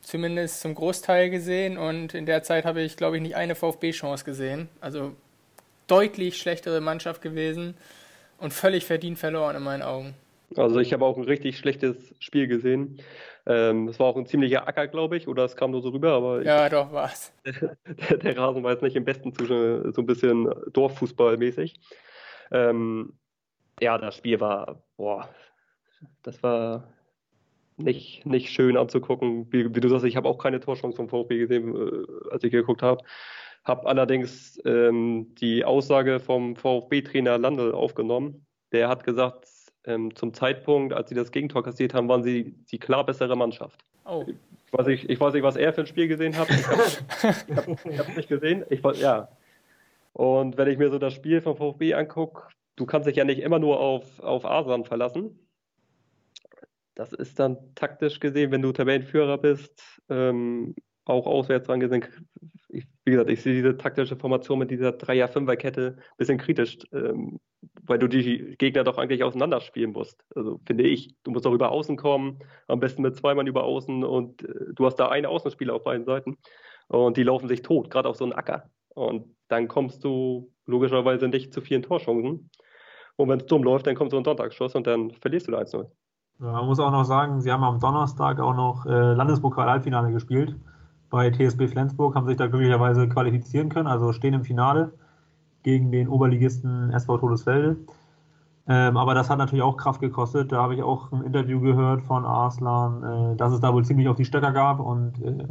zumindest 0.00 0.60
zum 0.60 0.74
Großteil 0.74 1.28
gesehen 1.28 1.76
und 1.76 2.14
in 2.14 2.24
der 2.24 2.42
Zeit 2.44 2.64
habe 2.64 2.80
ich, 2.80 2.96
glaube 2.96 3.16
ich, 3.16 3.22
nicht 3.22 3.36
eine 3.36 3.54
VfB-Chance 3.54 4.24
gesehen. 4.24 4.68
Also 4.80 5.14
deutlich 5.86 6.38
schlechtere 6.38 6.80
Mannschaft 6.80 7.20
gewesen 7.20 7.76
und 8.38 8.54
völlig 8.54 8.86
verdient 8.86 9.18
verloren 9.18 9.56
in 9.56 9.62
meinen 9.62 9.82
Augen. 9.82 10.14
Also 10.56 10.80
ich 10.80 10.92
habe 10.92 11.04
auch 11.04 11.16
ein 11.16 11.24
richtig 11.24 11.58
schlechtes 11.58 12.14
Spiel 12.18 12.48
gesehen. 12.48 13.00
Ähm, 13.46 13.88
es 13.88 14.00
war 14.00 14.06
auch 14.06 14.16
ein 14.16 14.26
ziemlicher 14.26 14.66
Acker, 14.66 14.88
glaube 14.88 15.16
ich, 15.16 15.28
oder 15.28 15.44
es 15.44 15.56
kam 15.56 15.70
nur 15.70 15.82
so 15.82 15.90
rüber, 15.90 16.12
aber 16.12 16.42
ja, 16.42 16.66
ich, 16.66 16.72
doch 16.72 16.92
war's. 16.92 17.32
Der, 17.46 18.16
der, 18.18 18.36
Rasen 18.36 18.62
war 18.62 18.72
jetzt 18.72 18.82
nicht 18.82 18.96
im 18.96 19.04
besten 19.04 19.32
Zustand, 19.32 19.94
so 19.94 20.02
ein 20.02 20.06
bisschen 20.06 20.52
Dorffußballmäßig. 20.72 21.80
Ähm, 22.50 23.14
ja, 23.80 23.96
das 23.96 24.16
Spiel 24.16 24.40
war, 24.40 24.82
boah, 24.96 25.28
das 26.22 26.42
war 26.42 26.92
nicht, 27.76 28.26
nicht 28.26 28.50
schön 28.50 28.76
anzugucken. 28.76 29.46
Wie, 29.52 29.74
wie 29.74 29.80
du 29.80 29.88
sagst, 29.88 30.04
ich 30.04 30.16
habe 30.16 30.28
auch 30.28 30.38
keine 30.38 30.60
Torchance 30.60 30.96
vom 30.96 31.08
VfB 31.08 31.38
gesehen, 31.38 31.74
äh, 31.74 32.30
als 32.30 32.44
ich 32.44 32.50
geguckt 32.50 32.82
habe. 32.82 33.02
Habe 33.64 33.86
allerdings 33.86 34.60
ähm, 34.64 35.34
die 35.40 35.64
Aussage 35.64 36.18
vom 36.18 36.56
VfB-Trainer 36.56 37.38
Landl 37.38 37.72
aufgenommen. 37.72 38.46
Der 38.72 38.88
hat 38.88 39.04
gesagt, 39.04 39.46
ähm, 39.84 40.14
zum 40.14 40.34
Zeitpunkt, 40.34 40.92
als 40.92 41.08
sie 41.08 41.14
das 41.14 41.32
Gegentor 41.32 41.62
kassiert 41.62 41.94
haben, 41.94 42.08
waren 42.08 42.22
sie 42.22 42.54
die 42.70 42.78
klar 42.78 43.04
bessere 43.04 43.36
Mannschaft. 43.36 43.84
Oh. 44.04 44.24
Ich 44.26 44.72
weiß 44.72 44.86
nicht, 44.86 45.10
ich 45.10 45.20
weiß 45.20 45.34
nicht 45.34 45.42
was 45.42 45.56
er 45.56 45.72
für 45.72 45.82
ein 45.82 45.86
Spiel 45.86 46.08
gesehen 46.08 46.36
hat. 46.36 46.48
Ich 46.50 46.66
habe 46.66 48.10
es 48.10 48.16
nicht 48.16 48.28
gesehen. 48.28 48.64
Ich, 48.70 48.82
ja. 49.00 49.28
Und 50.12 50.56
wenn 50.56 50.68
ich 50.68 50.78
mir 50.78 50.90
so 50.90 50.98
das 50.98 51.14
Spiel 51.14 51.40
vom 51.40 51.56
VfB 51.56 51.94
angucke, 51.94 52.48
du 52.76 52.86
kannst 52.86 53.08
dich 53.08 53.16
ja 53.16 53.24
nicht 53.24 53.40
immer 53.40 53.58
nur 53.58 53.80
auf, 53.80 54.20
auf 54.20 54.44
Asan 54.44 54.84
verlassen. 54.84 55.38
Das 56.94 57.12
ist 57.12 57.38
dann 57.38 57.56
taktisch 57.74 58.20
gesehen, 58.20 58.50
wenn 58.50 58.62
du 58.62 58.72
Tabellenführer 58.72 59.38
bist, 59.38 60.02
ähm, 60.08 60.74
auch 61.04 61.26
auswärts 61.26 61.70
angesehen. 61.70 62.04
Ich, 62.68 62.86
wie 63.10 63.14
gesagt, 63.16 63.30
ich 63.30 63.42
sehe 63.42 63.54
diese 63.54 63.76
taktische 63.76 64.16
Formation 64.16 64.58
mit 64.58 64.70
dieser 64.70 64.92
Dreier-Fünfer-Kette 64.92 65.96
ein 65.98 66.16
bisschen 66.16 66.38
kritisch, 66.38 66.78
ähm, 66.92 67.40
weil 67.82 67.98
du 67.98 68.06
die 68.06 68.54
Gegner 68.56 68.84
doch 68.84 68.98
eigentlich 68.98 69.24
auseinanderspielen 69.24 69.92
musst. 69.92 70.24
Also 70.36 70.60
finde 70.64 70.84
ich, 70.84 71.14
du 71.24 71.32
musst 71.32 71.46
auch 71.46 71.52
über 71.52 71.72
Außen 71.72 71.96
kommen, 71.96 72.38
am 72.68 72.78
besten 72.78 73.02
mit 73.02 73.16
zwei 73.16 73.34
Mann 73.34 73.48
über 73.48 73.64
Außen 73.64 74.04
und 74.04 74.44
äh, 74.44 74.72
du 74.74 74.86
hast 74.86 74.96
da 74.96 75.08
einen 75.08 75.26
Außenspieler 75.26 75.74
auf 75.74 75.82
beiden 75.82 76.04
Seiten 76.04 76.38
und 76.88 77.16
die 77.16 77.24
laufen 77.24 77.48
sich 77.48 77.62
tot, 77.62 77.90
gerade 77.90 78.08
auf 78.08 78.16
so 78.16 78.24
einen 78.24 78.32
Acker. 78.32 78.70
Und 78.94 79.34
dann 79.48 79.66
kommst 79.66 80.04
du 80.04 80.52
logischerweise 80.66 81.28
nicht 81.28 81.52
zu 81.52 81.60
vielen 81.60 81.82
Torchancen. 81.82 82.50
Und 83.16 83.28
wenn 83.28 83.40
es 83.40 83.46
dumm 83.46 83.64
läuft, 83.64 83.86
dann 83.86 83.96
kommt 83.96 84.12
so 84.12 84.16
ein 84.16 84.24
Sonntagsschuss 84.24 84.74
und 84.74 84.86
dann 84.86 85.10
verlierst 85.10 85.48
du 85.48 85.52
da 85.52 85.58
1-0. 85.58 85.90
Ja, 86.40 86.52
man 86.52 86.66
muss 86.66 86.80
auch 86.80 86.90
noch 86.90 87.04
sagen, 87.04 87.40
sie 87.40 87.52
haben 87.52 87.64
am 87.64 87.80
Donnerstag 87.80 88.40
auch 88.40 88.54
noch 88.54 88.86
äh, 88.86 89.12
Landespokal-Halbfinale 89.12 90.12
gespielt. 90.12 90.56
Bei 91.10 91.30
TSB 91.30 91.68
Flensburg, 91.68 92.14
haben 92.14 92.26
sich 92.26 92.36
da 92.36 92.46
glücklicherweise 92.46 93.08
qualifizieren 93.08 93.68
können, 93.68 93.88
also 93.88 94.12
stehen 94.12 94.34
im 94.34 94.44
Finale 94.44 94.92
gegen 95.62 95.92
den 95.92 96.08
Oberligisten 96.08 96.90
SV 96.92 97.18
Todesfelde. 97.18 97.76
Ähm, 98.68 98.96
aber 98.96 99.14
das 99.14 99.28
hat 99.28 99.38
natürlich 99.38 99.62
auch 99.62 99.76
Kraft 99.76 100.00
gekostet. 100.00 100.52
Da 100.52 100.62
habe 100.62 100.74
ich 100.74 100.82
auch 100.82 101.10
ein 101.12 101.22
Interview 101.22 101.60
gehört 101.60 102.02
von 102.02 102.24
Arslan, 102.24 103.32
äh, 103.32 103.36
dass 103.36 103.52
es 103.52 103.60
da 103.60 103.74
wohl 103.74 103.84
ziemlich 103.84 104.08
auf 104.08 104.16
die 104.16 104.24
Stöcker 104.24 104.52
gab 104.52 104.80
und 104.80 105.20
äh, 105.22 105.48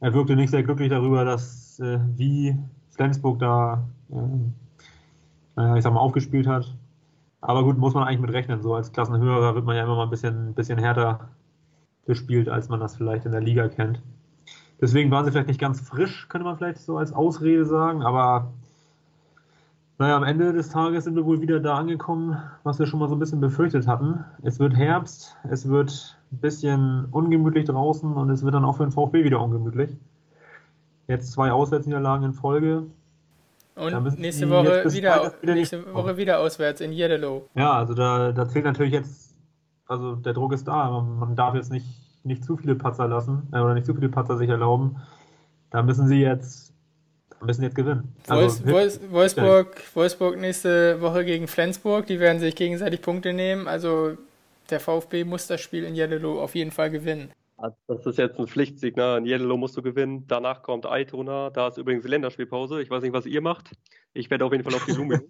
er 0.00 0.14
wirkte 0.14 0.36
nicht 0.36 0.50
sehr 0.50 0.62
glücklich 0.62 0.90
darüber, 0.90 1.24
dass 1.24 1.78
äh, 1.80 1.98
wie 2.16 2.58
Flensburg 2.90 3.38
da, 3.38 3.84
äh, 4.10 5.78
ich 5.78 5.82
sag 5.82 5.92
mal, 5.92 6.00
aufgespielt 6.00 6.46
hat. 6.46 6.74
Aber 7.40 7.64
gut, 7.64 7.78
muss 7.78 7.94
man 7.94 8.04
eigentlich 8.04 8.20
mit 8.20 8.32
rechnen. 8.32 8.62
So 8.62 8.74
als 8.74 8.92
Klassenhöherer 8.92 9.54
wird 9.54 9.64
man 9.64 9.76
ja 9.76 9.84
immer 9.84 9.96
mal 9.96 10.04
ein 10.04 10.10
bisschen, 10.10 10.54
bisschen 10.54 10.78
härter 10.78 11.30
gespielt, 12.06 12.48
als 12.48 12.68
man 12.68 12.80
das 12.80 12.96
vielleicht 12.96 13.26
in 13.26 13.32
der 13.32 13.40
Liga 13.40 13.68
kennt. 13.68 14.02
Deswegen 14.80 15.10
waren 15.10 15.24
sie 15.24 15.30
vielleicht 15.30 15.48
nicht 15.48 15.60
ganz 15.60 15.80
frisch, 15.80 16.28
könnte 16.28 16.44
man 16.44 16.56
vielleicht 16.56 16.78
so 16.78 16.96
als 16.96 17.12
Ausrede 17.12 17.66
sagen, 17.66 18.02
aber 18.02 18.50
naja, 20.00 20.16
am 20.16 20.24
Ende 20.24 20.54
des 20.54 20.70
Tages 20.70 21.04
sind 21.04 21.14
wir 21.14 21.26
wohl 21.26 21.42
wieder 21.42 21.60
da 21.60 21.76
angekommen, 21.76 22.38
was 22.62 22.78
wir 22.78 22.86
schon 22.86 23.00
mal 23.00 23.08
so 23.10 23.16
ein 23.16 23.18
bisschen 23.18 23.42
befürchtet 23.42 23.86
hatten. 23.86 24.24
Es 24.42 24.58
wird 24.58 24.74
Herbst, 24.74 25.36
es 25.50 25.68
wird 25.68 26.18
ein 26.32 26.38
bisschen 26.38 27.04
ungemütlich 27.10 27.66
draußen 27.66 28.10
und 28.14 28.30
es 28.30 28.42
wird 28.42 28.54
dann 28.54 28.64
auch 28.64 28.78
für 28.78 28.84
den 28.84 28.92
VfB 28.92 29.24
wieder 29.24 29.42
ungemütlich. 29.42 29.90
Jetzt 31.06 31.32
zwei 31.32 31.52
Auswärtsniederlagen 31.52 32.24
in 32.24 32.32
Folge. 32.32 32.84
Und 33.74 34.18
nächste 34.18 34.48
Woche 34.48 34.84
wieder, 34.90 35.34
wieder 35.42 35.54
nächste 35.54 35.94
Woche 35.94 36.16
wieder 36.16 36.40
auswärts 36.40 36.80
in 36.80 36.92
Jeddelo. 36.92 37.48
Ja, 37.54 37.74
also 37.74 37.92
da, 37.92 38.32
da 38.32 38.48
zählt 38.48 38.64
natürlich 38.64 38.94
jetzt, 38.94 39.34
also 39.86 40.16
der 40.16 40.32
Druck 40.32 40.54
ist 40.54 40.66
da. 40.66 40.90
Man, 40.90 41.18
man 41.18 41.36
darf 41.36 41.54
jetzt 41.54 41.70
nicht, 41.70 41.86
nicht 42.22 42.44
zu 42.44 42.56
viele 42.56 42.74
Patzer 42.74 43.08
lassen 43.08 43.48
äh, 43.52 43.58
oder 43.58 43.74
nicht 43.74 43.86
zu 43.86 43.94
viele 43.94 44.08
Patzer 44.08 44.36
sich 44.36 44.48
erlauben. 44.48 44.96
Da 45.70 45.82
müssen 45.82 46.08
sie 46.08 46.20
jetzt 46.20 46.70
müssen 47.42 47.62
jetzt 47.62 47.74
gewinnen. 47.74 48.14
Also, 48.28 48.66
Wolfs, 48.66 49.00
Wolfsburg, 49.10 49.82
Wolfsburg 49.94 50.38
nächste 50.38 51.00
Woche 51.00 51.24
gegen 51.24 51.48
Flensburg, 51.48 52.06
die 52.06 52.20
werden 52.20 52.38
sich 52.38 52.54
gegenseitig 52.54 53.00
Punkte 53.00 53.32
nehmen. 53.32 53.66
Also 53.66 54.16
der 54.68 54.80
VfB 54.80 55.24
muss 55.24 55.46
das 55.46 55.60
Spiel 55.60 55.84
in 55.84 55.94
Jeddelo 55.94 56.42
auf 56.42 56.54
jeden 56.54 56.70
Fall 56.70 56.90
gewinnen. 56.90 57.32
Also 57.56 57.76
das 57.88 58.06
ist 58.06 58.18
jetzt 58.18 58.38
ein 58.38 58.46
Pflichtsignal. 58.46 59.18
In 59.18 59.26
Jeddelo 59.26 59.56
musst 59.56 59.76
du 59.76 59.82
gewinnen. 59.82 60.24
Danach 60.26 60.62
kommt 60.62 60.86
Altona. 60.86 61.50
Da 61.50 61.68
ist 61.68 61.76
übrigens 61.76 62.06
Länderspielpause. 62.06 62.80
Ich 62.80 62.88
weiß 62.88 63.02
nicht, 63.02 63.12
was 63.12 63.26
ihr 63.26 63.42
macht. 63.42 63.72
Ich 64.14 64.30
werde 64.30 64.44
auf 64.46 64.52
jeden 64.52 64.64
Fall 64.64 64.74
auf 64.74 64.86
die 64.86 64.92
Lume. 64.92 65.22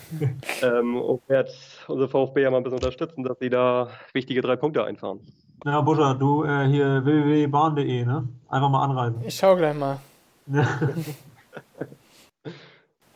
ähm, 0.62 0.96
und 0.96 1.28
werde 1.28 1.52
unsere 1.86 2.08
VfB 2.08 2.42
ja 2.42 2.50
mal 2.50 2.56
ein 2.56 2.64
bisschen 2.64 2.78
unterstützen, 2.78 3.22
dass 3.22 3.38
sie 3.38 3.50
da 3.50 3.90
wichtige 4.12 4.40
drei 4.40 4.56
Punkte 4.56 4.84
einfahren. 4.84 5.20
Ja, 5.64 5.82
Buscher, 5.82 6.14
du 6.14 6.44
äh, 6.44 6.66
hier 6.68 7.04
www.bahn.de, 7.04 8.06
ne? 8.06 8.26
Einfach 8.48 8.70
mal 8.70 8.82
anreisen. 8.82 9.20
Ich 9.26 9.36
schau 9.36 9.56
gleich 9.56 9.76
mal. 9.76 9.98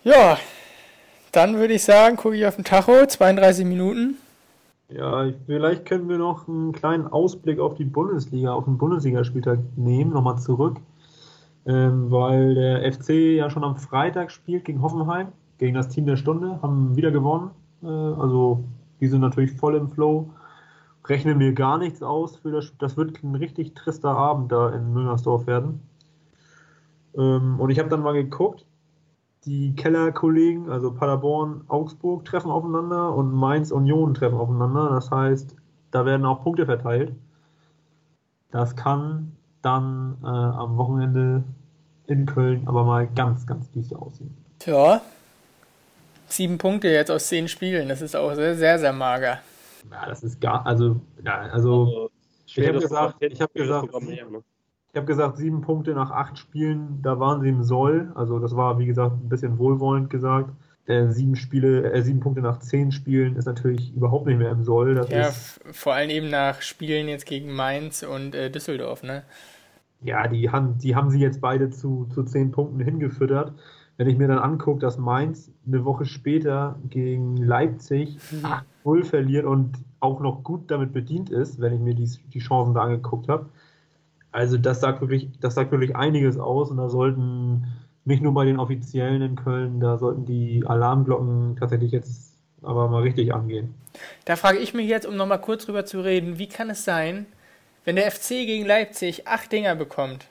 ja, 0.02 0.36
dann 1.32 1.56
würde 1.56 1.72
ich 1.72 1.82
sagen, 1.82 2.16
gucke 2.16 2.36
ich 2.36 2.44
auf 2.44 2.56
den 2.56 2.64
Tacho, 2.64 3.06
32 3.06 3.64
Minuten. 3.64 4.18
Ja, 4.90 5.26
vielleicht 5.46 5.86
können 5.86 6.06
wir 6.10 6.18
noch 6.18 6.46
einen 6.46 6.72
kleinen 6.72 7.06
Ausblick 7.06 7.58
auf 7.58 7.76
die 7.76 7.84
Bundesliga, 7.84 8.52
auf 8.52 8.66
den 8.66 8.76
Bundesligaspieltag 8.76 9.60
nehmen, 9.76 10.12
nochmal 10.12 10.38
zurück. 10.38 10.76
Ähm, 11.66 12.10
weil 12.10 12.54
der 12.54 12.92
FC 12.92 13.36
ja 13.36 13.48
schon 13.48 13.64
am 13.64 13.76
Freitag 13.76 14.30
spielt 14.30 14.66
gegen 14.66 14.82
Hoffenheim, 14.82 15.28
gegen 15.56 15.74
das 15.74 15.88
Team 15.88 16.04
der 16.04 16.16
Stunde, 16.16 16.58
haben 16.60 16.94
wieder 16.94 17.10
gewonnen. 17.10 17.52
Äh, 17.82 17.86
also 17.86 18.64
die 19.00 19.06
sind 19.06 19.22
natürlich 19.22 19.52
voll 19.52 19.76
im 19.76 19.90
Flow. 19.90 20.28
Rechnen 21.06 21.38
mir 21.38 21.52
gar 21.52 21.78
nichts 21.78 22.02
aus 22.02 22.36
für 22.36 22.50
das. 22.50 22.72
Das 22.78 22.96
wird 22.96 23.22
ein 23.22 23.34
richtig 23.34 23.74
trister 23.74 24.10
Abend 24.10 24.50
da 24.52 24.70
in 24.70 24.92
Müngersdorf 24.92 25.46
werden. 25.46 25.80
Ähm, 27.16 27.60
und 27.60 27.70
ich 27.70 27.78
habe 27.78 27.88
dann 27.88 28.02
mal 28.02 28.14
geguckt, 28.14 28.66
die 29.44 29.74
Kellerkollegen, 29.76 30.70
also 30.70 30.92
Paderborn, 30.92 31.64
Augsburg 31.68 32.24
treffen 32.24 32.50
aufeinander 32.50 33.14
und 33.14 33.32
Mainz, 33.32 33.70
Union 33.70 34.14
treffen 34.14 34.38
aufeinander. 34.38 34.90
Das 34.90 35.10
heißt, 35.10 35.54
da 35.90 36.06
werden 36.06 36.24
auch 36.24 36.42
Punkte 36.42 36.64
verteilt. 36.64 37.12
Das 38.50 38.74
kann 38.76 39.32
dann 39.62 40.16
äh, 40.22 40.26
am 40.26 40.76
Wochenende 40.76 41.44
in 42.06 42.26
Köln 42.26 42.62
aber 42.66 42.84
mal 42.84 43.06
ganz, 43.06 43.46
ganz 43.46 43.70
düster 43.72 44.00
aussehen. 44.00 44.36
Tja, 44.58 45.00
sieben 46.28 46.58
Punkte 46.58 46.88
jetzt 46.88 47.10
aus 47.10 47.28
zehn 47.28 47.48
Spielen, 47.48 47.88
das 47.88 48.02
ist 48.02 48.14
auch 48.14 48.34
sehr, 48.34 48.54
sehr, 48.56 48.78
sehr 48.78 48.92
mager. 48.92 49.38
Ja, 49.90 50.06
das 50.06 50.22
ist 50.22 50.40
gar, 50.40 50.66
also, 50.66 51.00
ja, 51.24 51.40
also, 51.52 51.84
also 51.84 52.10
ich 52.46 52.68
habe 52.68 52.80
gesagt, 52.80 53.22
ich 53.22 53.40
habe 53.40 53.52
gesagt, 53.52 53.92
ne? 54.02 54.42
Ich 54.92 54.96
habe 54.96 55.06
gesagt, 55.06 55.38
sieben 55.38 55.60
Punkte 55.60 55.92
nach 55.92 56.12
acht 56.12 56.38
Spielen, 56.38 57.02
da 57.02 57.18
waren 57.18 57.40
sie 57.40 57.48
im 57.48 57.64
Soll. 57.64 58.12
Also 58.14 58.38
das 58.38 58.54
war, 58.54 58.78
wie 58.78 58.86
gesagt, 58.86 59.16
ein 59.16 59.28
bisschen 59.28 59.58
wohlwollend 59.58 60.08
gesagt. 60.08 60.50
Äh, 60.86 61.08
sieben 61.08 61.34
Spiele, 61.34 61.92
äh, 61.92 62.02
sieben 62.02 62.20
Punkte 62.20 62.42
nach 62.42 62.60
zehn 62.60 62.92
Spielen 62.92 63.34
ist 63.34 63.46
natürlich 63.46 63.92
überhaupt 63.92 64.26
nicht 64.26 64.38
mehr 64.38 64.52
im 64.52 64.62
Soll. 64.62 64.94
Das 64.94 65.10
ja, 65.10 65.28
ist, 65.28 65.60
vor 65.72 65.94
allem 65.94 66.10
eben 66.10 66.30
nach 66.30 66.62
Spielen 66.62 67.08
jetzt 67.08 67.26
gegen 67.26 67.52
Mainz 67.52 68.04
und 68.04 68.36
äh, 68.36 68.50
Düsseldorf, 68.50 69.02
ne? 69.02 69.24
Ja, 70.02 70.28
die 70.28 70.50
haben, 70.50 70.78
die 70.78 70.94
haben 70.94 71.10
sie 71.10 71.18
jetzt 71.18 71.40
beide 71.40 71.70
zu, 71.70 72.06
zu 72.14 72.22
zehn 72.22 72.52
Punkten 72.52 72.78
hingefüttert. 72.78 73.52
Wenn 73.96 74.08
ich 74.08 74.16
mir 74.16 74.28
dann 74.28 74.38
angucke, 74.38 74.78
dass 74.78 74.98
Mainz 74.98 75.50
eine 75.66 75.84
Woche 75.84 76.04
später 76.04 76.78
gegen 76.88 77.36
Leipzig 77.36 78.18
mhm. 78.30 78.46
8-0 78.84 79.04
verliert 79.04 79.44
und 79.44 79.76
auch 80.00 80.20
noch 80.20 80.42
gut 80.42 80.70
damit 80.70 80.92
bedient 80.92 81.30
ist, 81.30 81.60
wenn 81.60 81.72
ich 81.72 81.80
mir 81.80 81.94
die, 81.94 82.08
die 82.32 82.38
Chancen 82.38 82.74
da 82.74 82.82
angeguckt 82.82 83.28
habe, 83.28 83.46
also 84.32 84.58
das 84.58 84.80
sagt 84.80 85.00
wirklich, 85.00 85.28
das 85.40 85.54
sagt 85.54 85.70
wirklich 85.70 85.94
einiges 85.94 86.38
aus 86.38 86.70
und 86.70 86.76
da 86.76 86.88
sollten 86.88 87.66
nicht 88.04 88.22
nur 88.22 88.34
bei 88.34 88.44
den 88.44 88.58
Offiziellen 88.58 89.22
in 89.22 89.36
Köln, 89.36 89.80
da 89.80 89.96
sollten 89.96 90.26
die 90.26 90.64
Alarmglocken 90.66 91.56
tatsächlich 91.56 91.92
jetzt 91.92 92.34
aber 92.62 92.88
mal 92.88 93.02
richtig 93.02 93.32
angehen. 93.32 93.74
Da 94.24 94.36
frage 94.36 94.58
ich 94.58 94.74
mich 94.74 94.88
jetzt, 94.88 95.06
um 95.06 95.16
nochmal 95.16 95.40
kurz 95.40 95.66
drüber 95.66 95.84
zu 95.84 96.00
reden, 96.00 96.38
wie 96.38 96.48
kann 96.48 96.68
es 96.70 96.84
sein, 96.84 97.26
wenn 97.84 97.96
der 97.96 98.10
FC 98.10 98.28
gegen 98.28 98.66
Leipzig 98.66 99.28
acht 99.28 99.52
Dinger 99.52 99.76
bekommt, 99.76 100.26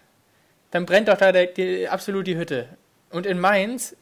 dann 0.72 0.86
brennt 0.86 1.08
doch 1.08 1.18
da 1.18 1.32
der, 1.32 1.48
die, 1.48 1.88
absolut 1.88 2.28
die 2.28 2.38
Hütte. 2.38 2.68
Und 3.12 3.26
in 3.26 3.39
Mainz, 3.39 3.96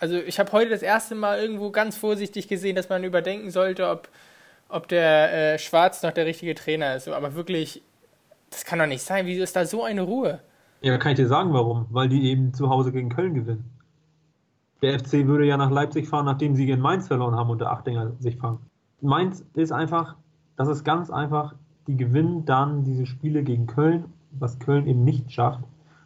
also 0.00 0.16
ich 0.16 0.38
habe 0.40 0.50
heute 0.52 0.70
das 0.70 0.82
erste 0.82 1.14
Mal 1.14 1.38
irgendwo 1.38 1.70
ganz 1.70 1.96
vorsichtig 1.96 2.48
gesehen, 2.48 2.74
dass 2.74 2.88
man 2.88 3.04
überdenken 3.04 3.50
sollte, 3.50 3.88
ob, 3.88 4.08
ob 4.68 4.88
der 4.88 5.54
äh, 5.54 5.58
Schwarz 5.58 6.02
noch 6.02 6.12
der 6.12 6.26
richtige 6.26 6.54
Trainer 6.54 6.96
ist. 6.96 7.08
Aber 7.08 7.34
wirklich 7.34 7.82
das 8.50 8.64
kann 8.64 8.78
doch 8.78 8.86
nicht 8.86 9.02
sein. 9.02 9.26
Wieso 9.26 9.42
ist 9.42 9.56
da 9.56 9.64
so 9.64 9.84
eine 9.84 10.02
Ruhe? 10.02 10.40
Ja, 10.82 10.98
kann 10.98 11.12
ich 11.12 11.16
dir 11.16 11.28
sagen, 11.28 11.52
warum. 11.52 11.86
Weil 11.90 12.08
die 12.08 12.30
eben 12.30 12.52
zu 12.52 12.68
Hause 12.68 12.92
gegen 12.92 13.08
Köln 13.08 13.34
gewinnen. 13.34 13.64
Der 14.82 14.98
FC 14.98 15.26
würde 15.26 15.46
ja 15.46 15.56
nach 15.56 15.70
Leipzig 15.70 16.08
fahren, 16.08 16.24
nachdem 16.24 16.54
sie 16.54 16.66
gegen 16.66 16.80
Mainz 16.80 17.06
verloren 17.06 17.36
haben 17.36 17.50
und 17.50 17.60
der 17.60 17.70
Achtinger 17.70 18.12
sich 18.18 18.36
fangen. 18.36 18.58
Mainz 19.00 19.44
ist 19.54 19.72
einfach, 19.72 20.16
das 20.56 20.68
ist 20.68 20.84
ganz 20.84 21.10
einfach, 21.10 21.54
die 21.86 21.96
gewinnen 21.96 22.44
dann 22.44 22.84
diese 22.84 23.06
Spiele 23.06 23.42
gegen 23.42 23.66
Köln, 23.66 24.06
was 24.32 24.58
Köln 24.58 24.86
eben 24.86 25.04
nicht 25.04 25.32
schafft. 25.32 25.60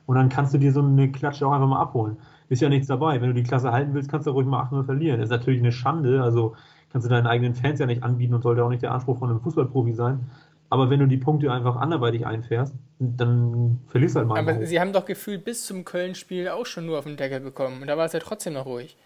Und 0.06 0.16
dann 0.16 0.28
kannst 0.28 0.52
du 0.54 0.58
dir 0.58 0.72
so 0.72 0.80
eine 0.82 1.10
Klatsche 1.10 1.46
auch 1.46 1.52
einfach 1.52 1.68
mal 1.68 1.80
abholen. 1.80 2.16
Ist 2.48 2.62
ja 2.62 2.68
nichts 2.68 2.88
dabei. 2.88 3.20
Wenn 3.20 3.28
du 3.28 3.34
die 3.34 3.42
Klasse 3.42 3.72
halten 3.72 3.94
willst, 3.94 4.10
kannst 4.10 4.26
du 4.26 4.30
ruhig 4.30 4.46
mal 4.46 4.62
8-0 4.64 4.84
verlieren. 4.84 5.18
Das 5.18 5.28
ist 5.28 5.36
natürlich 5.36 5.60
eine 5.60 5.72
Schande. 5.72 6.22
Also 6.22 6.54
kannst 6.92 7.06
du 7.06 7.10
deinen 7.10 7.26
eigenen 7.26 7.54
Fans 7.54 7.80
ja 7.80 7.86
nicht 7.86 8.02
anbieten 8.02 8.34
und 8.34 8.42
sollte 8.42 8.64
auch 8.64 8.68
nicht 8.68 8.82
der 8.82 8.92
Anspruch 8.92 9.18
von 9.18 9.30
einem 9.30 9.40
Fußballprofi 9.40 9.92
sein. 9.92 10.30
Aber 10.70 10.90
wenn 10.90 11.00
du 11.00 11.06
die 11.06 11.16
Punkte 11.16 11.52
einfach 11.52 11.76
anderweitig 11.76 12.26
einfährst, 12.26 12.74
dann 12.98 13.80
verlierst 13.86 14.14
du 14.14 14.20
halt 14.20 14.28
mal. 14.28 14.38
Aber 14.38 14.66
sie 14.66 14.80
haben 14.80 14.92
doch 14.92 15.04
gefühlt 15.04 15.44
bis 15.44 15.66
zum 15.66 15.84
Köln-Spiel 15.84 16.48
auch 16.48 16.66
schon 16.66 16.86
nur 16.86 16.98
auf 16.98 17.04
den 17.04 17.16
Deckel 17.16 17.40
bekommen. 17.40 17.80
Und 17.80 17.86
da 17.86 17.96
war 17.96 18.06
es 18.06 18.12
ja 18.12 18.20
trotzdem 18.20 18.54
noch 18.54 18.66
ruhig. 18.66 18.96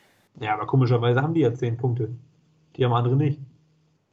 Ja, 0.41 0.55
aber 0.55 0.67
komischerweise 0.67 1.21
haben 1.21 1.35
die 1.35 1.41
ja 1.41 1.53
zehn 1.53 1.77
Punkte. 1.77 2.11
Die 2.77 2.85
haben 2.85 2.93
andere 2.93 3.17
nicht. 3.17 3.41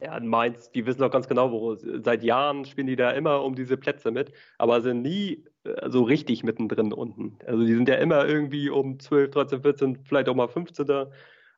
Ja, 0.00 0.20
Mainz, 0.20 0.70
die 0.72 0.84
wissen 0.84 1.00
doch 1.00 1.10
ganz 1.10 1.28
genau, 1.28 1.50
wo. 1.50 1.74
Seit 1.74 2.22
Jahren 2.22 2.64
spielen 2.66 2.88
die 2.88 2.96
da 2.96 3.10
immer 3.12 3.42
um 3.42 3.54
diese 3.54 3.76
Plätze 3.76 4.10
mit, 4.10 4.32
aber 4.58 4.82
sind 4.82 5.02
nie 5.02 5.44
so 5.88 6.02
richtig 6.02 6.44
mittendrin 6.44 6.92
unten. 6.92 7.38
Also 7.46 7.64
die 7.64 7.74
sind 7.74 7.88
ja 7.88 7.96
immer 7.96 8.26
irgendwie 8.26 8.70
um 8.70 8.98
12, 8.98 9.30
13, 9.30 9.62
14, 9.62 9.98
vielleicht 10.04 10.28
auch 10.28 10.34
mal 10.34 10.48
15. 10.48 10.86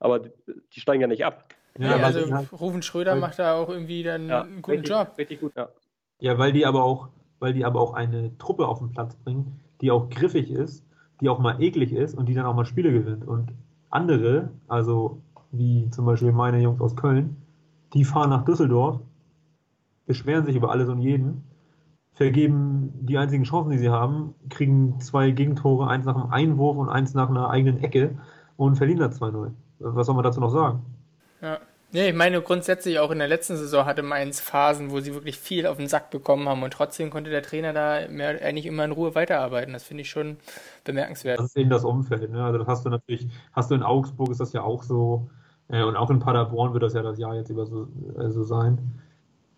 Aber 0.00 0.20
die 0.20 0.80
steigen 0.80 1.00
ja 1.00 1.06
nicht 1.06 1.24
ab. 1.24 1.54
Ja, 1.78 1.96
ja 1.96 2.04
also 2.04 2.20
Rufen 2.56 2.82
Schröder 2.82 3.16
macht 3.16 3.38
da 3.38 3.54
auch 3.54 3.68
irgendwie 3.68 4.02
dann 4.02 4.28
ja, 4.28 4.42
einen 4.42 4.62
guten 4.62 4.78
richtig, 4.78 4.90
Job. 4.90 5.14
Richtig 5.16 5.40
gut, 5.40 5.52
ja. 5.56 5.68
Ja, 6.20 6.38
weil 6.38 6.52
die 6.52 6.66
aber 6.66 6.82
auch, 6.82 7.08
weil 7.38 7.52
die 7.52 7.64
aber 7.64 7.80
auch 7.80 7.94
eine 7.94 8.36
Truppe 8.38 8.66
auf 8.66 8.78
den 8.78 8.90
Platz 8.90 9.14
bringen, 9.16 9.60
die 9.80 9.90
auch 9.90 10.08
griffig 10.10 10.50
ist, 10.50 10.84
die 11.20 11.28
auch 11.28 11.38
mal 11.38 11.60
eklig 11.62 11.92
ist 11.92 12.14
und 12.14 12.26
die 12.26 12.34
dann 12.34 12.46
auch 12.46 12.54
mal 12.54 12.64
Spiele 12.64 12.92
gewinnt. 12.92 13.26
Und 13.26 13.52
andere, 13.90 14.50
also 14.66 15.22
wie 15.52 15.88
zum 15.90 16.04
Beispiel 16.04 16.32
meine 16.32 16.60
Jungs 16.60 16.80
aus 16.80 16.96
Köln, 16.96 17.36
die 17.94 18.04
fahren 18.04 18.30
nach 18.30 18.44
Düsseldorf, 18.44 19.00
beschweren 20.06 20.44
sich 20.44 20.56
über 20.56 20.70
alles 20.70 20.88
und 20.88 21.00
jeden, 21.00 21.44
vergeben 22.18 22.92
die 23.00 23.16
einzigen 23.16 23.44
Chancen, 23.44 23.70
die 23.70 23.78
sie 23.78 23.90
haben, 23.90 24.34
kriegen 24.50 24.98
zwei 24.98 25.30
Gegentore, 25.30 25.86
eins 25.86 26.04
nach 26.04 26.16
einem 26.16 26.32
Einwurf 26.32 26.76
und 26.76 26.88
eins 26.88 27.14
nach 27.14 27.30
einer 27.30 27.48
eigenen 27.48 27.80
Ecke 27.80 28.18
und 28.56 28.74
verlieren 28.74 28.98
da 28.98 29.06
2-0. 29.06 29.52
Was 29.78 30.06
soll 30.06 30.16
man 30.16 30.24
dazu 30.24 30.40
noch 30.40 30.50
sagen? 30.50 30.84
Ja. 31.40 31.58
Nee, 31.92 32.08
ich 32.08 32.14
meine 32.14 32.42
grundsätzlich 32.42 32.98
auch 32.98 33.12
in 33.12 33.18
der 33.18 33.28
letzten 33.28 33.56
Saison 33.56 33.86
hatte 33.86 34.02
Mainz 34.02 34.40
Phasen, 34.40 34.90
wo 34.90 34.98
sie 34.98 35.14
wirklich 35.14 35.38
viel 35.38 35.66
auf 35.66 35.78
den 35.78 35.86
Sack 35.86 36.10
bekommen 36.10 36.46
haben 36.48 36.62
und 36.62 36.72
trotzdem 36.72 37.08
konnte 37.08 37.30
der 37.30 37.42
Trainer 37.42 37.72
da 37.72 38.08
mehr, 38.10 38.42
eigentlich 38.42 38.66
immer 38.66 38.84
in 38.84 38.90
Ruhe 38.90 39.14
weiterarbeiten. 39.14 39.72
Das 39.72 39.84
finde 39.84 40.02
ich 40.02 40.10
schon 40.10 40.38
bemerkenswert. 40.84 41.38
Das 41.38 41.46
ist 41.46 41.56
eben 41.56 41.70
das 41.70 41.84
Umfeld. 41.84 42.30
Ne? 42.30 42.44
Also 42.44 42.58
das 42.58 42.66
hast 42.66 42.84
du 42.84 42.90
natürlich, 42.90 43.28
hast 43.52 43.70
du 43.70 43.76
in 43.76 43.84
Augsburg 43.84 44.30
ist 44.30 44.40
das 44.40 44.52
ja 44.52 44.62
auch 44.62 44.82
so 44.82 45.30
äh, 45.68 45.82
und 45.82 45.96
auch 45.96 46.10
in 46.10 46.18
Paderborn 46.18 46.72
wird 46.72 46.82
das 46.82 46.94
ja 46.94 47.02
das 47.02 47.16
Jahr 47.16 47.36
jetzt 47.36 47.48
über 47.48 47.64
so, 47.64 47.86
äh, 48.18 48.28
so 48.28 48.42
sein. 48.42 49.00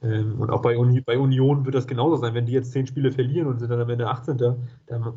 Ähm, 0.03 0.41
und 0.41 0.51
auch 0.51 0.63
bei, 0.63 0.77
Uni, 0.77 1.01
bei 1.01 1.19
Union 1.19 1.65
wird 1.65 1.75
das 1.75 1.87
genauso 1.87 2.17
sein. 2.17 2.35
Wenn 2.35 2.47
die 2.47 2.53
jetzt 2.53 2.73
zehn 2.73 2.87
Spiele 2.87 3.13
verlieren 3.13 3.47
und 3.49 3.59
sind 3.59 3.71
dann 3.71 3.81
am 3.81 3.91
Ende 3.91 4.09
18. 4.09 4.39
Da, 4.39 4.57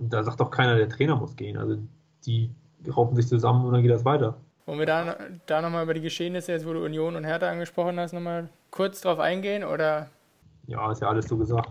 da 0.10 0.24
sagt 0.24 0.40
doch 0.40 0.52
keiner, 0.52 0.76
der 0.76 0.90
Trainer 0.90 1.16
muss 1.16 1.36
gehen. 1.36 1.58
Also 1.58 1.78
die 2.26 2.50
raufen 2.96 3.16
sich 3.16 3.28
zusammen 3.28 3.66
und 3.66 3.74
dann 3.74 3.82
geht 3.82 3.92
das 3.92 4.06
weiter. 4.06 4.38
Wollen 4.66 4.80
wir 4.80 4.86
da, 4.86 5.16
da 5.46 5.62
nochmal 5.62 5.84
über 5.84 5.94
die 5.94 6.02
Geschehnisse, 6.02 6.54
jetzt 6.54 6.66
wo 6.66 6.74
du 6.74 6.84
Union 6.84 7.16
und 7.16 7.26
Hertha 7.26 7.50
angesprochen 7.50 8.00
hast, 8.00 8.14
nochmal 8.14 8.50
kurz 8.72 9.02
drauf 9.02 9.20
eingehen? 9.20 9.64
Oder? 9.64 10.08
Ja, 10.68 10.92
ist 10.92 11.02
ja 11.02 11.10
alles 11.10 11.28
so 11.28 11.38
gesagt. 11.38 11.70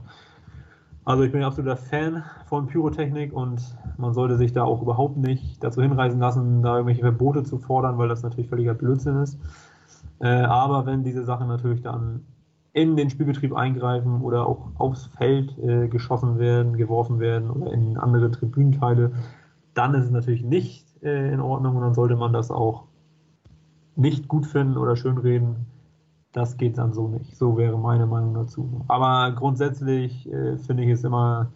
Also 1.04 1.24
ich 1.24 1.32
bin 1.32 1.42
absoluter 1.42 1.76
Fan 1.76 2.22
von 2.46 2.66
Pyrotechnik 2.66 3.32
und 3.32 3.60
man 3.96 4.14
sollte 4.14 4.36
sich 4.36 4.52
da 4.52 4.62
auch 4.62 4.82
überhaupt 4.82 5.16
nicht 5.16 5.62
dazu 5.64 5.82
hinreißen 5.82 6.20
lassen, 6.20 6.62
da 6.62 6.76
irgendwelche 6.76 7.00
Verbote 7.00 7.42
zu 7.42 7.58
fordern, 7.58 7.98
weil 7.98 8.08
das 8.08 8.22
natürlich 8.22 8.48
völliger 8.48 8.74
Blödsinn 8.74 9.20
ist. 9.20 9.38
Äh, 10.20 10.28
aber 10.28 10.86
wenn 10.86 11.02
diese 11.02 11.24
Sachen 11.24 11.48
natürlich 11.48 11.82
dann 11.82 12.24
in 12.72 12.96
den 12.96 13.10
Spielbetrieb 13.10 13.54
eingreifen 13.54 14.22
oder 14.22 14.46
auch 14.46 14.68
aufs 14.78 15.06
Feld 15.18 15.56
äh, 15.58 15.88
geschossen 15.88 16.38
werden, 16.38 16.76
geworfen 16.76 17.20
werden 17.20 17.50
oder 17.50 17.72
in 17.72 17.98
andere 17.98 18.30
Tribünenteile, 18.30 19.12
dann 19.74 19.94
ist 19.94 20.06
es 20.06 20.10
natürlich 20.10 20.42
nicht 20.42 20.86
äh, 21.02 21.32
in 21.32 21.40
Ordnung 21.40 21.76
und 21.76 21.82
dann 21.82 21.94
sollte 21.94 22.16
man 22.16 22.32
das 22.32 22.50
auch 22.50 22.84
nicht 23.94 24.28
gut 24.28 24.46
finden 24.46 24.78
oder 24.78 24.96
schönreden. 24.96 25.66
Das 26.32 26.56
geht 26.56 26.78
dann 26.78 26.94
so 26.94 27.08
nicht. 27.08 27.36
So 27.36 27.58
wäre 27.58 27.78
meine 27.78 28.06
Meinung 28.06 28.32
dazu. 28.32 28.84
Aber 28.88 29.32
grundsätzlich 29.32 30.26
äh, 30.32 30.56
finde 30.56 30.84
ich 30.84 30.90
es 30.90 31.04
immer, 31.04 31.52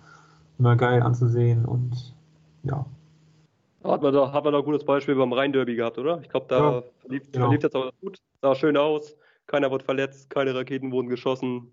immer 0.58 0.76
geil 0.76 1.02
anzusehen 1.02 1.64
und 1.64 2.14
ja. 2.62 2.84
Hat 3.82 4.02
man 4.02 4.12
doch, 4.12 4.32
hat 4.32 4.44
man 4.44 4.52
doch 4.52 4.60
ein 4.60 4.64
gutes 4.66 4.84
Beispiel 4.84 5.14
beim 5.14 5.32
Rhein-Derby 5.32 5.76
gehabt, 5.76 5.96
oder? 5.96 6.20
Ich 6.20 6.28
glaube, 6.28 6.46
da 6.48 6.58
ja, 6.58 6.82
lief, 7.06 7.30
genau. 7.32 7.50
lief 7.52 7.60
das 7.60 7.74
auch 7.74 7.90
gut, 8.02 8.18
sah 8.42 8.54
schön 8.54 8.76
aus, 8.76 9.16
keiner 9.46 9.70
wird 9.70 9.82
verletzt, 9.82 10.30
keine 10.30 10.54
Raketen 10.54 10.92
wurden 10.92 11.08
geschossen. 11.08 11.72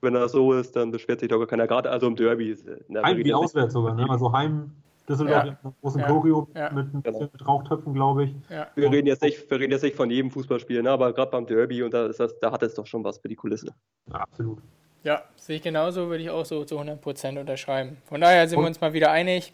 Wenn 0.00 0.14
das 0.14 0.32
so 0.32 0.52
ist, 0.52 0.74
dann 0.74 0.90
beschwert 0.90 1.20
sich 1.20 1.28
doch 1.28 1.38
gar 1.38 1.46
keiner. 1.46 1.66
Gerade 1.66 1.90
also 1.90 2.08
im 2.08 2.16
Derby. 2.16 2.56
Heim 3.02 3.16
wie 3.18 3.34
auswärts 3.34 3.72
sogar, 3.72 3.94
ne? 3.94 4.08
Also 4.10 4.32
Heim 4.32 4.72
Düsseldorf 5.08 5.44
ja. 5.44 5.58
mit 5.62 5.80
großen 5.80 6.00
ja. 6.00 6.06
Choreo 6.06 6.48
ja. 6.54 6.70
mit, 6.70 6.94
mit, 6.94 7.04
genau. 7.04 7.20
mit 7.20 7.46
Rauchtöpfen, 7.46 7.92
glaube 7.94 8.24
ich. 8.24 8.34
Ja. 8.48 8.68
Wir, 8.74 8.90
reden 8.90 9.06
jetzt 9.06 9.22
nicht, 9.22 9.50
wir 9.50 9.58
reden 9.58 9.72
jetzt 9.72 9.82
nicht 9.82 9.96
von 9.96 10.10
jedem 10.10 10.30
Fußballspiel, 10.30 10.82
ne? 10.82 10.90
aber 10.90 11.12
gerade 11.12 11.30
beim 11.30 11.46
Derby 11.46 11.82
und 11.82 11.92
da, 11.92 12.06
ist 12.06 12.20
das, 12.20 12.38
da 12.38 12.52
hat 12.52 12.62
es 12.62 12.74
doch 12.74 12.86
schon 12.86 13.02
was 13.04 13.18
für 13.18 13.28
die 13.28 13.34
Kulisse. 13.34 13.68
Ja, 14.10 14.20
absolut. 14.20 14.58
Ja, 15.02 15.22
sehe 15.34 15.56
ich 15.56 15.62
genauso, 15.62 16.08
würde 16.08 16.22
ich 16.22 16.30
auch 16.30 16.44
so 16.44 16.64
zu 16.64 16.78
100% 16.78 17.40
unterschreiben. 17.40 17.96
Von 18.04 18.20
daher 18.20 18.46
sind 18.48 18.58
und, 18.58 18.64
wir 18.64 18.68
uns 18.68 18.80
mal 18.80 18.92
wieder 18.92 19.10
einig. 19.10 19.52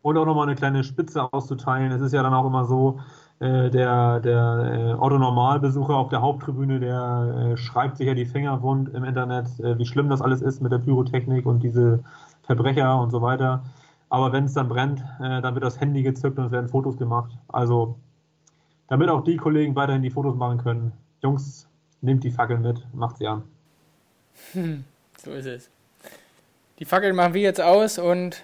Und 0.00 0.16
auch 0.16 0.24
nochmal 0.24 0.46
eine 0.46 0.56
kleine 0.56 0.82
Spitze 0.82 1.30
auszuteilen. 1.32 1.92
Es 1.92 2.00
ist 2.00 2.12
ja 2.12 2.22
dann 2.22 2.32
auch 2.32 2.46
immer 2.46 2.64
so, 2.64 2.98
äh, 3.38 3.70
der, 3.70 4.20
der 4.20 4.94
äh, 4.94 4.94
Otto-Normalbesucher 4.94 5.94
auf 5.94 6.08
der 6.08 6.22
Haupttribüne, 6.22 6.80
der 6.80 7.52
äh, 7.52 7.56
schreibt 7.56 7.98
sich 7.98 8.06
ja 8.06 8.14
die 8.14 8.24
Finger 8.24 8.62
wund 8.62 8.88
im 8.94 9.04
Internet, 9.04 9.46
äh, 9.60 9.78
wie 9.78 9.84
schlimm 9.84 10.08
das 10.08 10.22
alles 10.22 10.40
ist 10.40 10.62
mit 10.62 10.72
der 10.72 10.78
Pyrotechnik 10.78 11.44
und 11.44 11.62
diese 11.62 12.02
Verbrecher 12.44 12.98
und 12.98 13.10
so 13.10 13.20
weiter. 13.20 13.62
Aber 14.08 14.32
wenn 14.32 14.44
es 14.44 14.54
dann 14.54 14.68
brennt, 14.68 15.00
äh, 15.20 15.42
dann 15.42 15.54
wird 15.54 15.64
das 15.64 15.80
Handy 15.80 16.02
gezückt 16.02 16.38
und 16.38 16.46
es 16.46 16.52
werden 16.52 16.68
Fotos 16.68 16.96
gemacht. 16.96 17.30
Also, 17.48 17.96
damit 18.88 19.10
auch 19.10 19.24
die 19.24 19.36
Kollegen 19.36 19.74
weiterhin 19.74 20.02
die 20.02 20.10
Fotos 20.10 20.36
machen 20.36 20.58
können. 20.58 20.92
Jungs, 21.22 21.68
nehmt 22.00 22.24
die 22.24 22.30
Fackeln 22.30 22.62
mit, 22.62 22.82
macht 22.94 23.18
sie 23.18 23.26
an. 23.26 23.42
Hm, 24.52 24.84
so 25.18 25.32
ist 25.32 25.46
es. 25.46 25.70
Die 26.78 26.84
Fackeln 26.84 27.16
machen 27.16 27.34
wir 27.34 27.42
jetzt 27.42 27.60
aus 27.60 27.98
und 27.98 28.42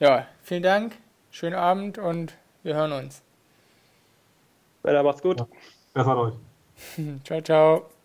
ja, 0.00 0.26
vielen 0.42 0.62
Dank, 0.62 0.96
schönen 1.30 1.56
Abend 1.56 1.98
und 1.98 2.34
wir 2.62 2.74
hören 2.74 2.92
uns. 2.92 3.22
Ja, 4.84 5.02
macht's 5.02 5.22
gut. 5.22 5.40
Ja, 5.40 5.46
besser 5.94 6.16
euch. 6.16 6.34
ciao, 7.24 7.40
ciao. 7.40 7.97